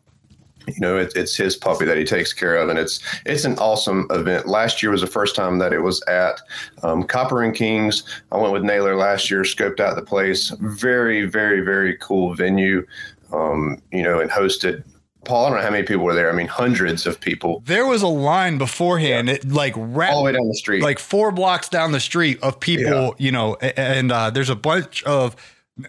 You 0.68 0.80
know, 0.80 0.98
it's 0.98 1.14
it's 1.16 1.36
his 1.36 1.58
puppy 1.58 1.84
that 1.84 1.98
he 1.98 2.06
takes 2.06 2.32
care 2.32 2.56
of, 2.56 2.70
and 2.70 2.80
it's 2.80 3.02
it's 3.26 3.44
an 3.44 3.58
awesome 3.58 4.08
event. 4.10 4.48
Last 4.48 4.82
year 4.82 4.92
was 4.92 5.02
the 5.02 5.08
first 5.08 5.36
time 5.36 5.58
that 5.58 5.74
it 5.74 5.82
was 5.82 6.02
at 6.04 6.40
um, 6.82 7.04
Copper 7.04 7.44
and 7.44 7.54
Kings. 7.54 8.04
I 8.32 8.38
went 8.38 8.54
with 8.54 8.64
Naylor 8.64 8.96
last 8.96 9.30
year, 9.30 9.42
scoped 9.42 9.82
out 9.82 9.98
the 9.98 10.02
place. 10.02 10.54
Very, 10.62 11.26
very, 11.26 11.60
very 11.60 11.98
cool 11.98 12.36
venue. 12.36 12.88
Um, 13.34 13.82
you 13.92 14.02
know, 14.02 14.22
and 14.22 14.32
hosted. 14.32 14.86
Paul, 15.26 15.46
I 15.46 15.50
don't 15.50 15.58
know 15.60 15.64
how 15.66 15.72
many 15.72 15.84
people 15.84 16.06
were 16.06 16.14
there. 16.16 16.30
I 16.30 16.34
mean, 16.34 16.48
hundreds 16.48 17.06
of 17.06 17.20
people 17.20 17.62
There 17.66 17.86
was 17.86 18.02
a 18.02 18.08
line 18.08 18.58
beforehand, 18.58 19.30
it 19.30 19.48
like 19.50 19.74
ra- 19.76 20.10
all 20.12 20.20
the 20.20 20.26
way 20.26 20.32
down 20.32 20.48
the 20.48 20.56
street. 20.56 20.82
like 20.82 20.98
four 21.00 21.32
blocks 21.32 21.68
down 21.70 21.92
the 21.92 22.00
street 22.00 22.40
of 22.42 22.60
people, 22.60 22.86
Yeah. 22.86 23.10
you 23.18 23.32
know, 23.32 23.56
and 23.56 24.12
uh, 24.12 24.30
there's 24.30 24.50
a 24.50 24.56
bunch 24.56 25.04
of 25.04 25.36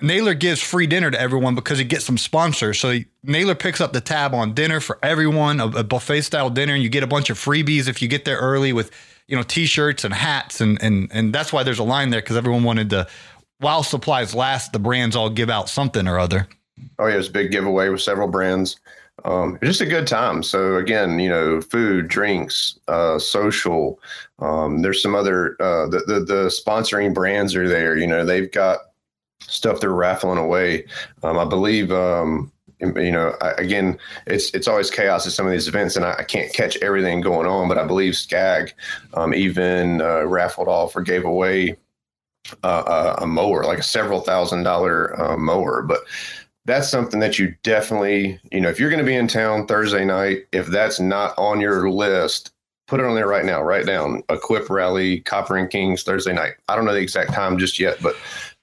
Naylor 0.03 0.35
gives 0.35 0.63
free 0.63 0.87
dinner 0.87 1.11
to 1.11 1.21
everyone 1.21 1.55
because 1.57 1.79
he 1.79 1.85
gets 1.85 2.05
some 2.05 2.19
sponsors. 2.19 2.79
So 2.79 2.91
he- 2.91 3.07
Naylor 3.25 3.55
picks 3.55 3.81
up 3.81 3.93
the 3.93 4.01
tab 4.01 4.35
on 4.35 4.53
dinner 4.55 4.79
for 4.81 4.99
everyone, 5.03 5.61
a, 5.61 5.67
a 5.69 5.85
buffet 5.85 6.23
style 6.23 6.51
dinner, 6.51 6.75
and 6.75 6.83
you 6.83 6.89
get 6.89 7.03
a 7.03 7.09
bunch 7.09 7.29
of 7.31 7.39
freebies 7.39 7.89
if 7.89 8.01
you 8.03 8.09
get 8.09 8.25
there 8.25 8.39
early 8.39 8.73
with, 8.73 8.91
you 9.27 9.37
know, 9.37 9.43
t-shirts 9.43 10.05
and 10.05 10.13
hats, 10.15 10.61
and 10.61 10.81
and 10.83 11.09
and 11.13 11.33
that's 11.33 11.53
why 11.53 11.63
there's 11.63 11.79
a 11.79 11.85
line 11.85 12.11
there 12.11 12.21
because 12.21 12.37
everyone 12.37 12.63
wanted 12.65 12.91
to. 12.91 13.07
While 13.59 13.83
supplies 13.83 14.35
last, 14.35 14.73
the 14.73 14.79
brands 14.79 15.15
all 15.17 15.29
give 15.31 15.51
out 15.51 15.69
something 15.69 16.07
or 16.09 16.19
other. 16.19 16.49
Oh 16.99 17.07
yeah, 17.07 17.15
it 17.15 17.17
was 17.19 17.29
a 17.29 17.33
big 17.33 17.51
giveaway 17.51 17.89
with 17.91 18.01
several 18.01 18.27
brands. 18.29 18.77
Um, 19.25 19.59
just 19.63 19.81
a 19.81 19.87
good 19.87 20.07
time. 20.07 20.43
So 20.43 20.77
again, 20.77 21.19
you 21.19 21.29
know, 21.29 21.61
food, 21.61 22.09
drinks, 22.09 22.79
uh, 22.89 23.19
social. 23.19 24.01
Um, 24.39 24.83
there's 24.83 25.03
some 25.03 25.15
other 25.15 25.57
uh, 25.61 25.87
the, 25.89 26.03
the 26.07 26.21
the 26.21 26.47
sponsoring 26.47 27.15
brands 27.15 27.55
are 27.55 27.69
there. 27.69 27.97
You 27.97 28.07
know, 28.07 28.25
they've 28.25 28.51
got 28.51 28.79
stuff 29.41 29.81
they're 29.81 29.91
raffling 29.91 30.39
away. 30.39 30.87
Um, 31.23 31.39
I 31.39 31.45
believe. 31.45 31.91
Um, 31.93 32.53
you 32.81 33.13
know, 33.13 33.37
I, 33.43 33.51
again, 33.59 33.99
it's 34.27 34.51
it's 34.55 34.67
always 34.67 34.91
chaos 34.91 35.27
at 35.27 35.33
some 35.33 35.45
of 35.45 35.53
these 35.53 35.69
events, 35.69 35.97
and 35.97 36.05
I, 36.05 36.15
I 36.21 36.23
can't 36.23 36.51
catch 36.53 36.79
everything 36.79 37.21
going 37.21 37.47
on. 37.47 37.69
But 37.69 37.77
I 37.77 37.85
believe 37.85 38.17
Scag 38.17 38.73
um, 39.15 39.35
even 39.35 40.01
uh, 40.01 40.25
raffled 40.25 40.69
off 40.69 40.97
or 40.97 41.03
gave 41.03 41.25
away 41.25 41.77
uh, 42.65 43.15
a, 43.19 43.25
a 43.25 43.27
mower, 43.27 43.65
like 43.65 43.79
a 43.79 43.83
several 43.83 44.21
thousand 44.21 44.63
dollar 44.63 45.19
uh, 45.21 45.37
mower. 45.37 45.83
But 45.83 46.01
that's 46.71 46.89
something 46.89 47.21
that 47.21 47.39
you 47.39 47.55
definitely, 47.63 48.39
you 48.53 48.61
know, 48.61 48.69
if 48.69 48.79
you're 48.79 48.91
going 48.91 49.05
to 49.05 49.07
be 49.07 49.17
in 49.17 49.27
town 49.27 49.67
Thursday 49.67 50.05
night, 50.05 50.47
if 50.53 50.67
that's 50.67 51.01
not 51.01 51.35
on 51.37 51.61
your 51.61 51.91
list, 51.91 52.53
put 52.87 53.01
it 53.01 53.07
on 53.07 53.15
there 53.15 53.27
right 53.27 53.45
now. 53.45 53.63
Write 53.63 53.87
down 53.87 54.23
Equip 54.29 54.71
Rally, 54.71 55.21
Copper 55.21 55.57
and 55.57 55.69
Kings 55.69 56.03
Thursday 56.03 56.33
night. 56.33 56.53
I 56.69 56.77
don't 56.77 56.85
know 56.85 56.95
the 56.95 57.01
exact 57.01 57.33
time 57.33 57.59
just 57.59 57.79
yet, 57.79 57.99
but 58.03 58.15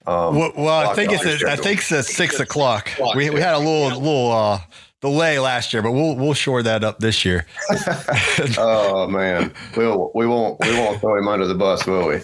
um, 0.05 0.35
Well, 0.37 0.51
well 0.55 0.89
I 0.89 0.95
think 0.95 1.11
it's 1.11 1.25
at, 1.25 1.49
I 1.49 1.55
think 1.55 1.79
it's 1.79 2.15
six 2.15 2.39
o'clock. 2.39 2.91
O'clock, 2.93 3.15
We, 3.15 3.29
we 3.29 3.41
had 3.41 3.55
a 3.55 3.59
little 3.59 3.99
little 3.99 4.31
uh, 4.31 4.59
delay 5.01 5.39
last 5.39 5.73
year, 5.73 5.81
but 5.81 5.91
we'll 5.91 6.15
we'll 6.15 6.33
shore 6.33 6.63
that 6.63 6.83
up 6.83 6.99
this 6.99 7.23
year. 7.25 7.45
oh 8.57 9.07
man, 9.07 9.53
we'll 9.75 10.11
we 10.15 10.25
won't 10.27 10.59
we 10.59 10.71
won't 10.73 10.99
throw 10.99 11.17
him 11.17 11.27
under 11.27 11.45
the 11.47 11.55
bus, 11.55 11.85
will 11.85 12.07
we? 12.07 12.15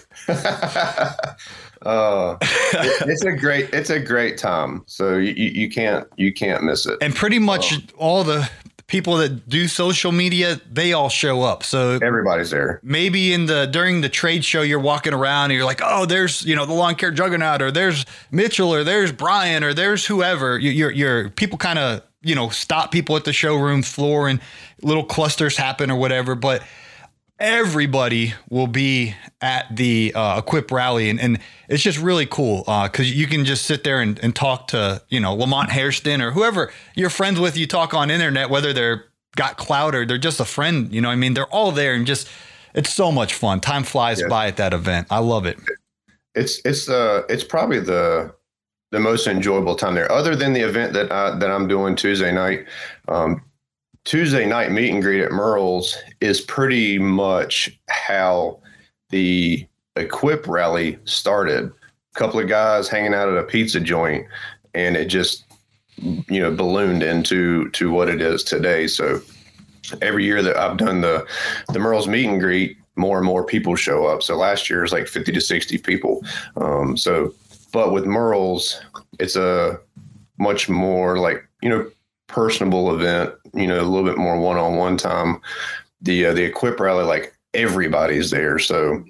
uh, 1.86 2.38
it- 2.42 3.10
it's 3.10 3.24
a 3.26 3.32
great 3.34 3.70
it's 3.74 3.90
a 3.90 4.00
great 4.00 4.38
time. 4.38 4.84
So 4.88 5.18
you, 5.18 5.34
you 5.34 5.50
you 5.64 5.70
can't 5.70 6.08
you 6.18 6.34
can't 6.34 6.64
miss 6.64 6.86
it. 6.86 6.98
And 7.02 7.16
pretty 7.16 7.40
much 7.40 7.74
Oh. 7.74 7.80
all 7.98 8.24
the 8.24 8.50
people 8.88 9.16
that 9.18 9.48
do 9.50 9.68
social 9.68 10.12
media, 10.12 10.60
they 10.70 10.94
all 10.94 11.10
show 11.10 11.42
up. 11.42 11.64
So 11.64 11.98
Everybody's 12.02 12.52
there. 12.52 12.80
maybe 12.84 13.34
in 13.34 13.46
the 13.48 13.66
during 13.66 14.02
the 14.02 14.10
trade 14.10 14.44
show 14.46 14.62
you're 14.62 14.80
walking 14.80 15.14
around 15.14 15.46
and 15.46 15.54
you're 15.54 15.66
like 15.66 15.82
oh 15.84 16.06
there's 16.06 16.44
you 16.46 16.56
know 16.56 16.66
the 16.66 16.74
lawn 16.74 16.96
care 16.96 17.12
juggernaut 17.12 17.62
or 17.62 17.72
there's 17.72 18.06
mitchell 18.32 18.74
or 18.74 18.84
there's 18.84 19.12
brian 19.12 19.64
or 19.64 19.74
there's 19.74 20.06
whoever 20.06 20.58
you, 20.60 20.70
you're, 20.72 20.92
you're 20.92 21.30
people 21.30 21.58
kind 21.58 21.80
of 21.80 22.02
you 22.24 22.36
know 22.36 22.50
stop 22.50 22.92
people 22.92 23.16
at 23.16 23.26
the 23.26 23.34
showroom 23.34 23.82
floor 23.84 24.28
and 24.28 24.40
little 24.82 25.04
clusters 25.04 25.58
happen 25.58 25.92
or 25.92 25.96
whatever 25.98 26.36
but 26.36 26.64
everybody 27.40 28.34
will 28.50 28.68
be 28.68 29.16
at 29.42 29.76
the 29.76 30.14
uh, 30.16 30.38
equip 30.40 30.72
rally. 30.72 31.10
And, 31.10 31.20
and 31.20 31.40
it's 31.68 31.84
just 31.84 32.00
really 32.00 32.26
cool 32.26 32.60
because 32.60 33.12
you 33.14 33.28
can 33.28 33.44
just 33.44 33.66
sit 33.66 33.84
there 33.84 34.02
and, 34.02 34.18
and 34.24 34.36
talk 34.36 34.68
to 34.68 35.02
you 35.10 35.20
know 35.20 35.34
lamont 35.34 35.70
hairston 35.70 36.22
or 36.22 36.32
whoever 36.32 36.72
you're 36.96 37.10
friends 37.10 37.40
with 37.40 37.58
you 37.58 37.68
talk 37.68 37.94
on 37.94 38.10
internet 38.10 38.50
whether 38.50 38.72
they're 38.72 39.06
got 39.36 39.58
clout 39.58 39.96
or 39.96 40.06
they're 40.06 40.18
just 40.18 40.40
a 40.40 40.46
friend 40.46 40.94
you 40.94 41.02
know 41.02 41.08
what 41.10 41.14
i 41.14 41.18
mean? 41.18 41.34
They're 41.34 41.48
all 41.48 41.72
there 41.72 41.96
and 41.96 42.06
just 42.06 42.30
it's 42.76 42.94
so 42.94 43.12
much 43.12 43.34
fun. 43.34 43.60
Time 43.60 43.84
flies 43.84 44.22
Yeah. 44.22 44.28
by 44.30 44.47
at 44.47 44.58
that 44.58 44.74
event. 44.74 45.08
I 45.12 45.20
love 45.20 45.45
it. 45.45 45.58
It's 46.36 46.62
it's 46.66 46.88
uh 46.88 47.24
it's 47.30 47.43
probably 47.43 47.80
the 47.80 48.34
the 48.94 49.00
most 49.00 49.26
enjoyable 49.26 49.76
time 49.76 49.96
there 49.96 50.12
other 50.12 50.36
than 50.36 50.54
the 50.54 50.62
event 50.62 50.94
that 50.94 51.12
I, 51.12 51.36
that 51.38 51.50
I'm 51.50 51.68
doing 51.68 51.96
Tuesday 51.96 52.32
night 52.32 52.66
um 53.08 53.41
Tuesday 54.06 54.46
night 54.46 54.72
meet 54.72 54.91
and 54.91 55.02
greet 55.02 55.24
at 55.24 55.32
Merle's 55.32 55.98
is 56.22 56.41
pretty 56.41 57.00
much 57.00 57.80
how 57.89 58.60
the 59.10 59.68
Equip 59.96 60.48
rally 60.48 60.98
started. 61.06 61.66
A 61.66 62.20
couple 62.20 62.39
of 62.39 62.48
guys 62.48 62.89
hanging 62.89 63.14
out 63.14 63.30
at 63.30 63.38
a 63.38 63.44
pizza 63.44 63.80
joint, 63.80 64.26
and 64.74 64.98
it 64.98 65.06
just 65.06 65.46
you 65.98 66.41
know 66.41 66.52
ballooned 66.52 67.04
into 67.04 67.70
to 67.72 67.91
what 67.91 68.10
it 68.10 68.22
is 68.22 68.44
today. 68.44 68.88
So 68.88 69.22
every 70.02 70.26
year 70.26 70.41
that 70.41 70.58
I've 70.58 70.78
done 70.78 71.02
the 71.02 71.26
the 71.70 71.80
Merle's 71.80 72.08
meet 72.08 72.28
and 72.28 72.39
greet, 72.39 72.78
more 72.96 73.18
and 73.18 73.26
more 73.26 73.44
people 73.44 73.76
show 73.76 74.06
up. 74.06 74.24
So 74.24 74.36
last 74.36 74.70
year 74.70 74.82
was 74.82 74.91
like 74.91 75.08
50 75.08 75.32
to 75.32 75.41
60 75.41 75.78
people. 75.80 76.24
Um, 76.58 76.96
so, 76.98 77.34
but 77.74 77.91
with 77.91 78.05
Merle's, 78.05 78.80
it's 79.19 79.36
a 79.36 79.78
much 80.39 80.69
more 80.69 81.17
like, 81.17 81.45
you 81.61 81.67
know, 81.67 81.89
personable 82.28 82.95
event, 82.95 83.34
you 83.53 83.67
know, 83.67 83.82
a 83.82 83.84
little 83.84 84.05
bit 84.05 84.17
more 84.17 84.39
one 84.39 84.57
on 84.57 84.78
one 84.78 84.95
time. 84.95 85.41
The, 86.01 86.28
uh, 86.28 86.34
the 86.34 86.43
Equip 86.43 86.80
rally, 86.80 87.03
like 87.03 87.36
everybody's 87.53 88.30
there. 88.30 88.59
So 88.59 89.03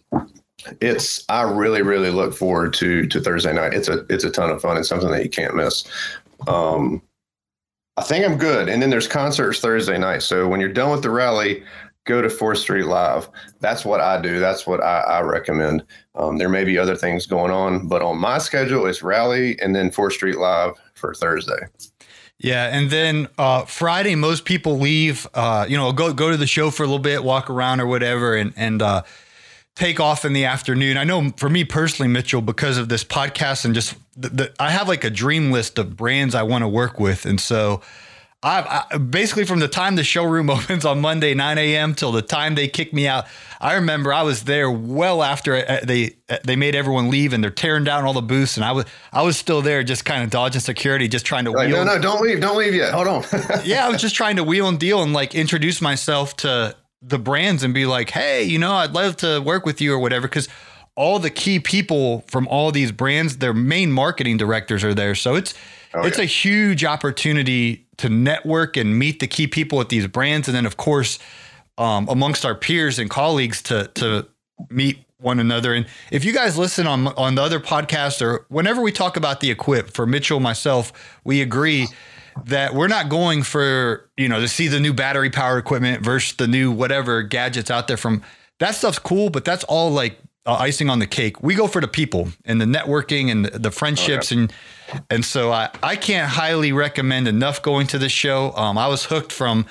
it's, 0.81 1.25
I 1.29 1.41
really, 1.43 1.81
really 1.81 2.09
look 2.09 2.33
forward 2.33 2.73
to, 2.75 3.05
to 3.07 3.19
Thursday 3.19 3.53
night. 3.53 3.73
It's 3.73 3.89
a, 3.89 4.05
it's 4.09 4.23
a 4.23 4.31
ton 4.31 4.49
of 4.49 4.61
fun. 4.61 4.77
It's 4.77 4.89
something 4.89 5.11
that 5.11 5.23
you 5.23 5.29
can't 5.29 5.55
miss. 5.55 5.83
Um, 6.47 7.01
I 7.97 8.01
think 8.01 8.25
I'm 8.25 8.37
good. 8.37 8.69
And 8.69 8.81
then 8.81 8.89
there's 8.89 9.07
concerts 9.07 9.59
Thursday 9.59 9.97
night. 9.97 10.23
So 10.23 10.47
when 10.47 10.59
you're 10.59 10.71
done 10.71 10.91
with 10.91 11.03
the 11.03 11.11
rally, 11.11 11.63
go 12.05 12.21
to 12.21 12.29
Fourth 12.29 12.59
Street 12.59 12.85
Live. 12.85 13.29
That's 13.59 13.85
what 13.85 14.01
I 14.01 14.21
do. 14.21 14.39
That's 14.39 14.67
what 14.67 14.83
I, 14.83 14.99
I 15.01 15.21
recommend. 15.21 15.83
Um, 16.15 16.37
there 16.37 16.49
may 16.49 16.63
be 16.63 16.77
other 16.77 16.95
things 16.95 17.25
going 17.25 17.51
on, 17.51 17.87
but 17.87 18.01
on 18.01 18.17
my 18.17 18.37
schedule, 18.37 18.85
it's 18.85 19.01
rally 19.01 19.59
and 19.61 19.75
then 19.75 19.91
Fourth 19.91 20.13
Street 20.13 20.37
Live 20.37 20.73
for 20.93 21.13
Thursday. 21.13 21.67
Yeah, 22.39 22.75
and 22.75 22.89
then 22.89 23.29
uh, 23.37 23.63
Friday, 23.65 24.15
most 24.15 24.43
people 24.43 24.77
leave. 24.77 25.27
Uh, 25.33 25.65
you 25.69 25.77
know, 25.77 25.93
go 25.93 26.13
go 26.13 26.29
to 26.29 26.37
the 26.37 26.47
show 26.47 26.71
for 26.71 26.83
a 26.83 26.85
little 26.85 26.99
bit, 26.99 27.23
walk 27.23 27.49
around 27.49 27.79
or 27.79 27.87
whatever, 27.87 28.35
and 28.35 28.53
and 28.57 28.81
uh, 28.81 29.03
take 29.75 29.99
off 30.01 30.25
in 30.25 30.33
the 30.33 30.43
afternoon. 30.43 30.97
I 30.97 31.05
know 31.05 31.31
for 31.37 31.49
me 31.49 31.63
personally, 31.63 32.11
Mitchell, 32.11 32.41
because 32.41 32.77
of 32.77 32.89
this 32.89 33.03
podcast 33.03 33.63
and 33.63 33.73
just 33.73 33.95
the, 34.17 34.29
the, 34.29 34.53
I 34.59 34.71
have 34.71 34.89
like 34.89 35.05
a 35.05 35.09
dream 35.09 35.51
list 35.51 35.77
of 35.77 35.95
brands 35.95 36.35
I 36.35 36.43
want 36.43 36.63
to 36.63 36.67
work 36.67 36.99
with, 36.99 37.25
and 37.25 37.39
so 37.39 37.81
I, 38.43 38.85
I, 38.91 38.97
basically 38.97 39.45
from 39.45 39.59
the 39.59 39.67
time 39.69 39.95
the 39.95 40.03
showroom 40.03 40.49
opens 40.49 40.85
on 40.85 40.99
Monday 40.99 41.33
9 41.33 41.57
a.m. 41.57 41.95
till 41.95 42.11
the 42.11 42.21
time 42.21 42.55
they 42.55 42.67
kick 42.67 42.93
me 42.93 43.07
out. 43.07 43.25
I 43.61 43.75
remember 43.75 44.13
I 44.13 44.23
was 44.23 44.43
there 44.43 44.69
well 44.69 45.23
after 45.23 45.55
uh, 45.55 45.79
they 45.83 46.17
uh, 46.29 46.37
they 46.43 46.57
made 46.57 46.75
everyone 46.75 47.09
leave 47.09 47.31
and 47.31 47.41
they're 47.41 47.51
tearing 47.51 47.85
down 47.85 48.03
all 48.03 48.13
the 48.13 48.21
booths 48.21 48.57
and 48.57 48.65
I 48.65 48.73
was 48.73 48.85
I 49.13 49.21
was 49.21 49.37
still 49.37 49.61
there 49.61 49.83
just 49.83 50.03
kind 50.03 50.23
of 50.23 50.29
dodging 50.29 50.61
security, 50.61 51.07
just 51.07 51.25
trying 51.25 51.45
to 51.45 51.51
like, 51.51 51.69
wheel. 51.69 51.85
No, 51.85 51.95
no, 51.95 52.01
don't 52.01 52.21
leave, 52.21 52.41
don't 52.41 52.57
leave 52.57 52.75
yet. 52.75 52.93
Hold 52.93 53.07
on. 53.07 53.23
yeah, 53.63 53.85
I 53.85 53.89
was 53.89 54.01
just 54.01 54.15
trying 54.15 54.35
to 54.35 54.43
wheel 54.43 54.67
and 54.67 54.79
deal 54.79 55.01
and 55.01 55.13
like 55.13 55.33
introduce 55.33 55.81
myself 55.81 56.35
to 56.37 56.75
the 57.01 57.19
brands 57.19 57.63
and 57.63 57.73
be 57.73 57.85
like, 57.85 58.09
hey, 58.09 58.43
you 58.43 58.59
know, 58.59 58.73
I'd 58.73 58.91
love 58.91 59.17
to 59.17 59.39
work 59.39 59.65
with 59.65 59.79
you 59.79 59.93
or 59.93 59.99
whatever 59.99 60.27
because 60.27 60.49
all 60.95 61.19
the 61.19 61.29
key 61.29 61.59
people 61.59 62.23
from 62.27 62.47
all 62.49 62.71
these 62.71 62.91
brands, 62.91 63.37
their 63.37 63.53
main 63.53 63.91
marketing 63.91 64.37
directors 64.37 64.83
are 64.83 64.93
there, 64.93 65.15
so 65.15 65.35
it's 65.35 65.53
Oh, 65.93 66.05
it's 66.05 66.17
yeah. 66.17 66.23
a 66.23 66.27
huge 66.27 66.83
opportunity 66.83 67.82
to 67.97 68.09
network 68.09 68.77
and 68.77 68.97
meet 68.97 69.19
the 69.19 69.27
key 69.27 69.47
people 69.47 69.81
at 69.81 69.89
these 69.89 70.07
brands, 70.07 70.47
and 70.47 70.55
then 70.55 70.65
of 70.65 70.77
course, 70.77 71.19
um, 71.77 72.07
amongst 72.09 72.45
our 72.45 72.55
peers 72.55 72.99
and 72.99 73.09
colleagues 73.09 73.61
to 73.63 73.87
to 73.95 74.27
meet 74.69 74.99
one 75.17 75.39
another. 75.39 75.73
And 75.73 75.85
if 76.11 76.25
you 76.25 76.33
guys 76.33 76.57
listen 76.57 76.85
on 76.87 77.07
on 77.07 77.35
the 77.35 77.41
other 77.41 77.59
podcasts 77.59 78.21
or 78.21 78.45
whenever 78.49 78.81
we 78.81 78.91
talk 78.91 79.17
about 79.17 79.39
the 79.39 79.51
equip 79.51 79.91
for 79.91 80.05
Mitchell 80.05 80.39
myself, 80.39 80.91
we 81.23 81.41
agree 81.41 81.87
that 82.45 82.73
we're 82.73 82.87
not 82.87 83.09
going 83.09 83.43
for 83.43 84.09
you 84.17 84.27
know 84.27 84.39
to 84.39 84.47
see 84.47 84.67
the 84.67 84.79
new 84.79 84.93
battery 84.93 85.29
power 85.29 85.57
equipment 85.57 86.03
versus 86.03 86.35
the 86.37 86.47
new 86.47 86.71
whatever 86.71 87.23
gadgets 87.23 87.71
out 87.71 87.87
there 87.87 87.97
from 87.97 88.21
that 88.59 88.75
stuff's 88.75 88.99
cool, 88.99 89.29
but 89.29 89.45
that's 89.45 89.63
all 89.65 89.91
like 89.91 90.17
uh, 90.45 90.53
icing 90.53 90.89
on 90.89 90.99
the 90.99 91.07
cake. 91.07 91.41
We 91.41 91.55
go 91.55 91.67
for 91.67 91.81
the 91.81 91.87
people 91.87 92.29
and 92.45 92.59
the 92.59 92.65
networking 92.65 93.31
and 93.31 93.45
the, 93.45 93.59
the 93.59 93.71
friendships 93.71 94.31
okay. 94.31 94.41
and 94.41 94.53
and 95.09 95.25
so 95.25 95.51
I 95.51 95.69
I 95.81 95.95
can't 95.95 96.29
highly 96.29 96.71
recommend 96.71 97.27
enough 97.27 97.61
going 97.61 97.87
to 97.87 97.97
this 97.97 98.11
show. 98.11 98.51
Um, 98.55 98.77
I 98.77 98.87
was 98.87 99.05
hooked 99.05 99.31
from 99.31 99.65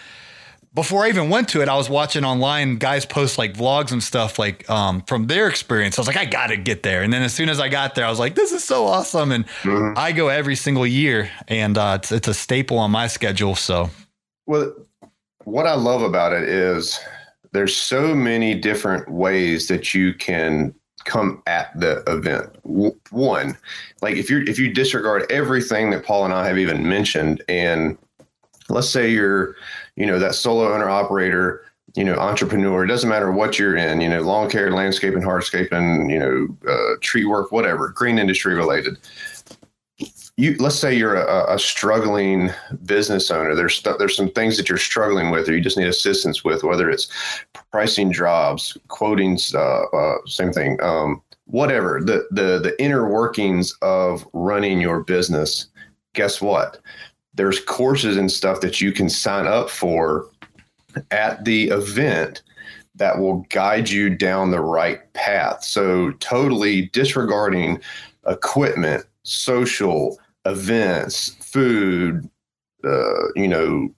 before 0.75 1.05
I 1.05 1.09
even 1.09 1.29
went 1.29 1.49
to 1.51 1.61
it. 1.61 1.69
I 1.69 1.77
was 1.77 1.91
watching 1.91 2.25
online 2.25 2.77
guys 2.77 3.05
post 3.05 3.37
like 3.37 3.55
vlogs 3.55 3.93
and 3.93 4.03
stuff 4.03 4.39
like 4.39 4.69
um, 4.71 5.03
from 5.03 5.27
their 5.27 5.49
experience. 5.49 5.99
I 5.99 6.01
was 6.01 6.09
like, 6.09 6.17
I 6.17 6.25
got 6.25 6.47
to 6.49 6.57
get 6.57 6.83
there. 6.83 7.03
And 7.03 7.13
then 7.13 7.23
as 7.23 7.35
soon 7.35 7.49
as 7.49 7.61
I 7.61 7.69
got 7.69 7.95
there, 7.95 8.07
I 8.07 8.11
was 8.11 8.19
like, 8.19 8.35
this 8.35 8.53
is 8.53 8.65
so 8.65 8.87
awesome. 8.87 9.33
And 9.33 9.47
mm-hmm. 9.63 9.99
I 9.99 10.13
go 10.13 10.29
every 10.29 10.57
single 10.57 10.87
year, 10.87 11.31
and 11.49 11.77
uh, 11.77 11.99
it's 12.01 12.13
it's 12.13 12.29
a 12.29 12.35
staple 12.35 12.79
on 12.79 12.91
my 12.91 13.07
schedule. 13.07 13.55
So, 13.55 13.91
well, 14.47 14.73
what 15.45 15.67
I 15.67 15.75
love 15.75 16.03
about 16.03 16.33
it 16.33 16.49
is 16.49 16.99
there's 17.53 17.77
so 17.77 18.15
many 18.15 18.55
different 18.55 19.11
ways 19.11 19.69
that 19.69 19.95
you 19.95 20.15
can 20.15 20.75
come 21.05 21.43
at 21.47 21.79
the 21.79 22.03
event. 22.07 22.49
One, 23.11 23.57
like 24.01 24.17
if 24.17 24.31
you 24.31 24.45
if 24.47 24.59
you 24.59 24.73
disregard 24.73 25.31
everything 25.31 25.91
that 25.91 26.05
Paul 26.05 26.25
and 26.25 26.35
I 26.35 26.47
have 26.47 26.59
even 26.59 26.89
mentioned, 26.89 27.43
and 27.49 27.99
let's 28.69 28.89
say 28.89 29.11
you're, 29.11 29.57
you 29.97 30.07
know, 30.07 30.19
that 30.19 30.35
solo 30.35 30.73
owner 30.73 30.89
operator, 30.89 31.65
you 31.95 32.05
know, 32.05 32.15
entrepreneur. 32.15 32.85
It 32.85 32.89
doesn't 32.89 33.11
matter 33.11 33.31
what 33.31 33.59
you're 33.59 33.77
in. 33.77 34.01
You 34.01 34.09
know, 34.09 34.23
lawn 34.23 34.49
care, 34.49 34.71
landscaping, 34.71 35.23
hardscaping, 35.23 36.11
you 36.11 36.19
know, 36.19 36.73
uh, 36.73 36.97
tree 37.01 37.25
work, 37.25 37.53
whatever, 37.53 37.89
green 37.89 38.19
industry 38.19 38.55
related 38.55 38.97
you 40.37 40.57
let's 40.59 40.79
say 40.79 40.95
you're 40.95 41.17
a, 41.17 41.55
a, 41.55 41.59
struggling 41.59 42.51
business 42.85 43.31
owner. 43.31 43.55
There's 43.55 43.83
there's 43.99 44.17
some 44.17 44.31
things 44.31 44.57
that 44.57 44.69
you're 44.69 44.79
struggling 44.79 45.31
with 45.31 45.49
or 45.49 45.55
you 45.55 45.61
just 45.61 45.77
need 45.77 45.89
assistance 45.89 46.43
with 46.43 46.65
whether 46.65 46.91
it's 46.91 47.09
pricing 47.71 48.13
jobs 48.13 48.77
quoting 48.89 49.39
uh, 49.55 49.83
uh, 49.85 50.17
same 50.27 50.53
thing 50.53 50.79
um, 50.83 51.23
whatever. 51.45 52.01
The, 52.03 52.27
the 52.31 52.59
the 52.59 52.75
inner 52.83 53.09
workings 53.09 53.77
of 53.83 54.27
running 54.33 54.81
your 54.81 55.03
business 55.03 55.69
guess 56.15 56.41
what? 56.41 56.79
There's 57.35 57.61
courses 57.61 58.17
and 58.17 58.31
stuff 58.31 58.61
that 58.61 58.81
you 58.81 58.93
can 58.93 59.09
sign 59.09 59.47
up 59.47 59.71
for 59.71 60.29
at 61.11 61.45
the 61.45 61.69
event 61.69 62.43
that 62.95 63.19
will 63.19 63.47
guide 63.49 63.89
you 63.89 64.11
down 64.11 64.51
the 64.51 64.61
right 64.61 65.11
path. 65.15 65.65
So 65.65 66.11
totally 66.13 66.89
disregarding 66.89 67.81
equipment 68.27 69.07
social 69.23 70.19
events, 70.45 71.31
food, 71.41 72.29
uh, 72.85 73.29
you 73.37 73.49
know, 73.49 73.89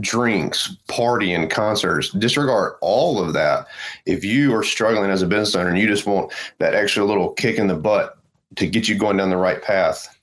drinks, 0.00 0.76
partying, 0.88 1.48
concerts, 1.50 2.10
disregard 2.10 2.74
all 2.80 3.22
of 3.22 3.32
that. 3.32 3.66
If 4.06 4.24
you 4.24 4.54
are 4.54 4.62
struggling 4.62 5.10
as 5.10 5.22
a 5.22 5.26
business 5.26 5.54
owner 5.54 5.70
and 5.70 5.78
you 5.78 5.86
just 5.86 6.06
want 6.06 6.32
that 6.58 6.74
extra 6.74 7.04
little 7.04 7.32
kick 7.32 7.58
in 7.58 7.66
the 7.66 7.74
butt 7.74 8.18
to 8.56 8.66
get 8.66 8.88
you 8.88 8.96
going 8.96 9.16
down 9.16 9.30
the 9.30 9.36
right 9.36 9.62
path, 9.62 10.20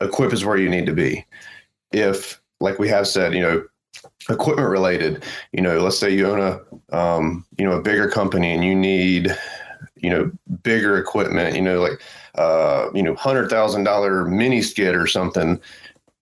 equip 0.00 0.32
is 0.32 0.44
where 0.44 0.56
you 0.56 0.68
need 0.68 0.86
to 0.86 0.92
be. 0.92 1.24
If, 1.92 2.40
like 2.60 2.78
we 2.78 2.88
have 2.88 3.06
said, 3.06 3.34
you 3.34 3.40
know, 3.40 3.64
equipment 4.28 4.68
related, 4.68 5.24
you 5.52 5.62
know, 5.62 5.78
let's 5.78 5.98
say 5.98 6.12
you 6.12 6.26
own 6.26 6.40
a, 6.40 6.96
um, 6.96 7.46
you 7.56 7.64
know, 7.64 7.72
a 7.72 7.82
bigger 7.82 8.10
company 8.10 8.52
and 8.52 8.64
you 8.64 8.74
need, 8.74 9.36
you 10.00 10.10
know, 10.10 10.30
bigger 10.62 10.98
equipment, 10.98 11.54
you 11.54 11.62
know, 11.62 11.80
like 11.80 12.00
uh, 12.36 12.88
you 12.94 13.02
know, 13.02 13.14
hundred 13.14 13.50
thousand 13.50 13.84
dollar 13.84 14.24
mini 14.24 14.62
skid 14.62 14.94
or 14.94 15.06
something, 15.06 15.60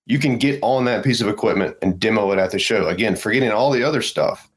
you 0.07 0.19
can 0.19 0.39
get 0.39 0.59
on 0.63 0.85
that 0.85 1.05
piece 1.05 1.21
of 1.21 1.29
equipment 1.29 1.77
and 1.83 1.99
demo 2.01 2.31
it 2.33 2.39
at 2.39 2.51
the 2.51 2.59
show. 2.59 2.89
Again, 2.89 3.17
forgetting 3.17 3.51
all 3.51 3.71
the 3.71 3.83
other 3.83 4.03
stuff. 4.03 4.49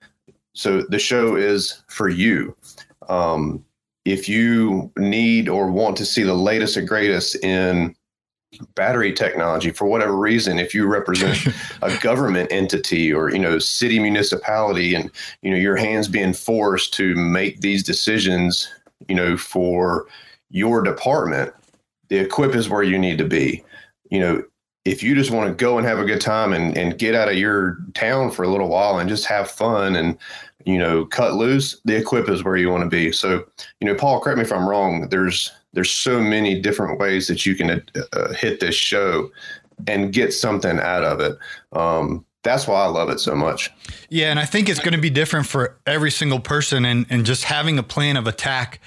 So 0.54 0.82
the 0.84 1.00
show 1.00 1.36
is 1.36 1.84
for 1.88 2.10
you. 2.10 2.56
Um, 3.08 3.64
if 4.06 4.28
you 4.30 4.92
need 4.98 5.50
or 5.50 5.72
want 5.72 5.98
to 5.98 6.06
see 6.06 6.24
the 6.24 6.34
latest 6.34 6.78
and 6.78 6.88
greatest 6.88 7.36
in 7.44 7.96
battery 8.74 9.14
technology 9.14 9.70
for 9.70 9.86
whatever 9.86 10.18
reason 10.18 10.58
if 10.58 10.74
you 10.74 10.88
represent 10.88 11.38
a 11.84 11.96
government 11.98 12.52
entity 12.52 13.14
or 13.14 13.32
you 13.32 13.38
know 13.38 13.60
city 13.60 14.00
municipality 14.00 14.96
and 14.96 15.12
you 15.44 15.52
know 15.52 15.58
your 15.58 15.76
hands 15.76 16.08
being 16.08 16.34
forced 16.34 16.92
to 16.94 17.14
make 17.16 17.62
these 17.62 17.84
decisions 17.84 18.68
you 19.08 19.16
know 19.16 19.38
for 19.38 20.08
your 20.50 20.82
department, 20.82 21.54
the 22.10 22.18
equip 22.18 22.56
is 22.56 22.70
where 22.70 22.84
you 22.84 22.98
need 22.98 23.18
to 23.20 23.26
be. 23.26 23.64
You 24.10 24.20
know, 24.20 24.44
if 24.86 25.04
you 25.04 25.14
just 25.16 25.32
want 25.32 25.48
to 25.48 25.54
go 25.54 25.78
and 25.78 25.86
have 25.86 26.00
a 26.00 26.06
good 26.06 26.22
time 26.22 26.54
and, 26.54 26.76
and 26.78 26.98
get 26.98 27.16
out 27.16 27.30
of 27.30 27.38
your 27.38 27.78
town 27.94 28.32
for 28.32 28.44
a 28.44 28.48
little 28.48 28.70
while 28.70 28.98
and 28.98 29.10
just 29.10 29.26
have 29.26 29.50
fun 29.50 29.96
and, 29.96 30.18
you 30.66 30.78
know, 30.78 31.06
cut 31.06 31.36
loose, 31.36 31.80
the 31.86 31.98
equip 31.98 32.30
is 32.30 32.44
where 32.44 32.58
you 32.58 32.70
want 32.70 32.84
to 32.84 32.90
be. 32.90 33.12
So, 33.12 33.46
you 33.80 33.88
know, 33.88 33.96
Paul, 33.96 34.20
correct 34.20 34.38
me 34.38 34.44
if 34.44 34.52
I'm 34.52 34.68
wrong. 34.68 35.08
There's, 35.10 35.52
there's 35.74 35.92
so 35.92 36.20
many 36.20 36.60
different 36.60 37.00
ways 37.00 37.28
that 37.28 37.46
you 37.46 37.56
can 37.56 37.84
uh, 38.14 38.34
hit 38.34 38.60
this 38.60 38.76
show 38.76 39.30
and 39.88 40.12
get 40.12 40.34
something 40.34 40.80
out 40.80 41.04
of 41.04 41.20
it. 41.20 41.38
Um, 41.74 42.26
that's 42.50 42.68
why 42.68 42.84
I 42.84 42.88
love 42.88 43.10
it 43.10 43.20
so 43.20 43.36
much. 43.36 43.72
Yeah. 44.10 44.32
And 44.32 44.40
I 44.40 44.46
think 44.46 44.70
it's 44.70 44.80
going 44.80 44.94
to 44.94 45.00
be 45.00 45.10
different 45.10 45.46
for 45.46 45.78
every 45.86 46.12
single 46.12 46.40
person 46.40 46.86
and, 46.86 47.06
and 47.10 47.26
just 47.26 47.44
having 47.44 47.78
a 47.78 47.84
plan 47.84 48.18
of 48.18 48.28
attack 48.28 48.80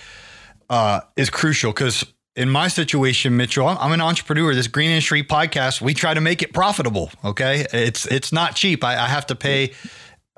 uh, 0.68 1.00
is 1.16 1.30
crucial 1.30 1.72
because 1.72 2.04
in 2.34 2.48
my 2.48 2.68
situation, 2.68 3.36
Mitchell, 3.36 3.68
I'm 3.68 3.92
an 3.92 4.00
entrepreneur. 4.00 4.54
This 4.54 4.66
Green 4.66 4.90
Industry 4.90 5.22
podcast, 5.22 5.80
we 5.80 5.94
try 5.94 6.14
to 6.14 6.20
make 6.20 6.42
it 6.42 6.52
profitable. 6.52 7.10
Okay, 7.24 7.66
it's 7.72 8.06
it's 8.06 8.32
not 8.32 8.56
cheap. 8.56 8.82
I, 8.82 8.94
I 8.94 9.06
have 9.06 9.26
to 9.26 9.34
pay 9.34 9.72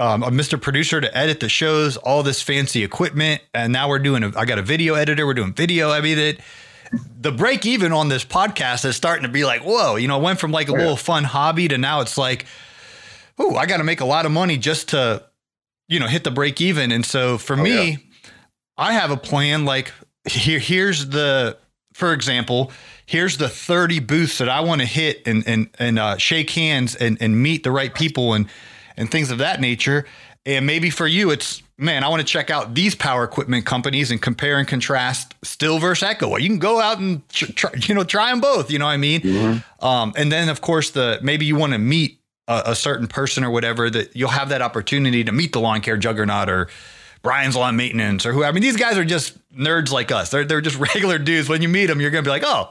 um, 0.01 0.25
a 0.25 0.31
Mr. 0.31 0.61
Producer 0.61 1.01
to 1.01 1.16
edit 1.16 1.39
the 1.39 1.49
shows, 1.49 1.97
all 1.97 2.25
this 2.25 2.43
fancy 2.43 2.83
equipment, 2.83 3.43
and 3.55 3.72
now 3.72 3.89
we're 3.89 4.01
doing. 4.01 4.25
A, 4.25 4.33
I 4.37 4.45
got 4.45 4.59
a 4.59 4.62
video 4.62 4.95
editor. 4.95 5.25
We're 5.25 5.35
doing 5.35 5.55
video. 5.55 5.91
I 5.91 6.01
mean, 6.01 6.18
it, 6.18 6.41
the 7.20 7.31
break 7.31 7.64
even 7.64 7.93
on 7.93 8.09
this 8.09 8.25
podcast 8.25 8.85
is 8.85 8.97
starting 8.97 9.22
to 9.22 9.29
be 9.29 9.45
like, 9.45 9.62
whoa, 9.62 9.95
you 9.97 10.09
know, 10.09 10.18
it 10.18 10.22
went 10.22 10.41
from 10.41 10.51
like 10.51 10.68
a 10.68 10.72
little 10.72 10.97
fun 10.97 11.22
hobby 11.25 11.68
to 11.68 11.79
now 11.79 12.01
it's 12.01 12.18
like, 12.18 12.47
oh, 13.39 13.57
I 13.57 13.66
got 13.66 13.78
to 13.78 13.85
make 13.85 14.01
a 14.01 14.05
lot 14.05 14.26
of 14.26 14.32
money 14.32 14.57
just 14.59 14.91
to, 14.91 15.24
you 15.89 15.99
know, 16.01 16.07
hit 16.07 16.24
the 16.24 16.30
break 16.30 16.61
even. 16.61 16.93
And 16.93 17.05
so 17.05 17.39
for 17.39 17.55
Oh, 17.55 17.62
me, 17.62 17.91
yeah. 17.91 17.97
I 18.76 18.93
have 18.93 19.11
a 19.11 19.16
plan. 19.16 19.64
Like 19.64 19.93
here, 20.28 20.59
here's 20.59 21.09
the, 21.09 21.57
for 21.93 22.12
example, 22.12 22.72
here's 23.07 23.37
the 23.37 23.49
30 23.49 24.01
booths 24.01 24.39
that 24.39 24.49
I 24.49 24.61
want 24.61 24.80
to 24.80 24.87
hit 24.87 25.26
and 25.26 25.47
and 25.47 25.68
and 25.78 25.99
uh, 25.99 26.16
shake 26.16 26.51
hands 26.51 26.95
and 26.97 27.18
and 27.20 27.41
meet 27.43 27.62
the 27.62 27.70
right 27.70 27.95
people 27.95 28.35
and 28.35 28.49
and 28.97 29.11
things 29.11 29.30
of 29.30 29.39
that 29.39 29.61
nature. 29.61 30.05
And 30.47 30.66
maybe 30.66 30.91
for 30.91 31.07
you, 31.07 31.30
it's 31.30 31.62
man, 31.78 32.03
I 32.05 32.09
want 32.09 32.20
to 32.20 32.26
check 32.26 32.51
out 32.51 32.74
these 32.74 32.95
power 32.95 33.24
equipment 33.24 33.64
companies 33.66 34.11
and 34.11 34.20
compare 34.20 34.59
and 34.59 34.66
contrast 34.68 35.41
Stihl 35.43 35.80
versus 35.80 36.03
Echo. 36.03 36.28
Well, 36.28 36.41
you 36.41 36.49
can 36.49 36.59
go 36.59 36.80
out 36.80 36.99
and 36.99 37.26
tr- 37.28 37.53
try, 37.53 37.70
you 37.76 37.95
know 37.95 38.05
try 38.05 38.30
them 38.30 38.41
both. 38.41 38.70
You 38.70 38.78
know 38.78 38.85
what 38.87 38.91
I 38.93 38.97
mean? 38.97 39.62
Um, 39.80 40.12
and 40.16 40.30
then 40.32 40.49
of 40.49 40.61
course 40.61 40.91
the 40.91 41.18
maybe 41.22 41.47
you 41.47 41.57
want 41.57 41.72
to 41.72 41.78
meet 41.78 42.18
a, 42.49 42.62
a 42.66 42.74
certain 42.74 43.07
person 43.07 43.45
or 43.45 43.51
whatever 43.51 43.88
that 43.90 44.14
you'll 44.16 44.28
have 44.30 44.49
that 44.51 44.62
opportunity 44.62 45.24
to 45.24 45.32
meet 45.32 45.53
the 45.53 45.61
lawn 45.61 45.80
care 45.80 45.97
juggernaut 45.97 46.49
or 46.49 46.68
Brian's 47.22 47.57
lawn 47.57 47.74
maintenance 47.76 48.26
or 48.26 48.32
who. 48.34 48.45
I 48.45 48.53
mean, 48.53 48.62
these 48.62 48.76
guys 48.76 48.99
are 48.99 49.05
just 49.05 49.38
nerds 49.55 49.90
like 49.90 50.12
us. 50.12 50.30
They're 50.30 50.45
they're 50.45 50.61
just 50.61 50.76
regular 50.95 51.18
dudes. 51.18 51.49
When 51.49 51.62
you 51.62 51.68
meet 51.70 51.86
them, 51.86 52.01
you're 52.01 52.11
gonna 52.11 52.22
be 52.22 52.28
like, 52.30 52.42
oh. 52.45 52.68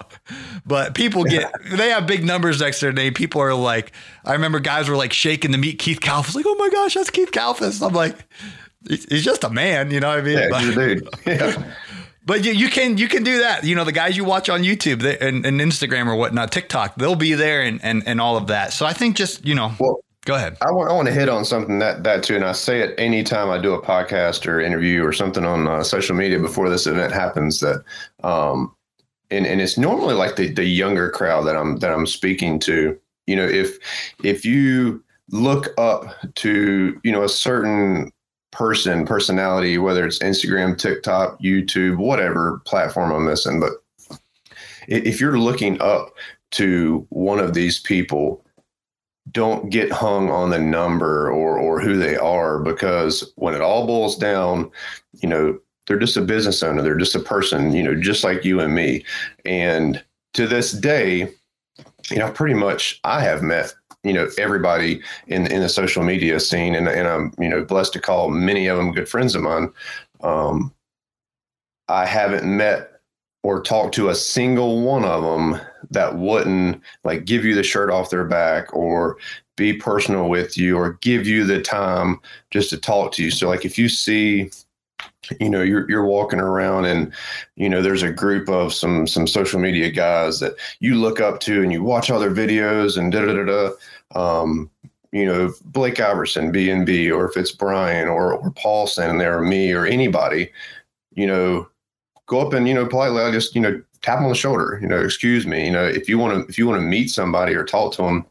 But 0.65 0.93
people 0.93 1.23
get 1.23 1.51
they 1.71 1.89
have 1.89 2.05
big 2.05 2.23
numbers 2.23 2.61
next 2.61 2.79
to 2.79 2.85
their 2.85 2.93
name. 2.93 3.13
People 3.15 3.41
are 3.41 3.53
like, 3.55 3.93
I 4.23 4.33
remember 4.33 4.59
guys 4.59 4.87
were 4.89 4.95
like 4.95 5.11
shaking 5.11 5.53
to 5.53 5.57
meet 5.57 5.79
Keith 5.79 5.99
Kalfas. 5.99 6.35
Like, 6.35 6.45
oh 6.47 6.55
my 6.55 6.69
gosh, 6.69 6.93
that's 6.93 7.09
Keith 7.09 7.31
Kalfas. 7.31 7.85
I'm 7.85 7.93
like, 7.93 8.15
he's 8.87 9.23
just 9.23 9.43
a 9.43 9.49
man. 9.49 9.89
You 9.89 9.99
know 10.01 10.09
what 10.09 10.19
I 10.19 10.21
mean? 10.21 10.37
Yeah, 10.37 10.47
But- 10.51 10.61
he's 10.61 10.69
a 10.69 10.75
dude. 10.75 11.09
Yeah. 11.25 11.73
But 12.25 12.45
you, 12.45 12.53
you 12.53 12.69
can 12.69 12.97
you 12.97 13.07
can 13.07 13.23
do 13.23 13.39
that. 13.39 13.63
You 13.63 13.75
know, 13.75 13.83
the 13.83 13.91
guys 13.91 14.15
you 14.15 14.23
watch 14.23 14.49
on 14.49 14.63
YouTube 14.63 15.01
they, 15.01 15.17
and, 15.17 15.45
and 15.45 15.59
Instagram 15.59 16.07
or 16.07 16.15
whatnot, 16.15 16.51
TikTok, 16.51 16.95
they'll 16.95 17.15
be 17.15 17.33
there 17.33 17.61
and, 17.61 17.83
and 17.83 18.03
and 18.05 18.21
all 18.21 18.37
of 18.37 18.47
that. 18.47 18.73
So 18.73 18.85
I 18.85 18.93
think 18.93 19.15
just 19.15 19.45
you 19.45 19.55
know, 19.55 19.73
Well, 19.79 19.99
go 20.25 20.35
ahead. 20.35 20.57
I 20.61 20.71
want, 20.71 20.89
I 20.89 20.93
want 20.93 21.07
to 21.07 21.13
hit 21.13 21.29
on 21.29 21.45
something 21.45 21.79
that 21.79 22.03
that 22.03 22.23
too, 22.23 22.35
and 22.35 22.45
I 22.45 22.53
say 22.53 22.79
it 22.79 22.95
anytime 22.97 23.49
I 23.49 23.57
do 23.57 23.73
a 23.73 23.81
podcast 23.81 24.47
or 24.47 24.61
interview 24.61 25.03
or 25.03 25.11
something 25.11 25.45
on 25.45 25.67
uh, 25.67 25.83
social 25.83 26.15
media 26.15 26.39
before 26.39 26.69
this 26.69 26.87
event 26.87 27.13
happens. 27.13 27.59
That, 27.59 27.83
um, 28.23 28.73
and 29.29 29.45
and 29.45 29.61
it's 29.61 29.77
normally 29.77 30.13
like 30.13 30.35
the 30.35 30.49
the 30.49 30.65
younger 30.65 31.09
crowd 31.09 31.43
that 31.43 31.55
I'm 31.55 31.77
that 31.77 31.91
I'm 31.91 32.07
speaking 32.07 32.59
to. 32.59 32.97
You 33.27 33.35
know, 33.35 33.45
if 33.45 33.77
if 34.23 34.45
you 34.45 35.03
look 35.29 35.69
up 35.77 36.05
to 36.35 36.99
you 37.03 37.11
know 37.11 37.23
a 37.23 37.29
certain 37.29 38.11
person 38.53 39.05
personality, 39.05 39.77
whether 39.77 40.05
it's 40.05 40.19
Instagram, 40.19 40.77
TikTok, 40.77 41.41
YouTube, 41.41 41.97
whatever 41.97 42.61
platform 42.65 43.11
I'm 43.11 43.25
missing, 43.25 43.59
but 43.59 43.71
if 44.87 45.19
you're 45.19 45.39
looking 45.39 45.81
up 45.81 46.13
to 46.51 47.05
one 47.09 47.39
of 47.39 47.53
these 47.53 47.79
people 47.79 48.45
don't 49.31 49.69
get 49.69 49.91
hung 49.91 50.29
on 50.29 50.49
the 50.49 50.59
number 50.59 51.31
or 51.31 51.57
or 51.57 51.79
who 51.81 51.97
they 51.97 52.15
are 52.17 52.59
because 52.59 53.33
when 53.35 53.53
it 53.53 53.61
all 53.61 53.87
boils 53.87 54.17
down, 54.17 54.69
you 55.13 55.29
know, 55.29 55.57
they're 55.87 55.97
just 55.97 56.17
a 56.17 56.21
business 56.21 56.61
owner, 56.61 56.81
they're 56.81 56.95
just 56.95 57.15
a 57.15 57.19
person, 57.19 57.73
you 57.73 57.83
know, 57.83 57.95
just 57.95 58.23
like 58.23 58.45
you 58.45 58.59
and 58.59 58.75
me. 58.75 59.03
And 59.45 60.03
to 60.33 60.47
this 60.47 60.71
day, 60.71 61.29
you 62.11 62.17
know, 62.17 62.31
pretty 62.31 62.53
much 62.53 62.99
I 63.03 63.21
have 63.21 63.41
met, 63.41 63.73
you 64.03 64.13
know, 64.13 64.29
everybody 64.37 65.01
in 65.27 65.47
in 65.47 65.61
the 65.61 65.69
social 65.69 66.03
media 66.03 66.39
scene 66.39 66.75
and 66.75 66.87
and 66.87 67.07
I'm, 67.07 67.33
you 67.39 67.49
know, 67.49 67.63
blessed 67.63 67.93
to 67.93 68.01
call 68.01 68.29
many 68.29 68.67
of 68.67 68.77
them 68.77 68.91
good 68.91 69.09
friends 69.09 69.35
of 69.35 69.41
mine. 69.41 69.71
Um 70.21 70.73
I 71.87 72.05
haven't 72.05 72.45
met 72.45 73.01
or 73.43 73.61
talked 73.61 73.93
to 73.95 74.09
a 74.09 74.15
single 74.15 74.81
one 74.81 75.03
of 75.03 75.21
them 75.21 75.59
that 75.91 76.17
wouldn't 76.17 76.81
like 77.03 77.25
give 77.25 77.43
you 77.43 77.55
the 77.55 77.63
shirt 77.63 77.91
off 77.91 78.09
their 78.09 78.23
back 78.23 78.73
or 78.73 79.17
be 79.57 79.73
personal 79.73 80.29
with 80.29 80.57
you 80.57 80.77
or 80.77 80.93
give 81.01 81.27
you 81.27 81.45
the 81.45 81.61
time 81.61 82.19
just 82.51 82.69
to 82.69 82.77
talk 82.77 83.11
to 83.13 83.23
you. 83.23 83.29
So 83.29 83.49
like 83.49 83.65
if 83.65 83.77
you 83.77 83.89
see 83.89 84.49
you 85.39 85.49
know 85.49 85.61
you're 85.61 85.89
you're 85.89 86.05
walking 86.05 86.39
around 86.39 86.85
and 86.85 87.13
you 87.55 87.69
know 87.69 87.81
there's 87.81 88.03
a 88.03 88.11
group 88.11 88.49
of 88.49 88.73
some 88.73 89.07
some 89.07 89.27
social 89.27 89.59
media 89.59 89.89
guys 89.89 90.39
that 90.39 90.55
you 90.79 90.95
look 90.95 91.19
up 91.19 91.39
to 91.39 91.63
and 91.63 91.71
you 91.71 91.83
watch 91.83 92.09
all 92.09 92.19
their 92.19 92.33
videos 92.33 92.97
and 92.97 93.11
da 93.11 93.25
da 93.25 93.33
da 93.33 93.43
da 93.45 94.39
um 94.41 94.69
you 95.11 95.25
know 95.25 95.53
Blake 95.65 95.99
Iverson 95.99 96.51
B 96.51 96.69
and 96.69 96.85
B 96.85 97.09
or 97.09 97.29
if 97.29 97.37
it's 97.37 97.51
Brian 97.51 98.07
or 98.07 98.33
or 98.33 98.51
Paul 98.51 98.87
standing 98.87 99.17
there 99.17 99.37
or 99.37 99.43
me 99.43 99.71
or 99.71 99.85
anybody 99.85 100.51
you 101.13 101.27
know 101.27 101.67
go 102.25 102.45
up 102.45 102.53
and 102.53 102.67
you 102.67 102.73
know 102.73 102.85
politely 102.85 103.21
I 103.21 103.31
just 103.31 103.55
you 103.55 103.61
know 103.61 103.81
tap 104.01 104.17
them 104.17 104.25
on 104.25 104.29
the 104.29 104.35
shoulder 104.35 104.79
you 104.81 104.87
know 104.87 105.01
excuse 105.01 105.47
me 105.47 105.65
you 105.65 105.71
know 105.71 105.85
if 105.85 106.09
you 106.09 106.17
want 106.17 106.33
to 106.33 106.49
if 106.49 106.57
you 106.57 106.67
want 106.67 106.81
to 106.81 106.85
meet 106.85 107.09
somebody 107.09 107.53
or 107.53 107.63
talk 107.63 107.93
to 107.93 108.01
them 108.01 108.25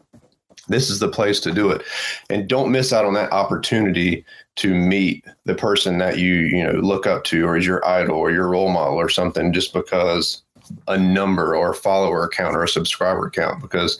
this 0.72 0.90
is 0.90 0.98
the 0.98 1.08
place 1.08 1.40
to 1.40 1.52
do 1.52 1.70
it 1.70 1.82
and 2.30 2.48
don't 2.48 2.70
miss 2.70 2.92
out 2.92 3.04
on 3.04 3.14
that 3.14 3.32
opportunity 3.32 4.24
to 4.56 4.74
meet 4.74 5.24
the 5.44 5.54
person 5.54 5.98
that 5.98 6.18
you 6.18 6.34
you 6.34 6.62
know 6.62 6.72
look 6.72 7.06
up 7.06 7.24
to 7.24 7.44
or 7.46 7.56
is 7.56 7.66
your 7.66 7.86
idol 7.86 8.16
or 8.16 8.30
your 8.30 8.48
role 8.48 8.70
model 8.70 8.96
or 8.96 9.08
something 9.08 9.52
just 9.52 9.72
because 9.72 10.42
a 10.88 10.98
number 10.98 11.56
or 11.56 11.70
a 11.70 11.74
follower 11.74 12.28
count 12.28 12.56
or 12.56 12.62
a 12.62 12.68
subscriber 12.68 13.28
count 13.30 13.60
because 13.60 13.98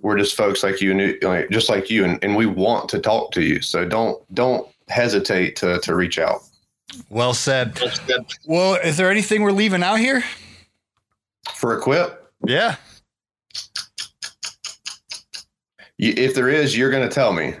we're 0.00 0.18
just 0.18 0.36
folks 0.36 0.62
like 0.62 0.80
you 0.80 0.90
and 0.92 1.16
like, 1.22 1.48
just 1.50 1.68
like 1.68 1.90
you 1.90 2.04
and, 2.04 2.22
and 2.22 2.36
we 2.36 2.46
want 2.46 2.88
to 2.88 2.98
talk 2.98 3.32
to 3.32 3.42
you 3.42 3.60
so 3.60 3.84
don't 3.84 4.22
don't 4.34 4.68
hesitate 4.88 5.56
to 5.56 5.78
to 5.80 5.94
reach 5.94 6.18
out 6.18 6.42
Well 7.08 7.34
said. 7.34 7.80
Well, 8.44 8.74
is 8.74 8.96
there 8.98 9.10
anything 9.10 9.42
we're 9.42 9.52
leaving 9.52 9.82
out 9.82 9.98
here? 9.98 10.22
for 11.52 11.76
equip 11.76 12.30
Yeah. 12.46 12.76
If 15.96 16.34
there 16.34 16.48
is 16.48 16.76
you're 16.76 16.90
going 16.90 17.08
to 17.08 17.14
tell 17.14 17.32
me 17.32 17.54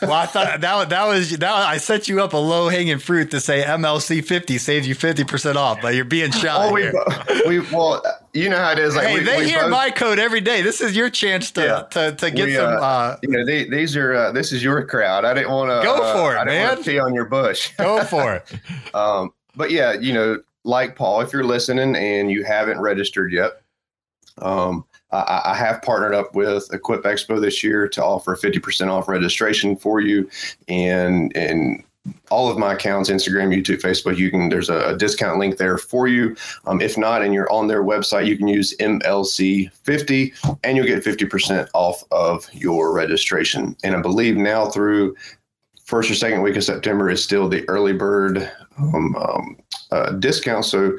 Well, 0.00 0.12
I 0.12 0.26
thought 0.26 0.60
that 0.60 0.74
was- 0.76 0.88
that 0.88 1.06
was 1.08 1.30
that 1.38 1.50
I 1.52 1.78
set 1.78 2.06
you 2.06 2.22
up 2.22 2.32
a 2.32 2.36
low 2.36 2.68
hanging 2.68 2.98
fruit 2.98 3.32
to 3.32 3.40
say 3.40 3.64
MLC 3.64 4.24
fifty 4.24 4.58
saves 4.58 4.86
you 4.86 4.94
fifty 4.94 5.24
percent 5.24 5.56
off, 5.58 5.80
but 5.82 5.94
you're 5.96 6.04
being 6.04 6.30
shy. 6.30 6.48
oh 6.50 6.72
we, 6.72 6.90
we 7.48 7.58
well 7.72 8.00
you 8.32 8.48
know 8.48 8.58
how 8.58 8.70
it 8.72 8.78
is 8.78 8.94
like 8.94 9.08
hey, 9.08 9.14
we, 9.18 9.24
they 9.24 9.48
hear 9.48 9.62
both- 9.62 9.70
my 9.72 9.90
code 9.90 10.18
every 10.20 10.40
day. 10.40 10.62
This 10.62 10.80
is 10.80 10.94
your 10.96 11.10
chance 11.10 11.50
to 11.52 11.62
Yeah. 11.64 11.82
to, 11.90 12.14
to 12.16 12.30
get 12.30 12.54
some. 12.54 12.76
uh, 12.76 12.80
Uh, 12.80 13.16
you 13.22 13.30
know, 13.30 13.44
they, 13.44 13.64
these 13.68 13.96
are 13.96 14.14
uh, 14.14 14.32
this 14.32 14.52
is 14.52 14.62
your 14.62 14.84
crowd. 14.86 15.24
I 15.24 15.34
didn't 15.34 15.50
want 15.50 15.70
to 15.70 15.84
Go 15.84 15.96
for 16.14 16.34
it, 16.36 16.38
I 16.38 16.44
didn't 16.44 16.74
man. 16.76 16.84
pee 16.84 16.98
on 17.00 17.12
your 17.14 17.24
bush. 17.26 17.72
go 17.78 18.04
for 18.04 18.34
it. 18.34 18.44
Um, 18.94 19.32
but 19.56 19.72
yeah, 19.72 19.92
you 19.94 20.12
know, 20.12 20.38
like 20.64 20.94
Paul, 20.94 21.20
if 21.22 21.32
you're 21.32 21.42
listening 21.44 21.96
and 21.96 22.30
you 22.30 22.44
haven't 22.44 22.80
registered 22.80 23.32
yet, 23.32 23.52
um, 24.38 24.84
I, 25.14 25.52
I 25.52 25.54
have 25.54 25.82
partnered 25.82 26.14
up 26.14 26.34
with 26.34 26.72
Equip 26.72 27.02
Expo 27.04 27.40
this 27.40 27.62
year 27.62 27.88
to 27.88 28.04
offer 28.04 28.36
50% 28.36 28.90
off 28.90 29.08
registration 29.08 29.76
for 29.76 30.00
you. 30.00 30.28
And, 30.68 31.34
and 31.36 31.84
all 32.30 32.50
of 32.50 32.58
my 32.58 32.74
accounts, 32.74 33.08
Instagram, 33.08 33.54
YouTube, 33.54 33.80
Facebook, 33.80 34.18
you 34.18 34.30
can, 34.30 34.48
there's 34.48 34.68
a, 34.68 34.90
a 34.90 34.96
discount 34.96 35.38
link 35.38 35.56
there 35.56 35.78
for 35.78 36.06
you. 36.06 36.36
Um, 36.66 36.80
if 36.80 36.98
not, 36.98 37.22
and 37.22 37.32
you're 37.32 37.50
on 37.50 37.66
their 37.66 37.82
website, 37.82 38.26
you 38.26 38.36
can 38.36 38.48
use 38.48 38.76
MLC50 38.78 40.58
and 40.64 40.76
you'll 40.76 40.86
get 40.86 41.02
50% 41.02 41.68
off 41.72 42.04
of 42.10 42.46
your 42.52 42.92
registration. 42.92 43.76
And 43.82 43.96
I 43.96 44.02
believe 44.02 44.36
now 44.36 44.66
through 44.66 45.16
first 45.84 46.10
or 46.10 46.14
second 46.14 46.42
week 46.42 46.56
of 46.56 46.64
September 46.64 47.10
is 47.10 47.22
still 47.22 47.48
the 47.48 47.66
early 47.68 47.92
bird 47.92 48.50
um, 48.78 49.16
um, 49.16 49.56
uh, 49.90 50.12
discount. 50.12 50.64
So 50.64 50.98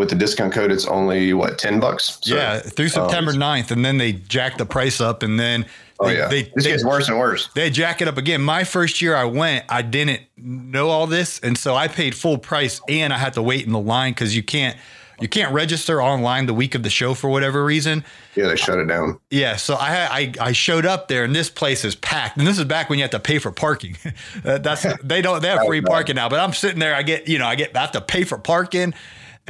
with 0.00 0.10
the 0.10 0.16
discount 0.16 0.52
code, 0.52 0.72
it's 0.72 0.86
only 0.86 1.32
what 1.32 1.58
ten 1.58 1.78
bucks. 1.78 2.18
So, 2.22 2.34
yeah, 2.34 2.58
through 2.58 2.86
um, 2.86 2.90
September 2.90 3.32
9th, 3.32 3.70
and 3.70 3.84
then 3.84 3.98
they 3.98 4.12
jack 4.12 4.58
the 4.58 4.66
price 4.66 5.00
up, 5.00 5.22
and 5.22 5.38
then 5.38 5.66
Oh 6.00 6.06
they, 6.06 6.16
yeah. 6.16 6.28
they, 6.28 6.42
this 6.54 6.64
they, 6.64 6.70
gets 6.70 6.84
worse 6.84 7.08
and 7.08 7.18
worse. 7.18 7.48
they 7.54 7.68
jack 7.68 8.00
it 8.00 8.08
up 8.08 8.16
again. 8.16 8.40
My 8.40 8.64
first 8.64 9.02
year 9.02 9.14
I 9.14 9.24
went, 9.24 9.66
I 9.68 9.82
didn't 9.82 10.22
know 10.36 10.88
all 10.88 11.06
this, 11.06 11.38
and 11.40 11.58
so 11.58 11.74
I 11.76 11.88
paid 11.88 12.14
full 12.14 12.38
price, 12.38 12.80
and 12.88 13.12
I 13.12 13.18
had 13.18 13.34
to 13.34 13.42
wait 13.42 13.66
in 13.66 13.72
the 13.72 13.80
line 13.80 14.12
because 14.12 14.34
you 14.34 14.42
can't 14.42 14.76
you 15.20 15.28
can't 15.28 15.52
register 15.52 16.02
online 16.02 16.46
the 16.46 16.54
week 16.54 16.74
of 16.74 16.82
the 16.82 16.88
show 16.88 17.12
for 17.12 17.28
whatever 17.28 17.62
reason. 17.62 18.02
Yeah, 18.34 18.48
they 18.48 18.56
shut 18.56 18.78
it 18.78 18.86
down. 18.86 19.20
Yeah, 19.28 19.56
so 19.56 19.74
I, 19.74 20.06
I 20.10 20.32
I 20.40 20.52
showed 20.52 20.86
up 20.86 21.08
there, 21.08 21.24
and 21.24 21.36
this 21.36 21.50
place 21.50 21.84
is 21.84 21.94
packed. 21.94 22.38
And 22.38 22.46
this 22.46 22.58
is 22.58 22.64
back 22.64 22.88
when 22.88 22.98
you 22.98 23.02
have 23.02 23.10
to 23.10 23.20
pay 23.20 23.38
for 23.38 23.52
parking. 23.52 23.98
That's 24.42 24.86
they 25.04 25.20
don't 25.20 25.42
they 25.42 25.48
have 25.48 25.66
free 25.66 25.82
parking 25.82 26.16
now. 26.16 26.30
But 26.30 26.40
I'm 26.40 26.54
sitting 26.54 26.78
there, 26.78 26.94
I 26.94 27.02
get 27.02 27.28
you 27.28 27.38
know 27.38 27.46
I 27.46 27.56
get 27.56 27.76
I 27.76 27.80
have 27.80 27.92
to 27.92 28.00
pay 28.00 28.24
for 28.24 28.38
parking, 28.38 28.94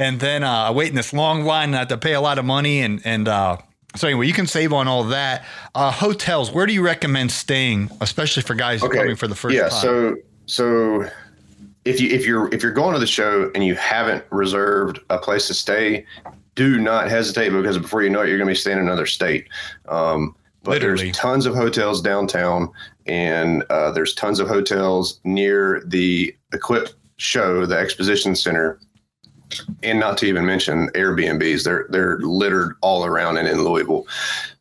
and 0.01 0.19
then 0.19 0.43
uh, 0.43 0.49
I 0.49 0.71
wait 0.71 0.89
in 0.89 0.95
this 0.95 1.13
long 1.13 1.43
line, 1.43 1.69
and 1.69 1.75
I 1.75 1.79
have 1.79 1.87
to 1.89 1.97
pay 1.97 2.13
a 2.13 2.21
lot 2.21 2.39
of 2.39 2.45
money, 2.45 2.81
and 2.81 3.01
and 3.05 3.27
uh, 3.27 3.57
so 3.95 4.07
anyway, 4.07 4.27
you 4.27 4.33
can 4.33 4.47
save 4.47 4.73
on 4.73 4.87
all 4.87 5.03
that. 5.05 5.45
Uh, 5.75 5.91
hotels, 5.91 6.51
where 6.51 6.65
do 6.65 6.73
you 6.73 6.81
recommend 6.81 7.31
staying, 7.31 7.89
especially 8.01 8.43
for 8.43 8.55
guys 8.55 8.81
coming 8.81 9.15
for 9.15 9.27
the 9.27 9.35
first 9.35 9.55
yeah, 9.55 9.69
time? 9.69 9.81
so 9.81 10.15
so 10.45 11.09
if 11.85 12.01
you 12.01 12.09
if 12.09 12.25
you're 12.25 12.53
if 12.53 12.63
you're 12.63 12.71
going 12.71 12.93
to 12.93 12.99
the 12.99 13.07
show 13.07 13.51
and 13.53 13.63
you 13.65 13.75
haven't 13.75 14.23
reserved 14.31 14.99
a 15.09 15.17
place 15.17 15.47
to 15.47 15.53
stay, 15.53 16.05
do 16.55 16.79
not 16.79 17.09
hesitate 17.09 17.49
because 17.49 17.77
before 17.77 18.01
you 18.01 18.09
know 18.09 18.21
it, 18.21 18.29
you're 18.29 18.37
going 18.37 18.47
to 18.47 18.51
be 18.51 18.55
staying 18.55 18.77
in 18.77 18.83
another 18.83 19.05
state. 19.05 19.47
Um, 19.87 20.35
But 20.63 20.71
Literally. 20.71 21.05
there's 21.05 21.17
tons 21.17 21.45
of 21.45 21.55
hotels 21.55 22.01
downtown, 22.01 22.69
and 23.07 23.63
uh, 23.69 23.91
there's 23.91 24.13
tons 24.13 24.39
of 24.39 24.47
hotels 24.47 25.19
near 25.23 25.81
the 25.85 26.35
Equip 26.53 26.89
show, 27.17 27.65
the 27.65 27.77
exposition 27.77 28.35
center, 28.35 28.79
and 29.83 29.99
not 29.99 30.17
to 30.19 30.25
even 30.25 30.45
mention 30.45 30.89
Airbnbs. 30.89 31.63
They're 31.63 31.87
they're 31.89 32.19
littered 32.19 32.75
all 32.81 33.05
around 33.05 33.37
and 33.37 33.47
in 33.47 33.63
Louisville. 33.63 34.07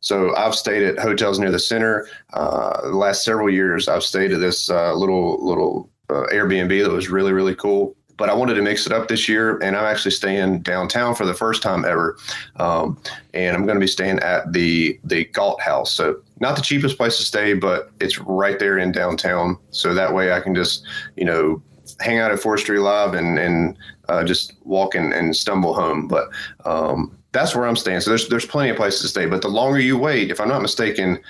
So 0.01 0.35
I've 0.37 0.55
stayed 0.55 0.83
at 0.83 0.99
hotels 0.99 1.39
near 1.39 1.51
the 1.51 1.59
center. 1.59 2.07
Uh, 2.33 2.81
the 2.83 2.97
last 2.97 3.25
several 3.25 3.51
years, 3.51 3.89
I've 3.89 4.03
stayed 4.03 4.33
at 4.33 4.41
this 4.41 4.71
uh, 4.71 4.95
little 4.95 5.45
little 5.45 5.91
uh, 6.09 6.27
Airbnb 6.33 6.83
that 6.83 6.91
was 6.91 7.09
really 7.09 7.33
really 7.33 7.55
cool. 7.55 7.97
But 8.17 8.29
I 8.29 8.35
wanted 8.35 8.55
to 8.55 8.63
mix 8.63 8.85
it 8.85 8.93
up 8.93 9.09
this 9.09 9.31
year, 9.31 9.57
and 9.63 9.75
I'm 9.75 9.87
actually 9.87 10.11
staying 10.11 10.61
downtown 10.61 11.15
for 11.15 11.25
the 11.25 11.33
first 11.33 11.63
time 11.63 11.87
ever. 11.87 12.19
Um, 12.57 13.01
and 13.33 13.57
I'm 13.57 13.65
going 13.65 13.77
to 13.77 13.81
be 13.81 13.87
staying 13.87 14.19
at 14.19 14.53
the 14.53 15.01
the 15.05 15.25
Galt 15.27 15.61
House. 15.63 15.91
So 15.91 16.21
not 16.39 16.55
the 16.55 16.61
cheapest 16.61 16.99
place 16.99 17.17
to 17.17 17.23
stay, 17.23 17.55
but 17.55 17.91
it's 17.99 18.19
right 18.19 18.59
there 18.59 18.77
in 18.77 18.93
downtown. 18.93 19.57
So 19.71 19.95
that 19.95 20.13
way 20.13 20.33
I 20.33 20.41
can 20.41 20.55
just 20.55 20.85
you 21.17 21.25
know 21.25 21.63
hang 22.01 22.19
out 22.19 22.31
at 22.31 22.41
Fourth 22.41 22.61
Street 22.61 22.81
Live 22.81 23.15
and 23.15 23.39
and 23.39 23.77
uh, 24.11 24.25
just 24.25 24.55
walk 24.65 24.95
and, 24.95 25.13
and 25.13 25.35
stumble 25.35 25.75
home. 25.75 26.09
But 26.09 26.29
um, 26.65 27.17
that's 27.33 27.55
where 27.55 27.67
I'm 27.67 27.77
staying. 27.77 28.01
So 28.01 28.11
there's 28.11 28.29
there's 28.29 28.47
plenty 28.47 28.71
of 28.71 28.77
places 28.77 29.03
to 29.03 29.09
stay. 29.09 29.27
But 29.27 29.43
the 29.43 29.49
longer 29.49 29.79
you 29.79 29.97
wait, 29.97 30.31
if 30.31 30.41
I'm 30.41 30.49
not 30.49 30.63
mistaken, 30.63 31.21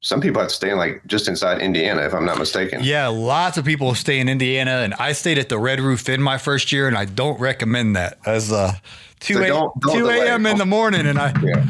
some 0.00 0.20
people 0.20 0.40
have 0.40 0.50
to 0.50 0.54
stay 0.54 0.70
in 0.70 0.76
like 0.76 1.02
just 1.06 1.28
inside 1.28 1.62
Indiana, 1.62 2.02
if 2.02 2.12
I'm 2.12 2.26
not 2.26 2.38
mistaken. 2.38 2.80
Yeah, 2.82 3.08
lots 3.08 3.56
of 3.56 3.64
people 3.64 3.94
stay 3.94 4.18
in 4.18 4.28
Indiana, 4.28 4.82
and 4.82 4.94
I 4.94 5.12
stayed 5.12 5.38
at 5.38 5.48
the 5.48 5.58
Red 5.58 5.80
Roof 5.80 6.08
Inn 6.08 6.22
my 6.22 6.38
first 6.38 6.72
year, 6.72 6.88
and 6.88 6.96
I 6.96 7.04
don't 7.04 7.38
recommend 7.40 7.96
that 7.96 8.18
as 8.26 8.52
uh, 8.52 8.72
two 9.20 9.34
so 9.34 9.42
a, 9.42 9.46
don't, 9.46 9.80
don't 9.80 9.96
two 9.96 10.08
a.m. 10.08 10.46
in 10.46 10.58
the 10.58 10.66
morning, 10.66 11.06
and 11.06 11.18
I 11.18 11.32
Yeah. 11.42 11.64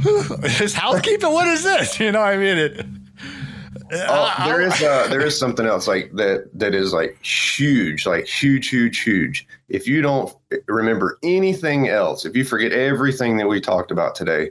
is 0.60 0.74
housekeeping. 0.74 1.30
What 1.30 1.48
is 1.48 1.62
this? 1.62 2.00
You 2.00 2.12
know, 2.12 2.22
I 2.22 2.36
mean 2.36 2.58
it. 2.58 2.86
Oh, 3.92 4.34
there 4.44 4.60
is 4.60 4.82
uh, 4.82 5.08
there 5.08 5.20
is 5.20 5.38
something 5.38 5.66
else 5.66 5.88
like 5.88 6.12
that 6.14 6.48
that 6.54 6.74
is 6.74 6.92
like 6.92 7.18
huge, 7.24 8.06
like 8.06 8.26
huge, 8.26 8.68
huge, 8.68 9.00
huge. 9.00 9.46
If 9.68 9.86
you 9.86 10.02
don't 10.02 10.34
remember 10.66 11.18
anything 11.22 11.88
else, 11.88 12.24
if 12.24 12.36
you 12.36 12.44
forget 12.44 12.72
everything 12.72 13.36
that 13.38 13.48
we 13.48 13.60
talked 13.60 13.90
about 13.90 14.14
today, 14.14 14.50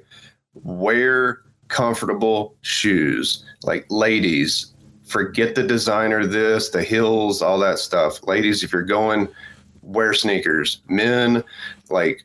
wear 0.54 1.42
comfortable 1.70 2.56
shoes. 2.62 3.46
Like 3.64 3.86
ladies, 3.90 4.74
forget 5.06 5.56
the 5.56 5.64
designer 5.64 6.26
this, 6.26 6.70
the 6.70 6.84
heels, 6.84 7.42
all 7.42 7.60
that 7.60 7.80
stuff. 7.80 8.22
Ladies, 8.28 8.64
if 8.64 8.74
you're 8.74 8.84
going, 8.84 9.28
wear 9.82 10.14
sneakers. 10.14 10.82
Men, 10.90 11.44
like 11.90 12.24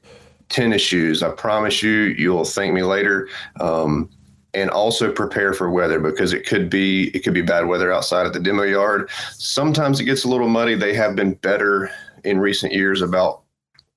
tennis 0.48 0.82
shoes. 0.82 1.22
I 1.22 1.30
promise 1.30 1.82
you, 1.82 2.14
you'll 2.18 2.44
thank 2.44 2.74
me 2.74 2.82
later. 2.82 3.28
Um, 3.60 4.10
and 4.54 4.70
also 4.70 5.12
prepare 5.12 5.52
for 5.52 5.70
weather 5.70 5.98
because 6.00 6.32
it 6.32 6.46
could 6.46 6.70
be 6.70 7.08
it 7.14 7.24
could 7.24 7.34
be 7.34 7.42
bad 7.42 7.66
weather 7.66 7.92
outside 7.92 8.26
at 8.26 8.32
the 8.32 8.40
demo 8.40 8.62
yard. 8.62 9.10
Sometimes 9.32 10.00
it 10.00 10.04
gets 10.04 10.24
a 10.24 10.28
little 10.28 10.48
muddy. 10.48 10.74
They 10.74 10.94
have 10.94 11.16
been 11.16 11.34
better 11.34 11.90
in 12.24 12.38
recent 12.38 12.72
years 12.72 13.02
about 13.02 13.42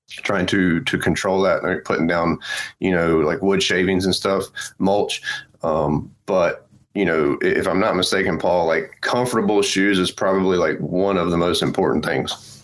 trying 0.08 0.46
to 0.46 0.80
to 0.80 0.98
control 0.98 1.42
that 1.42 1.62
and 1.62 1.84
putting 1.84 2.06
down, 2.06 2.38
you 2.80 2.90
know, 2.90 3.18
like 3.18 3.42
wood 3.42 3.62
shavings 3.62 4.04
and 4.04 4.14
stuff, 4.14 4.44
mulch. 4.78 5.22
Um, 5.62 6.14
but 6.26 6.66
you 6.94 7.04
know, 7.04 7.38
if 7.42 7.68
I'm 7.68 7.80
not 7.80 7.96
mistaken, 7.96 8.38
Paul, 8.38 8.66
like 8.66 8.98
comfortable 9.02 9.62
shoes 9.62 9.98
is 9.98 10.10
probably 10.10 10.56
like 10.56 10.78
one 10.78 11.16
of 11.16 11.30
the 11.30 11.36
most 11.36 11.62
important 11.62 12.04
things. 12.04 12.57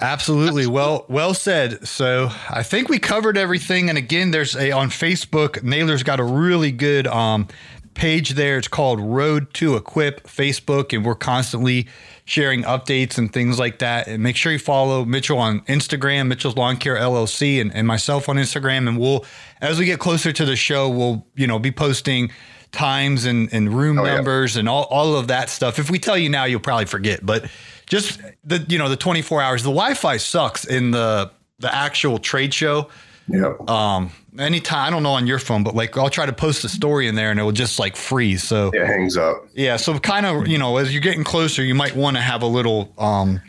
Absolutely. 0.00 0.66
Well, 0.66 1.04
well 1.08 1.34
said. 1.34 1.86
So 1.86 2.30
I 2.50 2.62
think 2.62 2.88
we 2.88 2.98
covered 2.98 3.36
everything. 3.36 3.88
And 3.88 3.98
again, 3.98 4.30
there's 4.30 4.56
a 4.56 4.72
on 4.72 4.90
Facebook. 4.90 5.62
Naylor's 5.62 6.02
got 6.02 6.20
a 6.20 6.24
really 6.24 6.72
good 6.72 7.06
um, 7.06 7.48
page 7.96 8.30
there. 8.30 8.58
It's 8.58 8.68
called 8.68 9.00
Road 9.00 9.52
to 9.54 9.74
Equip 9.76 10.24
Facebook, 10.24 10.94
and 10.94 11.04
we're 11.04 11.14
constantly 11.14 11.88
sharing 12.24 12.62
updates 12.62 13.18
and 13.18 13.32
things 13.32 13.58
like 13.58 13.78
that. 13.78 14.06
And 14.06 14.22
make 14.22 14.36
sure 14.36 14.52
you 14.52 14.58
follow 14.58 15.04
Mitchell 15.04 15.38
on 15.38 15.60
Instagram, 15.62 16.28
Mitchell's 16.28 16.56
Lawn 16.56 16.76
Care 16.76 16.96
LLC, 16.96 17.60
and, 17.60 17.74
and 17.74 17.86
myself 17.86 18.28
on 18.28 18.36
Instagram. 18.36 18.88
And 18.88 18.98
we'll, 18.98 19.24
as 19.60 19.78
we 19.78 19.86
get 19.86 19.98
closer 19.98 20.32
to 20.32 20.44
the 20.44 20.56
show, 20.56 20.88
we'll 20.88 21.26
you 21.34 21.46
know 21.46 21.58
be 21.58 21.72
posting 21.72 22.30
times 22.76 23.24
and, 23.24 23.48
and 23.52 23.72
room 23.76 23.98
Oh, 23.98 24.04
yeah. 24.04 24.14
numbers 24.16 24.56
and 24.56 24.68
all, 24.68 24.84
all 24.84 25.16
of 25.16 25.28
that 25.28 25.50
stuff. 25.50 25.78
If 25.78 25.90
we 25.90 25.98
tell 25.98 26.16
you 26.16 26.28
now, 26.28 26.44
you'll 26.44 26.60
probably 26.60 26.84
forget. 26.86 27.24
But 27.26 27.50
just 27.86 28.20
the 28.44 28.64
you 28.68 28.78
know 28.78 28.88
the 28.88 28.96
24 28.96 29.42
hours, 29.42 29.62
the 29.62 29.70
Wi-Fi 29.70 30.16
sucks 30.18 30.64
in 30.64 30.90
the 30.92 31.30
the 31.58 31.74
actual 31.74 32.18
trade 32.18 32.52
show. 32.54 32.88
Yeah. 33.28 33.54
Um, 33.66 34.12
anytime 34.38 34.86
I 34.86 34.90
don't 34.90 35.02
know 35.02 35.10
on 35.12 35.26
your 35.26 35.38
phone, 35.40 35.64
but 35.64 35.74
like 35.74 35.96
I'll 35.96 36.10
try 36.10 36.26
to 36.26 36.32
post 36.32 36.62
a 36.64 36.68
story 36.68 37.08
in 37.08 37.14
there 37.16 37.30
and 37.32 37.40
it 37.40 37.42
will 37.42 37.50
just 37.52 37.78
like 37.80 37.96
freeze. 37.96 38.44
So 38.44 38.70
it 38.72 38.86
hangs 38.86 39.16
up. 39.16 39.46
yeah, 39.54 39.76
so 39.76 39.98
kind 39.98 40.26
of 40.26 40.46
you 40.46 40.58
know 40.58 40.76
as 40.76 40.92
you're 40.92 41.00
getting 41.02 41.24
closer, 41.24 41.64
you 41.64 41.74
might 41.74 41.96
want 41.96 42.16
to 42.16 42.22
have 42.22 42.42
a 42.42 42.46
little 42.46 42.92
um, 42.98 43.40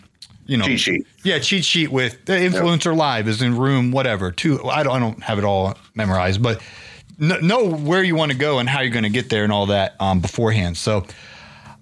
you 0.47 0.55
know, 0.57 0.65
Cheat 0.65 0.79
sheet. 0.79 1.07
yeah, 1.23 1.39
cheat 1.39 1.65
sheet 1.65 1.91
with 1.91 2.23
the 2.25 2.33
influencer 2.33 2.95
live 2.95 3.27
is 3.27 3.41
in 3.41 3.57
room 3.57 3.91
whatever. 3.91 4.31
Two, 4.31 4.63
I 4.63 4.81
don't, 4.81 4.95
I 4.95 4.99
don't 4.99 5.21
have 5.21 5.37
it 5.37 5.43
all 5.43 5.77
memorized, 5.93 6.41
but 6.41 6.61
know 7.17 7.69
where 7.69 8.03
you 8.03 8.15
want 8.15 8.31
to 8.31 8.37
go 8.37 8.59
and 8.59 8.69
how 8.69 8.81
you're 8.81 8.91
going 8.91 9.03
to 9.03 9.09
get 9.09 9.29
there 9.29 9.43
and 9.43 9.51
all 9.51 9.67
that 9.67 9.95
um, 9.99 10.19
beforehand. 10.19 10.77
So 10.77 11.05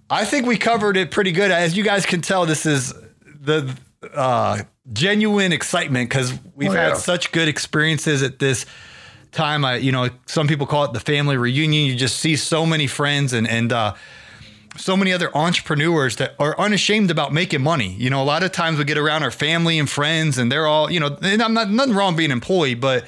I 0.09 0.25
think 0.25 0.45
we 0.45 0.57
covered 0.57 0.97
it 0.97 1.11
pretty 1.11 1.31
good. 1.31 1.51
As 1.51 1.75
you 1.75 1.83
guys 1.83 2.05
can 2.05 2.21
tell, 2.21 2.45
this 2.45 2.65
is 2.65 2.93
the 3.41 3.75
uh, 4.13 4.61
genuine 4.93 5.51
excitement 5.51 6.09
because 6.09 6.33
we've 6.55 6.69
Oh, 6.69 6.73
yeah. 6.73 6.89
had 6.89 6.97
such 6.97 7.31
good 7.31 7.47
experiences 7.47 8.23
at 8.23 8.39
this 8.39 8.65
time. 9.31 9.65
I, 9.65 9.77
you 9.77 9.91
know, 9.91 10.09
some 10.25 10.47
people 10.47 10.67
call 10.67 10.85
it 10.85 10.93
the 10.93 10.99
family 10.99 11.37
reunion. 11.37 11.85
You 11.85 11.95
just 11.95 12.17
see 12.19 12.35
so 12.35 12.65
many 12.65 12.87
friends 12.87 13.33
and 13.33 13.47
and 13.47 13.73
uh, 13.73 13.95
so 14.77 14.95
many 14.95 15.11
other 15.13 15.35
entrepreneurs 15.35 16.17
that 16.17 16.35
are 16.37 16.57
unashamed 16.59 17.09
about 17.09 17.33
making 17.33 17.61
money. 17.61 17.93
You 17.95 18.09
know, 18.09 18.21
a 18.21 18.25
lot 18.25 18.43
of 18.43 18.51
times 18.51 18.77
we 18.77 18.83
get 18.83 18.97
around 18.97 19.23
our 19.23 19.31
family 19.31 19.79
and 19.79 19.89
friends, 19.89 20.37
and 20.37 20.51
they're 20.51 20.67
all, 20.67 20.91
you 20.91 20.99
know, 20.99 21.17
and 21.21 21.41
I'm 21.41 21.53
not 21.53 21.69
nothing 21.69 21.95
wrong 21.95 22.15
being 22.15 22.29
an 22.31 22.37
employee, 22.37 22.75
but 22.75 23.05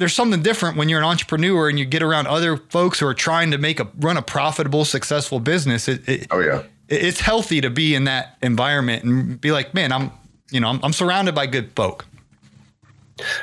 there's 0.00 0.14
something 0.14 0.42
different 0.42 0.76
when 0.78 0.88
you're 0.88 0.98
an 0.98 1.04
entrepreneur 1.04 1.68
and 1.68 1.78
you 1.78 1.84
get 1.84 2.02
around 2.02 2.26
other 2.26 2.56
folks 2.56 2.98
who 2.98 3.06
are 3.06 3.14
trying 3.14 3.50
to 3.52 3.58
make 3.58 3.78
a 3.78 3.86
run 3.98 4.16
a 4.16 4.22
profitable, 4.22 4.84
successful 4.84 5.38
business. 5.38 5.86
It, 5.88 6.08
it, 6.08 6.26
Oh 6.30 6.40
yeah. 6.40 6.60
it- 6.88 7.04
it's 7.04 7.20
healthy 7.20 7.60
to 7.60 7.70
be 7.70 7.94
in 7.94 8.04
that 8.04 8.36
environment 8.42 9.04
and 9.04 9.40
be 9.40 9.52
like, 9.52 9.74
man, 9.74 9.92
I'm, 9.92 10.10
you 10.50 10.58
know, 10.58 10.68
I'm, 10.68 10.80
I'm 10.82 10.92
surrounded 10.92 11.34
by 11.34 11.46
good 11.46 11.70
folk. 11.76 12.06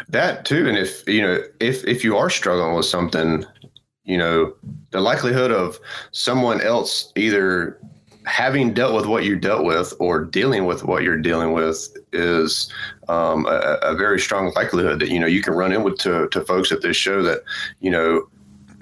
That 0.09 0.43
too, 0.45 0.67
and 0.67 0.77
if 0.77 1.07
you 1.07 1.21
know, 1.21 1.43
if 1.59 1.85
if 1.85 2.03
you 2.03 2.17
are 2.17 2.29
struggling 2.31 2.75
with 2.75 2.87
something, 2.87 3.45
you 4.05 4.17
know, 4.17 4.53
the 4.89 4.99
likelihood 4.99 5.51
of 5.51 5.79
someone 6.11 6.59
else 6.61 7.13
either 7.15 7.77
having 8.25 8.73
dealt 8.73 8.95
with 8.95 9.05
what 9.05 9.23
you 9.23 9.35
dealt 9.35 9.63
with 9.65 9.93
or 9.99 10.25
dealing 10.25 10.65
with 10.65 10.83
what 10.83 11.03
you're 11.03 11.17
dealing 11.21 11.53
with 11.53 11.87
is 12.11 12.73
um, 13.09 13.45
a, 13.45 13.79
a 13.81 13.95
very 13.95 14.19
strong 14.19 14.51
likelihood 14.55 14.99
that 14.99 15.09
you 15.09 15.19
know 15.19 15.27
you 15.27 15.41
can 15.41 15.53
run 15.53 15.71
in 15.71 15.83
with 15.83 15.97
to, 15.99 16.27
to 16.29 16.41
folks 16.45 16.71
at 16.71 16.81
this 16.81 16.97
show 16.97 17.23
that 17.23 17.43
you 17.79 17.91
know 17.91 18.27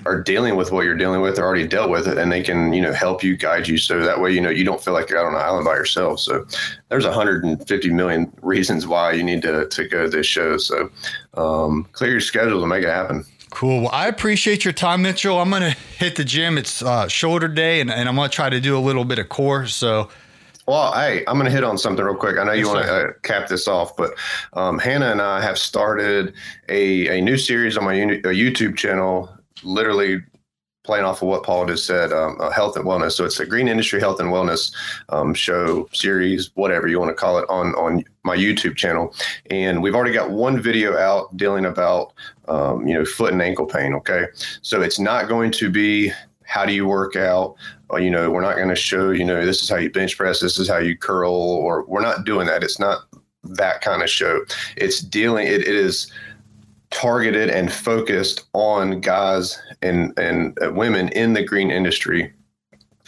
are 0.05 0.21
dealing 0.21 0.55
with 0.55 0.71
what 0.71 0.85
you're 0.85 0.95
dealing 0.95 1.21
with, 1.21 1.39
or 1.39 1.43
already 1.43 1.67
dealt 1.67 1.89
with 1.89 2.07
it, 2.07 2.17
and 2.17 2.31
they 2.31 2.41
can, 2.41 2.73
you 2.73 2.81
know, 2.81 2.93
help 2.93 3.23
you, 3.23 3.35
guide 3.35 3.67
you. 3.67 3.77
So 3.77 4.03
that 4.03 4.21
way, 4.21 4.31
you 4.31 4.39
know, 4.39 4.51
you 4.51 4.63
don't 4.63 4.81
feel 4.83 4.93
like 4.93 5.09
you're 5.09 5.19
out 5.19 5.25
on 5.25 5.33
an 5.33 5.41
island 5.41 5.65
by 5.65 5.73
yourself. 5.73 6.19
So 6.19 6.45
there's 6.89 7.05
150 7.05 7.89
million 7.89 8.31
reasons 8.41 8.85
why 8.85 9.13
you 9.13 9.23
need 9.23 9.41
to, 9.41 9.67
to 9.67 9.87
go 9.87 10.03
to 10.03 10.09
this 10.09 10.27
show. 10.27 10.57
So 10.57 10.89
um, 11.33 11.87
clear 11.91 12.11
your 12.11 12.21
schedule 12.21 12.59
and 12.59 12.69
make 12.69 12.83
it 12.83 12.89
happen. 12.89 13.25
Cool. 13.49 13.81
Well, 13.81 13.91
I 13.91 14.07
appreciate 14.07 14.63
your 14.63 14.73
time, 14.73 15.01
Mitchell. 15.01 15.39
I'm 15.39 15.49
going 15.49 15.61
to 15.61 15.77
hit 15.97 16.17
the 16.17 16.25
gym. 16.25 16.57
It's 16.57 16.83
uh, 16.83 17.07
shoulder 17.07 17.47
day 17.47 17.79
and, 17.79 17.89
and 17.89 18.09
I'm 18.09 18.15
going 18.15 18.29
to 18.29 18.35
try 18.35 18.49
to 18.49 18.59
do 18.59 18.77
a 18.77 18.79
little 18.79 19.05
bit 19.05 19.17
of 19.17 19.29
core. 19.29 19.65
So 19.65 20.09
Well, 20.67 20.93
hey, 20.93 21.23
I'm 21.27 21.35
going 21.35 21.45
to 21.45 21.51
hit 21.51 21.63
on 21.63 21.77
something 21.77 22.03
real 22.03 22.15
quick. 22.15 22.37
I 22.37 22.43
know 22.43 22.53
you 22.53 22.65
Yes, 22.65 22.67
want 22.67 22.85
to 22.85 22.91
uh, 22.91 23.11
cap 23.21 23.47
this 23.47 23.67
off, 23.67 23.95
but 23.95 24.13
um, 24.53 24.79
Hannah 24.79 25.11
and 25.11 25.21
I 25.21 25.41
have 25.41 25.59
started 25.59 26.33
a, 26.69 27.19
a 27.19 27.21
new 27.21 27.37
series 27.37 27.77
on 27.77 27.83
my 27.83 27.93
uni- 27.93 28.19
uh, 28.23 28.29
YouTube 28.29 28.75
channel, 28.75 29.29
literally 29.63 30.21
playing 30.83 31.05
off 31.05 31.21
of 31.21 31.27
what 31.27 31.43
Paul 31.43 31.65
just 31.65 31.85
said, 31.85 32.11
um, 32.13 32.37
uh, 32.39 32.49
health 32.51 32.77
and 32.77 32.85
wellness. 32.85 33.13
So 33.13 33.25
it's 33.25 33.39
a 33.39 33.45
green 33.45 33.67
industry 33.67 33.99
health 33.99 34.19
and 34.19 34.29
wellness 34.29 34.73
um, 35.09 35.33
show, 35.35 35.87
series, 35.93 36.51
whatever 36.55 36.87
you 36.87 36.99
want 36.99 37.09
to 37.09 37.15
call 37.15 37.37
it, 37.37 37.45
on 37.49 37.75
on 37.75 38.03
my 38.23 38.35
YouTube 38.35 38.75
channel. 38.75 39.13
And 39.51 39.83
we've 39.83 39.95
already 39.95 40.13
got 40.13 40.31
one 40.31 40.59
video 40.61 40.97
out 40.97 41.35
dealing 41.37 41.65
about 41.65 42.13
um, 42.47 42.87
you 42.87 42.93
know 42.95 43.05
foot 43.05 43.33
and 43.33 43.41
ankle 43.41 43.65
pain. 43.65 43.93
Okay, 43.95 44.27
so 44.61 44.81
it's 44.81 44.99
not 44.99 45.27
going 45.27 45.51
to 45.51 45.69
be 45.69 46.11
how 46.45 46.65
do 46.65 46.73
you 46.73 46.85
work 46.85 47.15
out. 47.15 47.55
Or, 47.89 47.99
you 47.99 48.09
know, 48.09 48.31
we're 48.31 48.41
not 48.41 48.55
going 48.55 48.69
to 48.69 48.75
show 48.75 49.11
you 49.11 49.23
know 49.23 49.45
this 49.45 49.61
is 49.61 49.69
how 49.69 49.77
you 49.77 49.89
bench 49.89 50.17
press, 50.17 50.39
this 50.39 50.57
is 50.57 50.67
how 50.67 50.77
you 50.77 50.97
curl, 50.97 51.33
or 51.33 51.85
we're 51.85 52.01
not 52.01 52.25
doing 52.25 52.47
that. 52.47 52.63
It's 52.63 52.79
not 52.79 53.01
that 53.43 53.81
kind 53.81 54.01
of 54.01 54.09
show. 54.09 54.41
It's 54.75 54.99
dealing. 54.99 55.47
it, 55.47 55.61
it 55.61 55.67
is 55.67 56.11
targeted 56.91 57.49
and 57.49 57.71
focused 57.71 58.45
on 58.53 59.01
guys 59.01 59.61
and 59.81 60.17
and 60.17 60.57
uh, 60.63 60.71
women 60.71 61.09
in 61.09 61.33
the 61.33 61.43
green 61.43 61.69
industry 61.69 62.31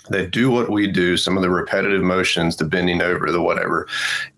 that 0.09 0.31
do 0.31 0.49
what 0.49 0.69
we 0.69 0.87
do 0.87 1.15
some 1.15 1.37
of 1.37 1.43
the 1.43 1.49
repetitive 1.49 2.01
motions 2.01 2.57
the 2.57 2.65
bending 2.65 3.01
over 3.01 3.31
the 3.31 3.41
whatever 3.41 3.87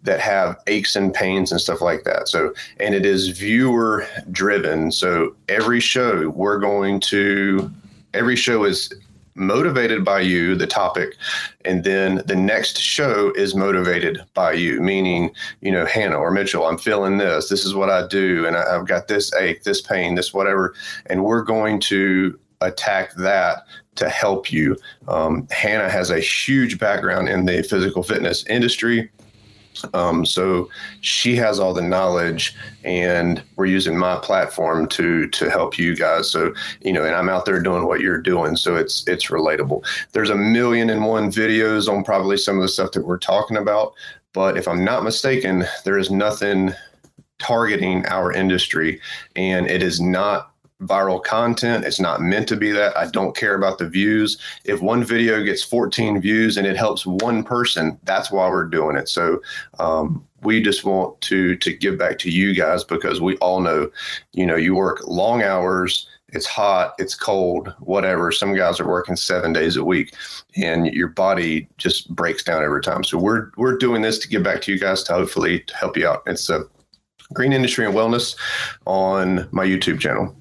that 0.04 0.20
have 0.20 0.58
aches 0.68 0.96
and 0.96 1.14
pains 1.14 1.52
and 1.52 1.62
stuff 1.62 1.82
like 1.82 2.04
that 2.04 2.28
so 2.28 2.54
and 2.80 2.94
it 2.94 3.06
is 3.06 3.30
viewer 3.30 4.06
driven 4.32 4.92
so 4.92 5.36
every 5.48 5.80
show 5.80 6.30
we're 6.30 6.60
going 6.60 7.00
to 7.00 7.72
every 8.14 8.36
show 8.36 8.64
is 8.64 8.94
motivated 9.36 10.04
by 10.04 10.20
you, 10.20 10.56
the 10.56 10.68
topic, 10.68 11.16
and 11.66 11.84
then 11.84 12.22
the 12.26 12.36
next 12.36 12.78
show 12.78 13.32
is 13.32 13.56
motivated 13.56 14.22
by 14.34 14.52
you, 14.52 14.82
meaning, 14.82 15.32
you 15.62 15.72
know, 15.72 15.86
Hannah 15.86 16.18
or 16.18 16.32
Mitchell, 16.32 16.66
I'm 16.66 16.78
feeling 16.78 17.18
this. 17.18 17.50
This 17.50 17.66
is 17.66 17.74
what 17.74 17.90
I 17.90 18.06
do. 18.08 18.46
And 18.46 18.58
I, 18.58 18.74
have 18.74 18.88
got 18.88 19.08
this 19.08 19.34
ache, 19.36 19.64
this 19.64 19.82
pain, 19.82 20.16
this 20.16 20.34
whatever. 20.34 20.76
And 21.06 21.24
we're 21.24 21.44
going 21.44 21.80
to 21.82 22.38
attack 22.62 23.14
that 23.16 23.64
to 23.96 24.10
help 24.10 24.52
you. 24.52 24.76
Um, 25.08 25.48
Hannah 25.52 25.90
has 25.90 26.10
a 26.10 26.20
huge 26.20 26.78
background 26.78 27.30
in 27.30 27.46
the 27.46 27.64
physical 27.64 28.04
fitness 28.04 28.46
industry. 28.48 29.10
Um, 29.94 30.26
so 30.26 30.70
she 31.02 31.36
has 31.36 31.60
all 31.60 31.74
the 31.74 31.82
knowledge, 31.82 32.56
and 32.84 33.44
we're 33.56 33.66
using 33.66 33.98
my 33.98 34.18
platform 34.18 34.88
to 34.90 35.28
to 35.28 35.50
help 35.50 35.78
you 35.78 35.96
guys. 35.96 36.32
So 36.32 36.54
you 36.82 36.94
know, 36.94 37.04
and 37.04 37.16
I'm 37.16 37.30
out 37.30 37.46
there 37.46 37.62
doing 37.62 37.86
what 37.86 38.02
you're 38.02 38.22
doing, 38.22 38.56
so 38.56 38.76
it's 38.76 39.08
it's 39.08 39.28
relatable. 39.28 39.86
There's 40.12 40.30
a 40.30 40.36
million 40.36 40.90
and 40.90 41.06
one 41.06 41.32
videos 41.32 41.88
on 41.88 42.04
probably 42.04 42.38
some 42.38 42.56
of 42.56 42.62
the 42.62 42.70
stuff 42.70 42.92
that 42.94 43.06
we're 43.06 43.18
talking 43.18 43.58
about, 43.58 43.94
but 44.34 44.58
if 44.58 44.68
I'm 44.68 44.84
not 44.84 45.04
mistaken, 45.04 45.66
there 45.86 45.98
is 45.98 46.12
nothing 46.12 46.74
targeting 47.40 48.06
our 48.08 48.32
industry, 48.32 49.00
and 49.36 49.68
it 49.68 49.82
is 49.82 50.00
not 50.00 50.49
viral 50.82 51.22
content. 51.24 51.86
It's 51.86 52.00
not 52.00 52.22
meant 52.22 52.48
to 52.50 52.56
be 52.56 52.72
that. 52.72 52.96
I 52.96 53.10
don't 53.10 53.36
care 53.36 53.56
about 53.56 53.78
the 53.78 53.90
views. 53.90 54.38
If 54.64 54.82
one 54.82 55.04
video 55.04 55.44
gets 55.44 55.64
14 55.64 56.22
views 56.22 56.58
and 56.58 56.66
it 56.66 56.78
helps 56.78 57.06
one 57.06 57.44
person, 57.44 58.00
that's 58.04 58.32
why 58.32 58.50
we're 58.50 58.66
doing 58.66 58.96
it. 58.96 59.10
So 59.10 59.42
um, 59.80 60.26
we 60.44 60.62
just 60.62 60.86
want 60.86 61.20
to 61.22 61.56
to 61.58 61.74
give 61.74 61.98
back 61.98 62.18
to 62.20 62.32
you 62.32 62.54
guys 62.54 62.84
because 62.84 63.20
we 63.20 63.36
all 63.38 63.60
know, 63.60 63.92
you 64.34 64.46
know, 64.46 64.56
you 64.56 64.76
work 64.76 65.06
long 65.06 65.44
hours. 65.44 66.08
It's 66.32 66.46
hot, 66.46 66.94
it's 67.00 67.16
cold, 67.16 67.74
whatever. 67.80 68.32
Some 68.32 68.56
guys 68.56 68.80
are 68.80 68.88
working 68.88 69.16
seven 69.16 69.52
days 69.52 69.78
a 69.78 69.84
week, 69.84 70.14
and 70.56 70.86
your 70.86 71.08
body 71.08 71.68
just 71.78 72.16
breaks 72.16 72.44
down 72.44 72.64
every 72.64 72.84
time. 72.84 73.04
So 73.04 73.18
we're 73.18 73.50
we're 73.58 73.78
doing 73.78 74.04
this 74.04 74.20
to 74.20 74.30
give 74.30 74.44
back 74.44 74.62
to 74.62 74.72
you 74.72 74.80
guys 74.80 75.02
to 75.04 75.14
hopefully 75.14 75.66
help 75.74 75.98
you 75.98 76.08
out. 76.08 76.22
It's 76.28 76.50
a 76.50 76.66
green 77.34 77.52
industry 77.52 77.86
and 77.86 77.96
wellness 77.96 78.36
on 78.86 79.48
my 79.52 79.66
YouTube 79.66 80.00
channel. 80.00 80.36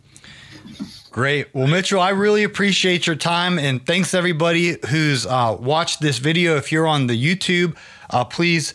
Great. 1.19 1.53
Well, 1.53 1.67
Mitchell, 1.67 1.99
I 2.01 2.11
really 2.11 2.45
appreciate 2.45 3.09
your 3.09 3.17
time 3.17 3.59
and 3.59 3.85
thanks 3.85 4.15
everybody 4.15 4.77
who's 4.89 5.27
uh, 5.27 5.57
watched 5.59 6.01
this 6.01 6.19
video. 6.19 6.55
If 6.55 6.71
you're 6.71 6.87
on 6.87 7.09
the 7.09 7.21
YouTube, 7.21 7.77
uh, 8.11 8.25
please 8.25 8.73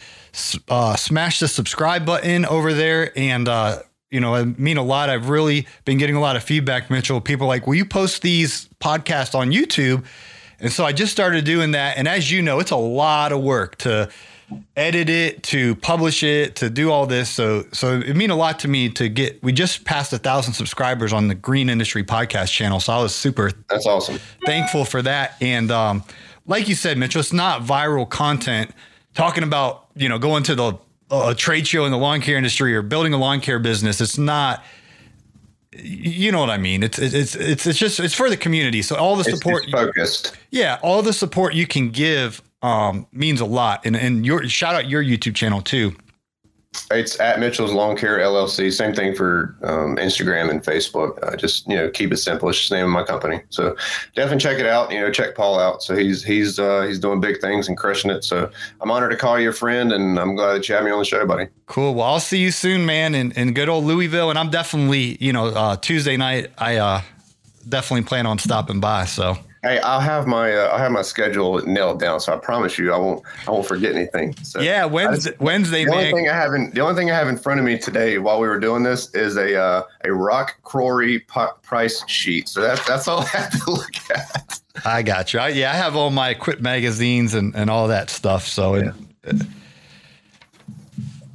uh, 0.67 0.97
smash 0.97 1.39
the 1.39 1.47
subscribe 1.47 2.05
button 2.05 2.45
over 2.45 2.73
there. 2.73 3.17
And, 3.17 3.47
uh, 3.47 3.83
you 4.11 4.19
know, 4.19 4.35
I 4.35 4.43
mean 4.43 4.75
a 4.75 4.83
lot. 4.83 5.09
I've 5.09 5.29
really 5.29 5.67
been 5.85 5.97
getting 5.97 6.17
a 6.17 6.19
lot 6.19 6.35
of 6.35 6.43
feedback, 6.43 6.89
Mitchell. 6.89 7.21
People 7.21 7.47
like, 7.47 7.65
will 7.65 7.75
you 7.75 7.85
post 7.85 8.21
these 8.21 8.67
podcasts 8.81 9.33
on 9.33 9.51
YouTube? 9.51 10.03
And 10.59 10.69
so 10.69 10.83
I 10.83 10.91
just 10.91 11.13
started 11.13 11.45
doing 11.45 11.71
that. 11.71 11.97
And 11.97 12.09
as 12.09 12.29
you 12.29 12.41
know, 12.41 12.59
it's 12.59 12.71
a 12.71 12.75
lot 12.75 13.31
of 13.31 13.41
work 13.41 13.77
to 13.77 14.09
edit 14.76 15.10
it, 15.10 15.43
to 15.43 15.76
publish 15.76 16.24
it, 16.24 16.56
to 16.58 16.70
do 16.70 16.91
all 16.91 17.06
this. 17.06 17.30
So 17.30 17.66
so 17.72 17.99
it 17.99 18.16
mean 18.16 18.30
a 18.30 18.36
lot 18.36 18.60
to 18.60 18.68
me 18.68 18.89
to 18.89 19.10
get. 19.10 19.41
We 19.43 19.54
just 19.54 19.86
passed 19.86 20.14
a 20.14 20.18
thousand 20.18 20.54
subscribers 20.54 21.14
on 21.14 21.28
the 21.28 21.36
Green 21.36 21.70
Industry 21.70 22.04
Podcast 22.04 22.51
channel, 22.51 22.80
so 22.80 22.93
I 22.93 23.01
was 23.01 23.14
super. 23.16 23.51
That's 23.70 23.86
awesome. 23.86 24.20
Thankful 24.45 24.86
for 24.86 25.01
that, 25.01 25.36
and 25.41 25.72
um, 25.72 26.04
like 26.45 26.68
you 26.68 26.76
said, 26.76 26.97
Mitchell, 26.97 27.20
it's 27.20 27.34
not 27.34 27.62
viral 27.62 28.10
content. 28.10 28.72
Talking 29.14 29.43
about 29.43 29.88
you 29.95 30.10
know 30.10 30.20
going 30.20 30.43
to 30.43 30.56
the 30.56 30.78
a 31.12 31.36
trade 31.36 31.68
show 31.68 31.86
in 31.86 31.91
the 31.91 31.97
lawn 31.97 32.22
care 32.22 32.38
industry 32.38 32.76
or 32.76 32.82
building 32.82 33.14
a 33.14 33.18
lawn 33.18 33.39
care 33.39 33.60
business. 33.60 34.01
It's 34.01 34.18
not 34.18 34.64
you 35.78 36.32
know 36.32 36.39
what 36.39 36.49
I 36.49 36.57
mean. 36.57 36.84
It's 36.84 36.99
it's 36.99 37.36
it's 37.36 37.65
it's 37.65 37.80
just 37.80 37.99
it's 37.99 38.13
for 38.13 38.30
the 38.30 38.38
community. 38.38 38.82
So 38.82 38.95
all 38.95 39.15
the 39.15 39.24
support 39.24 39.65
focused. 39.71 40.36
Yeah, 40.51 40.80
all 40.82 41.01
the 41.01 41.13
support 41.13 41.53
you 41.53 41.67
can 41.67 41.89
give 41.89 42.41
um, 42.61 43.07
means 43.11 43.41
a 43.41 43.45
lot. 43.45 43.86
And 43.86 43.95
and 43.95 44.26
your 44.26 44.47
shout 44.47 44.76
out 44.76 44.89
your 44.89 45.03
YouTube 45.03 45.36
channel 45.36 45.61
too. 45.61 45.95
It's 46.91 47.19
at 47.19 47.39
Mitchell's 47.39 47.71
Lawn 47.71 47.95
Care 47.95 48.19
LLC. 48.19 48.71
Same 48.71 48.93
thing 48.93 49.15
for 49.15 49.55
um, 49.63 49.95
Instagram 49.97 50.49
and 50.49 50.63
Facebook. 50.63 51.17
Uh, 51.24 51.36
just 51.36 51.67
you 51.67 51.76
know, 51.76 51.89
keep 51.89 52.11
it 52.11 52.17
simple. 52.17 52.49
It's 52.49 52.57
just 52.57 52.69
the 52.69 52.78
name 52.78 52.86
of 52.86 52.91
my 52.91 53.03
company. 53.03 53.41
So 53.49 53.76
definitely 54.15 54.41
check 54.41 54.59
it 54.59 54.65
out. 54.65 54.91
You 54.91 54.99
know, 54.99 55.11
check 55.11 55.36
Paul 55.36 55.59
out. 55.59 55.84
So 55.84 55.95
he's 55.95 56.24
he's 56.24 56.59
uh, 56.59 56.84
he's 56.84 56.99
doing 56.99 57.19
big 57.19 57.41
things 57.41 57.67
and 57.67 57.78
crushing 57.78 58.11
it. 58.11 58.24
So 58.24 58.49
I'm 58.82 58.91
honored 58.91 59.11
to 59.11 59.17
call 59.17 59.39
you 59.39 59.49
a 59.49 59.53
friend, 59.53 59.93
and 59.93 60.19
I'm 60.19 60.36
glad 60.36 60.53
that 60.53 60.69
you 60.69 60.76
had 60.76 60.84
me 60.84 60.91
on 60.91 60.99
the 60.99 61.05
show, 61.05 61.26
buddy. 61.26 61.47
Cool. 61.67 61.95
Well, 61.95 62.05
I'll 62.05 62.19
see 62.19 62.39
you 62.39 62.51
soon, 62.51 62.86
man, 62.86 63.15
in, 63.15 63.32
in 63.34 63.53
good 63.53 63.69
old 63.69 63.86
Louisville. 63.86 64.30
And 64.30 64.38
I'm 64.38 64.49
definitely, 64.49 65.17
you 65.19 65.34
know, 65.34 65.47
uh, 65.47 65.78
Tuesday 65.78 66.17
night. 66.17 66.51
I 66.57 66.78
uh, 66.78 67.01
definitely 67.67 68.05
plan 68.05 68.26
on 68.26 68.39
stopping 68.39 68.80
by. 68.80 69.05
So. 69.05 69.38
Hey, 69.64 69.80
I'll 69.80 70.01
have 70.01 70.28
my 70.28 70.53
uh, 70.53 70.68
I'll 70.68 70.78
have 70.78 70.91
my 70.91 71.03
schedule 71.03 71.59
nailed 71.66 71.97
down, 71.97 72.20
so 72.20 72.34
I 72.34 72.38
promise 72.38 72.78
you 72.78 72.91
I 72.91 72.97
won't 72.97 73.24
I 73.47 73.51
won't 73.51 73.66
forget 73.66 73.95
anything. 73.95 74.36
So 74.43 74.59
yeah, 74.59 74.84
Wednesday, 74.84 75.32
just, 75.32 75.41
Wednesday. 75.41 75.86
The 75.86 75.91
man. 75.91 75.99
only 75.99 76.11
thing 76.11 76.30
I 76.30 76.34
have 76.34 76.53
in 76.53 76.72
the 76.72 76.82
only 76.82 76.95
thing 76.95 77.09
I 77.09 77.16
have 77.16 77.30
in 77.30 77.38
front 77.38 77.61
of 77.61 77.66
me 77.66 77.78
today 77.78 78.18
while 78.18 78.41
we 78.41 78.47
were 78.49 78.59
doing 78.59 78.84
this 78.84 79.09
is 79.16 79.38
a 79.38 79.57
uh, 79.57 79.84
a 80.03 80.11
Rock 80.11 80.61
Quarry 80.64 81.26
price 81.61 82.03
sheet. 82.09 82.49
So 82.49 82.61
that's 82.61 82.86
that's 82.86 83.07
all 83.07 83.20
I 83.34 83.38
have 83.38 83.64
to 83.64 83.72
look 83.72 83.95
at. 84.11 84.59
I 84.84 85.01
got 85.01 85.34
you. 85.34 85.39
I, 85.39 85.49
yeah, 85.49 85.72
I 85.72 85.76
have 85.76 85.95
all 85.95 86.09
my 86.09 86.30
equip 86.30 86.59
magazines 86.59 87.34
and, 87.34 87.55
and 87.55 87.70
all 87.70 87.88
that 87.88 88.09
stuff. 88.09 88.45
So 88.45 88.76
yeah. 88.76 88.91
it, 89.24 89.41
it, 89.41 89.47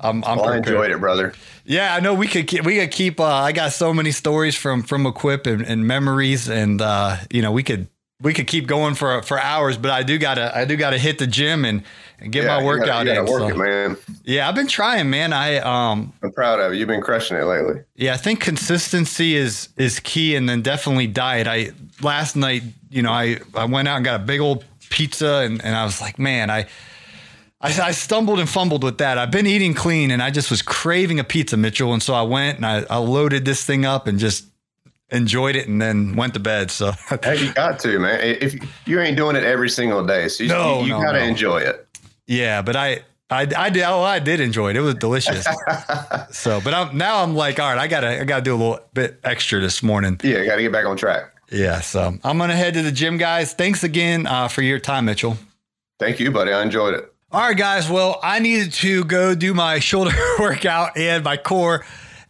I'm, 0.01 0.23
I'm 0.25 0.37
well, 0.37 0.51
I 0.51 0.59
enjoyed 0.59 0.91
it, 0.91 1.01
brother. 1.01 1.33
Yeah, 1.65 1.95
I 1.95 2.01
know 2.01 2.15
we 2.15 2.29
could 2.29 2.47
keep, 2.47 2.65
we 2.65 2.79
could 2.79 2.91
keep. 2.91 3.21
Uh, 3.21 3.25
I 3.25 3.53
got 3.53 3.73
so 3.73 3.95
many 3.95 4.11
stories 4.11 4.55
from 4.55 4.83
from 4.83 5.07
Equip 5.07 5.47
and, 5.47 5.63
and 5.63 5.87
memories, 5.87 6.49
and 6.49 6.83
uh, 6.83 7.17
you 7.31 7.41
know 7.41 7.53
we 7.53 7.63
could 7.63 7.89
we 8.21 8.35
could 8.35 8.49
keep 8.49 8.67
going 8.67 8.95
for 8.95 9.23
for 9.23 9.39
hours, 9.39 9.77
but 9.77 9.91
I 9.91 10.03
do 10.03 10.19
gotta 10.19 10.57
I 10.57 10.65
do 10.65 10.77
gotta 10.77 10.99
hit 10.99 11.19
the 11.19 11.27
gym 11.27 11.65
and, 11.65 11.85
and 12.19 12.33
get 12.33 12.45
yeah, 12.45 12.57
my 12.57 12.65
workout 12.65 13.07
you 13.07 13.13
gotta, 13.13 13.15
you 13.15 13.21
in. 13.21 13.27
Work 13.27 13.41
so. 13.41 13.49
it, 13.49 13.57
man. 13.57 13.97
Yeah, 14.25 14.49
I've 14.49 14.57
been 14.57 14.67
trying, 14.67 15.09
man. 15.09 15.33
I 15.33 15.59
um 15.59 16.13
I'm 16.23 16.33
proud 16.33 16.59
of 16.59 16.73
you. 16.73 16.81
You've 16.81 16.89
been 16.89 17.01
crushing 17.01 17.37
it 17.37 17.45
lately. 17.45 17.83
Yeah, 17.95 18.15
I 18.15 18.17
think 18.17 18.41
consistency 18.41 19.37
is 19.37 19.69
is 19.77 20.01
key, 20.01 20.35
and 20.35 20.49
then 20.49 20.63
definitely 20.63 21.07
diet. 21.07 21.47
I 21.47 21.71
last 22.03 22.35
night, 22.35 22.65
you 22.91 23.03
know, 23.03 23.13
I 23.13 23.39
I 23.55 23.67
went 23.67 23.87
out 23.87 23.97
and 23.97 24.05
got 24.05 24.21
a 24.21 24.25
big 24.25 24.41
old 24.41 24.65
pizza, 24.91 25.43
and 25.45 25.65
and 25.65 25.77
I 25.77 25.85
was 25.85 26.01
like, 26.01 26.19
man, 26.19 26.51
I. 26.51 26.67
I, 27.61 27.77
I 27.81 27.91
stumbled 27.91 28.39
and 28.39 28.49
fumbled 28.49 28.85
with 28.85 28.99
that. 28.99 29.19
I've 29.19 29.33
been 29.33 29.49
eating 29.49 29.75
clean 29.75 30.13
and 30.13 30.23
I 30.23 30.31
just 30.31 30.49
was 30.49 30.63
craving 30.63 31.19
a 31.19 31.25
pizza, 31.25 31.57
Mitchell. 31.57 31.93
And 31.93 32.01
so 32.01 32.15
I 32.15 32.23
went 32.23 32.59
and 32.59 32.65
I, 32.65 32.85
I 32.89 32.99
loaded 32.99 33.45
this 33.45 33.65
thing 33.65 33.85
up 33.85 34.07
and 34.07 34.17
just 34.17 34.45
enjoyed 35.11 35.57
it 35.57 35.69
and 35.69 35.81
then 35.81 36.17
went 36.17 36.35
to 36.35 36.41
bed. 36.41 36.71
So 36.71 36.93
hey, 37.23 37.47
you 37.47 37.53
got 37.53 37.79
to 37.81 37.99
man. 37.99 38.21
If 38.21 38.55
you 38.87 39.01
ain't 39.01 39.17
doing 39.17 39.37
it 39.37 39.45
every 39.45 39.71
single 39.71 40.05
day, 40.05 40.29
so 40.29 40.45
you, 40.45 40.49
no, 40.49 40.81
you, 40.81 40.87
you 40.87 40.93
no, 40.93 41.03
got 41.03 41.13
to 41.13 41.21
no. 41.21 41.27
enjoy 41.27 41.59
it. 41.59 41.87
Yeah, 42.27 42.63
but 42.63 42.77
I. 42.77 43.05
I, 43.31 43.47
I 43.55 43.69
did 43.69 43.83
oh, 43.83 44.01
I 44.01 44.21
did 44.21 44.41
enjoy 44.41 44.71
it. 44.71 44.77
It 44.77 44.81
was 44.81 44.95
delicious. 44.95 45.47
so, 46.31 46.63
but 46.63 46.73
I'm 46.73 46.97
now 46.97 47.23
I'm 47.23 47.35
like, 47.35 47.61
all 47.61 47.69
right, 47.69 47.79
I 47.79 47.87
gotta 47.87 48.23
I 48.23 48.25
gotta 48.25 48.41
do 48.41 48.55
a 48.55 48.57
little 48.57 48.81
bit 48.95 49.21
extra 49.23 49.61
this 49.61 49.83
morning. 49.83 50.19
Yeah, 50.25 50.47
got 50.47 50.57
to 50.57 50.63
get 50.63 50.73
back 50.73 50.87
on 50.87 50.97
track. 50.97 51.39
Yeah, 51.51 51.81
so 51.81 52.19
I'm 52.25 52.39
gonna 52.39 52.57
head 52.57 52.73
to 52.73 52.83
the 52.83 52.91
gym, 52.91 53.19
guys. 53.19 53.53
Thanks 53.53 53.85
again 53.85 54.27
uh, 54.27 54.49
for 54.49 54.63
your 54.63 54.79
time, 54.79 55.05
Mitchell. 55.05 55.37
Thank 55.99 56.21
you, 56.21 56.31
buddy. 56.31 56.53
I 56.53 56.63
enjoyed 56.63 56.95
it. 56.95 57.13
All 57.31 57.41
right, 57.41 57.57
guys. 57.57 57.91
Well, 57.91 58.19
I 58.23 58.39
needed 58.39 58.73
to 58.75 59.05
go 59.05 59.35
do 59.35 59.53
my 59.53 59.79
shoulder 59.81 60.13
workout 60.39 60.97
and 60.97 61.25
my 61.25 61.37
core, 61.37 61.85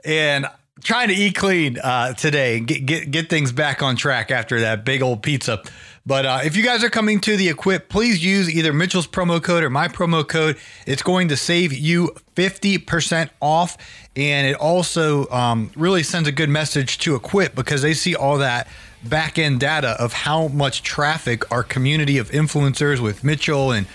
and 0.04 0.46
trying 0.82 1.08
to 1.08 1.14
eat 1.14 1.34
clean 1.34 1.78
uh, 1.78 2.14
today, 2.14 2.60
get, 2.60 2.86
get 2.86 3.10
get 3.10 3.30
things 3.30 3.52
back 3.52 3.82
on 3.82 3.96
track 3.96 4.30
after 4.30 4.60
that 4.60 4.84
big 4.84 5.02
old 5.02 5.22
pizza. 5.22 5.62
But 6.08 6.24
uh, 6.24 6.40
if 6.42 6.56
you 6.56 6.64
guys 6.64 6.82
are 6.82 6.88
coming 6.88 7.20
to 7.20 7.36
the 7.36 7.50
Equip, 7.50 7.90
please 7.90 8.24
use 8.24 8.48
either 8.48 8.72
Mitchell's 8.72 9.06
promo 9.06 9.42
code 9.42 9.62
or 9.62 9.68
my 9.68 9.88
promo 9.88 10.26
code. 10.26 10.56
It's 10.86 11.02
going 11.02 11.28
to 11.28 11.36
save 11.36 11.74
you 11.74 12.14
50% 12.34 13.28
off. 13.42 13.76
And 14.16 14.46
it 14.46 14.54
also 14.54 15.28
um, 15.28 15.70
really 15.76 16.02
sends 16.02 16.26
a 16.26 16.32
good 16.32 16.48
message 16.48 16.96
to 17.00 17.14
Equip 17.14 17.54
because 17.54 17.82
they 17.82 17.92
see 17.92 18.16
all 18.16 18.38
that 18.38 18.68
back 19.04 19.38
end 19.38 19.60
data 19.60 19.96
of 20.00 20.14
how 20.14 20.48
much 20.48 20.82
traffic 20.82 21.50
our 21.52 21.62
community 21.62 22.16
of 22.16 22.30
influencers 22.30 23.00
with 23.00 23.22
Mitchell 23.22 23.70
and 23.72 23.86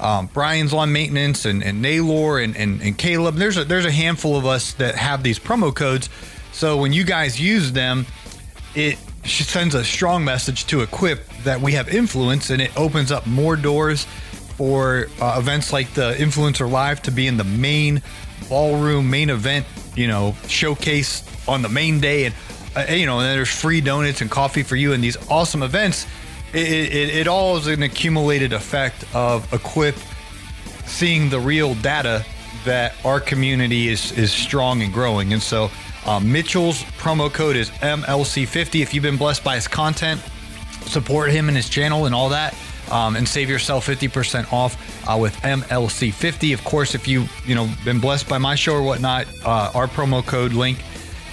um, 0.00 0.26
Brian's 0.32 0.72
Lawn 0.72 0.92
Maintenance 0.92 1.44
and, 1.44 1.62
and 1.62 1.82
Naylor 1.82 2.38
and, 2.38 2.56
and, 2.56 2.80
and 2.80 2.96
Caleb. 2.96 3.36
There's 3.36 3.56
a, 3.56 3.64
there's 3.64 3.84
a 3.84 3.90
handful 3.90 4.36
of 4.36 4.46
us 4.46 4.72
that 4.74 4.94
have 4.94 5.22
these 5.22 5.38
promo 5.38 5.74
codes. 5.74 6.08
So 6.52 6.76
when 6.76 6.92
you 6.92 7.04
guys 7.04 7.40
use 7.40 7.72
them, 7.72 8.06
it 8.74 8.98
sends 9.24 9.74
a 9.74 9.84
strong 9.84 10.24
message 10.24 10.66
to 10.66 10.80
Equip 10.80 11.26
that 11.44 11.60
we 11.60 11.72
have 11.72 11.88
influence 11.88 12.50
and 12.50 12.60
it 12.60 12.76
opens 12.76 13.12
up 13.12 13.26
more 13.26 13.56
doors 13.56 14.06
for 14.56 15.06
uh, 15.20 15.36
events 15.38 15.72
like 15.72 15.92
the 15.94 16.12
Influencer 16.14 16.70
Live 16.70 17.02
to 17.02 17.10
be 17.10 17.26
in 17.26 17.36
the 17.36 17.44
main 17.44 18.02
ballroom, 18.48 19.08
main 19.08 19.30
event, 19.30 19.66
you 19.94 20.06
know, 20.06 20.34
showcase 20.48 21.24
on 21.48 21.62
the 21.62 21.68
main 21.68 22.00
day. 22.00 22.26
And, 22.26 22.34
uh, 22.76 22.86
you 22.90 23.06
know, 23.06 23.20
and 23.20 23.38
there's 23.38 23.48
free 23.48 23.80
donuts 23.80 24.20
and 24.20 24.30
coffee 24.30 24.62
for 24.62 24.76
you 24.76 24.92
in 24.92 25.00
these 25.00 25.16
awesome 25.30 25.62
events 25.62 26.06
it, 26.54 26.92
it, 26.92 27.16
it 27.16 27.28
all 27.28 27.56
is 27.56 27.66
an 27.66 27.82
accumulated 27.82 28.52
effect 28.52 29.04
of 29.14 29.52
Equip 29.52 29.96
seeing 30.86 31.30
the 31.30 31.38
real 31.38 31.74
data 31.76 32.24
that 32.64 32.94
our 33.04 33.20
community 33.20 33.88
is 33.88 34.12
is 34.18 34.32
strong 34.32 34.82
and 34.82 34.92
growing. 34.92 35.32
And 35.32 35.42
so 35.42 35.70
uh, 36.04 36.20
Mitchell's 36.20 36.82
promo 36.98 37.32
code 37.32 37.56
is 37.56 37.70
MLC50. 37.70 38.82
If 38.82 38.92
you've 38.92 39.02
been 39.02 39.16
blessed 39.16 39.44
by 39.44 39.54
his 39.54 39.68
content, 39.68 40.20
support 40.86 41.30
him 41.30 41.48
and 41.48 41.56
his 41.56 41.68
channel 41.68 42.06
and 42.06 42.14
all 42.14 42.28
that. 42.30 42.54
Um, 42.90 43.14
and 43.14 43.28
save 43.28 43.48
yourself 43.48 43.86
50% 43.86 44.52
off 44.52 45.08
uh, 45.08 45.16
with 45.16 45.36
MLC 45.42 46.12
50. 46.12 46.52
Of 46.52 46.64
course, 46.64 46.96
if 46.96 47.06
you 47.06 47.26
you 47.46 47.54
know 47.54 47.70
been 47.84 48.00
blessed 48.00 48.28
by 48.28 48.38
my 48.38 48.56
show 48.56 48.74
or 48.74 48.82
whatnot, 48.82 49.26
uh, 49.44 49.70
our 49.74 49.86
promo 49.86 50.26
code 50.26 50.54
link 50.54 50.82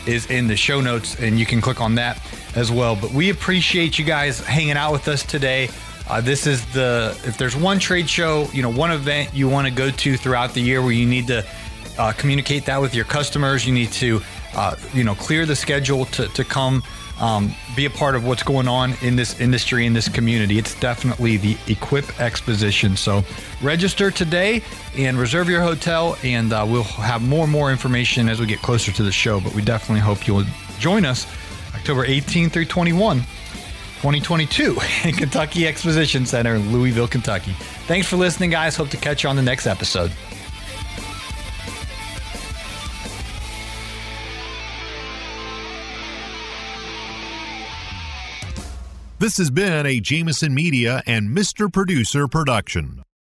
is 0.05 0.29
in 0.29 0.47
the 0.47 0.55
show 0.55 0.81
notes, 0.81 1.19
and 1.19 1.39
you 1.39 1.47
can 1.47 1.59
click 1.59 1.81
on 1.81 1.95
that 1.95 2.21
as 2.57 2.71
well. 2.71 2.95
But 2.95 3.11
we 3.11 3.29
appreciate 3.29 3.99
you 3.99 4.03
guys 4.03 4.39
hanging 4.39 4.75
out 4.75 4.91
with 4.91 5.07
us 5.07 5.23
today. 5.23 5.69
Uh, 6.09 6.21
this 6.21 6.47
is 6.47 6.65
the 6.73 7.17
if 7.23 7.37
there's 7.37 7.55
one 7.55 7.79
trade 7.79 8.09
show, 8.09 8.47
you 8.51 8.63
know, 8.63 8.71
one 8.71 8.91
event 8.91 9.33
you 9.33 9.47
want 9.47 9.67
to 9.67 9.73
go 9.73 9.91
to 9.91 10.17
throughout 10.17 10.53
the 10.53 10.61
year 10.61 10.81
where 10.81 10.91
you 10.91 11.05
need 11.05 11.27
to 11.27 11.45
uh, 11.99 12.11
communicate 12.13 12.65
that 12.65 12.81
with 12.81 12.95
your 12.95 13.05
customers. 13.05 13.65
You 13.65 13.73
need 13.73 13.91
to, 13.93 14.21
uh, 14.55 14.75
you 14.93 15.03
know, 15.03 15.15
clear 15.15 15.45
the 15.45 15.55
schedule 15.55 16.05
to 16.05 16.27
to 16.29 16.43
come 16.43 16.81
um, 17.19 17.53
be 17.75 17.85
a 17.85 17.89
part 17.89 18.15
of 18.15 18.25
what's 18.25 18.43
going 18.43 18.67
on 18.67 18.93
in 19.01 19.15
this 19.15 19.39
industry, 19.39 19.85
in 19.85 19.93
this 19.93 20.07
community. 20.09 20.57
It's 20.57 20.79
definitely 20.79 21.37
the 21.37 21.57
Equip 21.67 22.19
Exposition. 22.19 22.95
So 22.95 23.23
register 23.61 24.09
today 24.09 24.63
and 24.95 25.17
reserve 25.17 25.49
your 25.49 25.61
hotel, 25.61 26.17
and 26.23 26.53
uh, 26.53 26.65
we'll 26.67 26.83
have 26.83 27.21
more 27.21 27.43
and 27.43 27.51
more 27.51 27.71
information 27.71 28.29
as 28.29 28.39
we 28.39 28.45
get 28.45 28.61
closer 28.61 28.91
to 28.93 29.03
the 29.03 29.11
show. 29.11 29.39
But 29.41 29.53
we 29.53 29.61
definitely 29.61 30.01
hope 30.01 30.25
you'll 30.25 30.45
join 30.79 31.05
us 31.05 31.27
October 31.77 32.05
18 32.05 32.49
through 32.49 32.65
21. 32.65 33.19
2022 33.97 34.77
in 35.05 35.13
Kentucky 35.15 35.67
Exposition 35.67 36.25
Center 36.25 36.55
in 36.55 36.71
Louisville, 36.71 37.07
Kentucky. 37.07 37.53
Thanks 37.87 38.07
for 38.07 38.15
listening, 38.15 38.51
guys. 38.51 38.75
Hope 38.75 38.89
to 38.89 38.97
catch 38.97 39.23
you 39.23 39.29
on 39.29 39.35
the 39.35 39.41
next 39.41 39.65
episode. 39.65 40.11
This 49.19 49.37
has 49.37 49.49
been 49.49 49.87
a 49.87 49.99
Jameson 49.99 50.53
Media 50.53 51.01
and 51.07 51.35
Mr. 51.35 51.73
Producer 51.73 52.27
production. 52.27 53.01